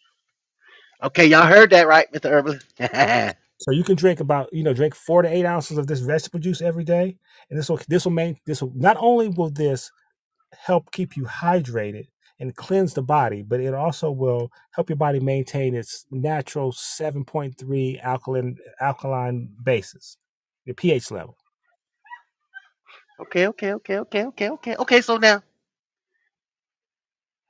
Okay. 1.03 1.25
Y'all 1.27 1.47
heard 1.47 1.71
that 1.71 1.87
right, 1.87 2.11
Mr. 2.13 2.29
Herbalist? 2.31 2.75
So 3.59 3.71
you 3.71 3.83
can 3.83 3.95
drink 3.95 4.19
about 4.21 4.53
you 4.53 4.63
know 4.63 4.73
drink 4.73 4.95
four 4.95 5.21
to 5.23 5.29
eight 5.29 5.45
ounces 5.45 5.77
of 5.79 5.87
this 5.87 6.01
vegetable 6.01 6.39
juice 6.39 6.61
every 6.61 6.83
day, 6.85 7.17
and 7.49 7.59
this 7.59 7.69
will 7.69 7.79
this 7.89 8.05
will 8.05 8.13
make 8.13 8.43
this 8.45 8.61
will 8.61 8.73
not 8.75 8.97
only 8.99 9.29
will 9.29 9.51
this 9.51 9.91
help 10.53 10.91
keep 10.91 11.17
you 11.17 11.25
hydrated 11.25 12.07
and 12.39 12.55
cleanse 12.55 12.93
the 12.95 13.03
body, 13.03 13.43
but 13.43 13.61
it 13.61 13.73
also 13.73 14.11
will 14.11 14.51
help 14.71 14.89
your 14.89 14.97
body 14.97 15.19
maintain 15.19 15.75
its 15.75 16.05
natural 16.11 16.71
seven 16.73 17.25
point 17.25 17.57
three 17.57 17.99
alkaline 18.03 18.57
alkaline 18.81 19.49
basis, 19.63 20.17
the 20.65 20.73
pH 20.73 21.11
level. 21.11 21.37
okay. 23.21 23.47
Okay. 23.47 23.73
Okay. 23.73 23.99
Okay. 23.99 24.25
Okay. 24.25 24.49
Okay. 24.49 24.75
Okay. 24.77 25.01
So 25.01 25.17
now 25.17 25.43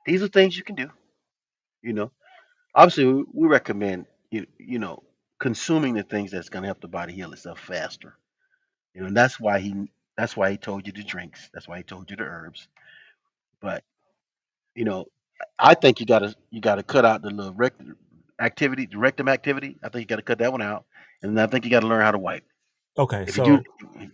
these 0.06 0.22
are 0.22 0.28
things 0.28 0.56
you 0.56 0.64
can 0.64 0.76
do. 0.76 0.90
You 1.82 1.92
know, 1.92 2.10
obviously 2.74 3.24
we, 3.32 3.48
recommend 3.48 4.06
you 4.30 4.46
you 4.58 4.78
know 4.78 5.02
consuming 5.40 5.94
the 5.94 6.02
things 6.02 6.30
that's 6.30 6.48
going 6.48 6.62
to 6.62 6.68
help 6.68 6.80
the 6.80 6.88
body 6.88 7.12
heal 7.12 7.32
itself 7.32 7.60
faster. 7.60 8.16
You 8.94 9.02
know, 9.02 9.08
and 9.08 9.16
that's 9.16 9.40
why 9.40 9.60
he 9.60 9.74
that's 10.16 10.36
why 10.36 10.50
he 10.50 10.56
told 10.56 10.86
you 10.86 10.92
the 10.92 11.04
drinks. 11.04 11.50
That's 11.52 11.68
why 11.68 11.78
he 11.78 11.82
told 11.84 12.10
you 12.10 12.16
the 12.16 12.24
herbs. 12.24 12.68
But 13.60 13.82
you 14.74 14.84
know, 14.84 15.06
I 15.58 15.74
think 15.74 16.00
you 16.00 16.06
gotta 16.06 16.34
you 16.50 16.60
gotta 16.60 16.82
cut 16.82 17.04
out 17.04 17.22
the 17.22 17.30
little 17.30 17.54
activity, 18.40 18.86
the 18.86 18.98
rectum 18.98 19.28
activity. 19.28 19.76
I 19.82 19.88
think 19.88 20.02
you 20.02 20.06
gotta 20.06 20.22
cut 20.22 20.38
that 20.38 20.52
one 20.52 20.62
out, 20.62 20.84
and 21.22 21.40
I 21.40 21.46
think 21.46 21.64
you 21.64 21.70
gotta 21.70 21.86
learn 21.86 22.02
how 22.02 22.12
to 22.12 22.18
wipe. 22.18 22.44
Okay, 22.98 23.26
If 23.26 23.36
you 23.36 23.42
do, 23.42 23.58
so 23.58 23.66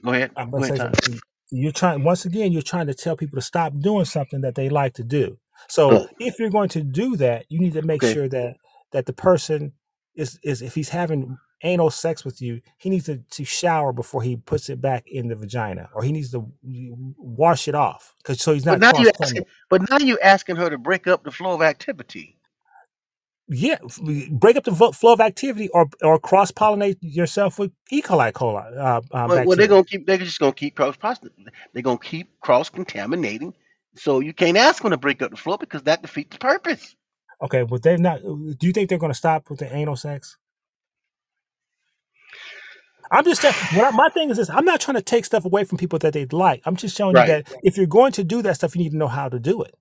go 0.04 0.12
ahead, 0.12 0.32
I'm 0.36 0.56
go 0.56 0.64
ahead, 0.64 0.74
say 0.74 0.76
Tom. 0.76 0.92
something. 0.92 1.20
You're 1.50 1.72
trying 1.72 2.04
once 2.04 2.24
again. 2.26 2.52
You're 2.52 2.62
trying 2.62 2.88
to 2.88 2.94
tell 2.94 3.16
people 3.16 3.38
to 3.38 3.42
stop 3.42 3.74
doing 3.78 4.04
something 4.06 4.42
that 4.42 4.54
they 4.56 4.68
like 4.70 4.94
to 4.94 5.04
do. 5.04 5.38
So 5.68 6.06
if 6.18 6.38
you're 6.38 6.50
going 6.50 6.70
to 6.70 6.82
do 6.82 7.16
that, 7.16 7.46
you 7.50 7.60
need 7.60 7.74
to 7.74 7.82
make 7.82 8.02
okay, 8.02 8.04
sure 8.04 8.28
that 8.28 8.56
that 8.92 9.06
the 9.06 9.12
person 9.14 9.72
is 10.16 10.38
is 10.44 10.62
if 10.62 10.74
he's 10.74 10.90
having 10.90 11.38
anal 11.62 11.90
sex 11.90 12.24
with 12.24 12.42
you, 12.42 12.60
he 12.78 12.90
needs 12.90 13.06
to, 13.06 13.18
to 13.30 13.44
shower 13.44 13.92
before 13.92 14.22
he 14.22 14.36
puts 14.36 14.70
it 14.70 14.80
back 14.80 15.04
in 15.08 15.28
the 15.28 15.36
vagina, 15.36 15.90
or 15.94 16.02
he 16.04 16.12
needs 16.12 16.32
to 16.32 16.50
wash 17.18 17.68
it 17.68 17.74
off 17.76 18.14
because 18.18 18.40
so 18.40 18.54
he's 18.54 18.66
but 18.68 18.78
not 18.78 18.80
now 18.80 18.92
you 18.94 19.10
asking, 19.22 19.46
but 19.70 19.88
now 19.90 19.98
you 19.98 20.18
asking 20.20 20.56
her 20.56 20.70
to 20.70 20.78
break 20.78 21.06
up 21.08 21.24
the 21.24 21.32
flow 21.32 21.54
of 21.54 21.62
activity. 21.62 22.38
Yeah, 23.50 23.78
break 24.30 24.56
up 24.56 24.64
the 24.64 24.74
flow 24.94 25.14
of 25.14 25.20
activity, 25.20 25.68
or 25.70 25.88
or 26.02 26.20
cross 26.20 26.52
pollinate 26.52 26.98
yourself 27.02 27.58
with 27.58 27.72
E. 27.92 28.02
coli 28.02 28.32
coli 28.32 28.78
uh, 28.78 29.02
uh, 29.12 29.28
Well, 29.28 29.42
well 29.44 29.56
they're 29.58 29.68
gonna 29.68 29.84
keep. 29.84 30.06
They're 30.06 30.18
just 30.18 30.40
gonna 30.40 30.52
keep 30.52 30.76
cross. 30.76 30.96
They're 31.74 31.82
gonna 31.82 31.98
keep 31.98 32.40
cross 32.40 32.70
contaminating. 32.70 33.54
So 33.96 34.20
you 34.20 34.34
can't 34.34 34.56
ask 34.58 34.82
them 34.82 34.92
to 34.92 34.98
break 34.98 35.22
up 35.22 35.32
the 35.32 35.38
flow 35.38 35.58
because 35.58 35.82
that 35.84 36.02
defeats 36.02 36.32
the 36.32 36.38
purpose. 36.38 36.96
Okay, 37.42 37.64
but 37.64 37.82
they're 37.82 37.98
not. 37.98 38.22
Do 38.22 38.66
you 38.66 38.72
think 38.72 38.88
they're 38.88 38.98
going 38.98 39.12
to 39.12 39.18
stop 39.18 39.50
with 39.50 39.60
the 39.60 39.74
anal 39.74 39.96
sex? 39.96 40.38
I'm 43.10 43.24
just 43.24 43.42
saying. 43.42 43.54
I, 43.72 43.90
my 43.92 44.08
thing 44.10 44.30
is 44.30 44.38
this: 44.38 44.50
I'm 44.50 44.64
not 44.64 44.80
trying 44.80 44.96
to 44.96 45.02
take 45.02 45.24
stuff 45.24 45.44
away 45.44 45.64
from 45.64 45.78
people 45.78 45.98
that 46.00 46.14
they'd 46.14 46.32
like. 46.32 46.62
I'm 46.66 46.76
just 46.76 46.96
showing 46.96 47.16
you 47.16 47.24
that 47.24 47.48
if 47.62 47.76
you're 47.76 47.86
going 47.86 48.12
to 48.12 48.24
do 48.24 48.42
that 48.42 48.56
stuff, 48.56 48.76
you 48.76 48.82
need 48.82 48.92
to 48.92 48.98
know 48.98 49.08
how 49.08 49.28
to 49.28 49.38
do 49.40 49.62
it. 49.62 49.76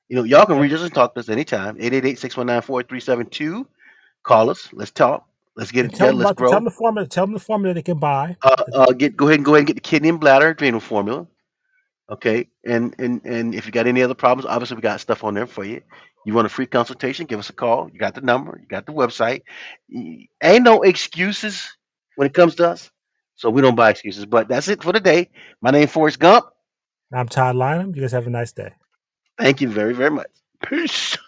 You 0.09 0.16
know, 0.16 0.24
y'all 0.24 0.46
can 0.46 0.59
reach 0.59 0.72
us 0.72 0.82
and 0.82 0.92
talk 0.92 1.14
to 1.14 1.20
us 1.20 1.28
anytime. 1.28 1.76
888-619-4372. 1.78 3.64
Call 4.24 4.51
us. 4.51 4.68
Let's 4.72 4.90
talk. 4.90 5.24
Let's 5.57 5.70
get 5.72 5.84
it 5.86 5.92
done. 5.92 6.16
Let's 6.16 6.32
grow. 6.32 6.49
Tell 6.49 6.57
them 6.59 6.64
the 6.64 6.70
formula. 6.70 7.07
Tell 7.09 7.26
them 7.26 7.34
the 7.34 7.40
formula 7.40 7.74
they 7.74 7.82
can 7.82 7.99
buy. 7.99 8.36
Uh, 8.42 8.55
uh, 8.74 8.92
get 8.92 9.16
go 9.16 9.26
ahead 9.26 9.40
and 9.40 9.44
go 9.44 9.55
ahead 9.55 9.62
and 9.62 9.66
get 9.66 9.74
the 9.74 9.80
kidney 9.80 10.09
and 10.09 10.20
bladder 10.20 10.51
adrenal 10.51 10.78
formula. 10.80 11.26
Okay, 12.11 12.49
and 12.64 12.94
and 12.99 13.20
and 13.24 13.55
if 13.55 13.66
you 13.66 13.72
got 13.72 13.86
any 13.88 14.03
other 14.03 14.14
problems, 14.14 14.46
obviously 14.46 14.76
we 14.76 14.82
got 14.82 15.01
stuff 15.01 15.24
on 15.24 15.34
there 15.34 15.49
for 15.49 15.64
you. 15.64 15.82
You 16.24 16.34
want 16.34 16.46
a 16.46 16.51
free 16.51 16.66
consultation? 16.66 17.26
Give 17.26 17.40
us 17.40 17.51
a 17.51 17.55
call. 17.55 17.90
You 17.92 17.99
got 17.99 18.14
the 18.14 18.20
number. 18.20 18.57
You 18.61 18.66
got 18.68 18.86
the 18.86 18.92
website. 18.92 19.42
Ain't 20.42 20.62
no 20.62 20.82
excuses 20.82 21.76
when 22.14 22.26
it 22.26 22.34
comes 22.34 22.55
to 22.57 22.70
us, 22.70 22.90
so 23.34 23.51
we 23.51 23.61
don't 23.61 23.74
buy 23.74 23.90
excuses. 23.90 24.26
But 24.26 24.49
that's 24.49 24.68
it 24.68 24.82
for 24.82 24.92
today. 24.92 25.30
My 25.61 25.70
name 25.70 25.84
is 25.84 25.90
Forrest 25.90 26.20
Gump. 26.20 26.46
I'm 27.13 27.29
Todd 27.29 27.57
Lynham. 27.57 27.95
You 27.95 28.03
guys 28.03 28.13
have 28.13 28.27
a 28.27 28.31
nice 28.31 28.53
day. 28.53 28.73
Thank 29.39 29.61
you 29.61 29.69
very, 29.69 29.95
very 29.95 30.11
much. 30.11 30.31
Peace. 30.67 31.17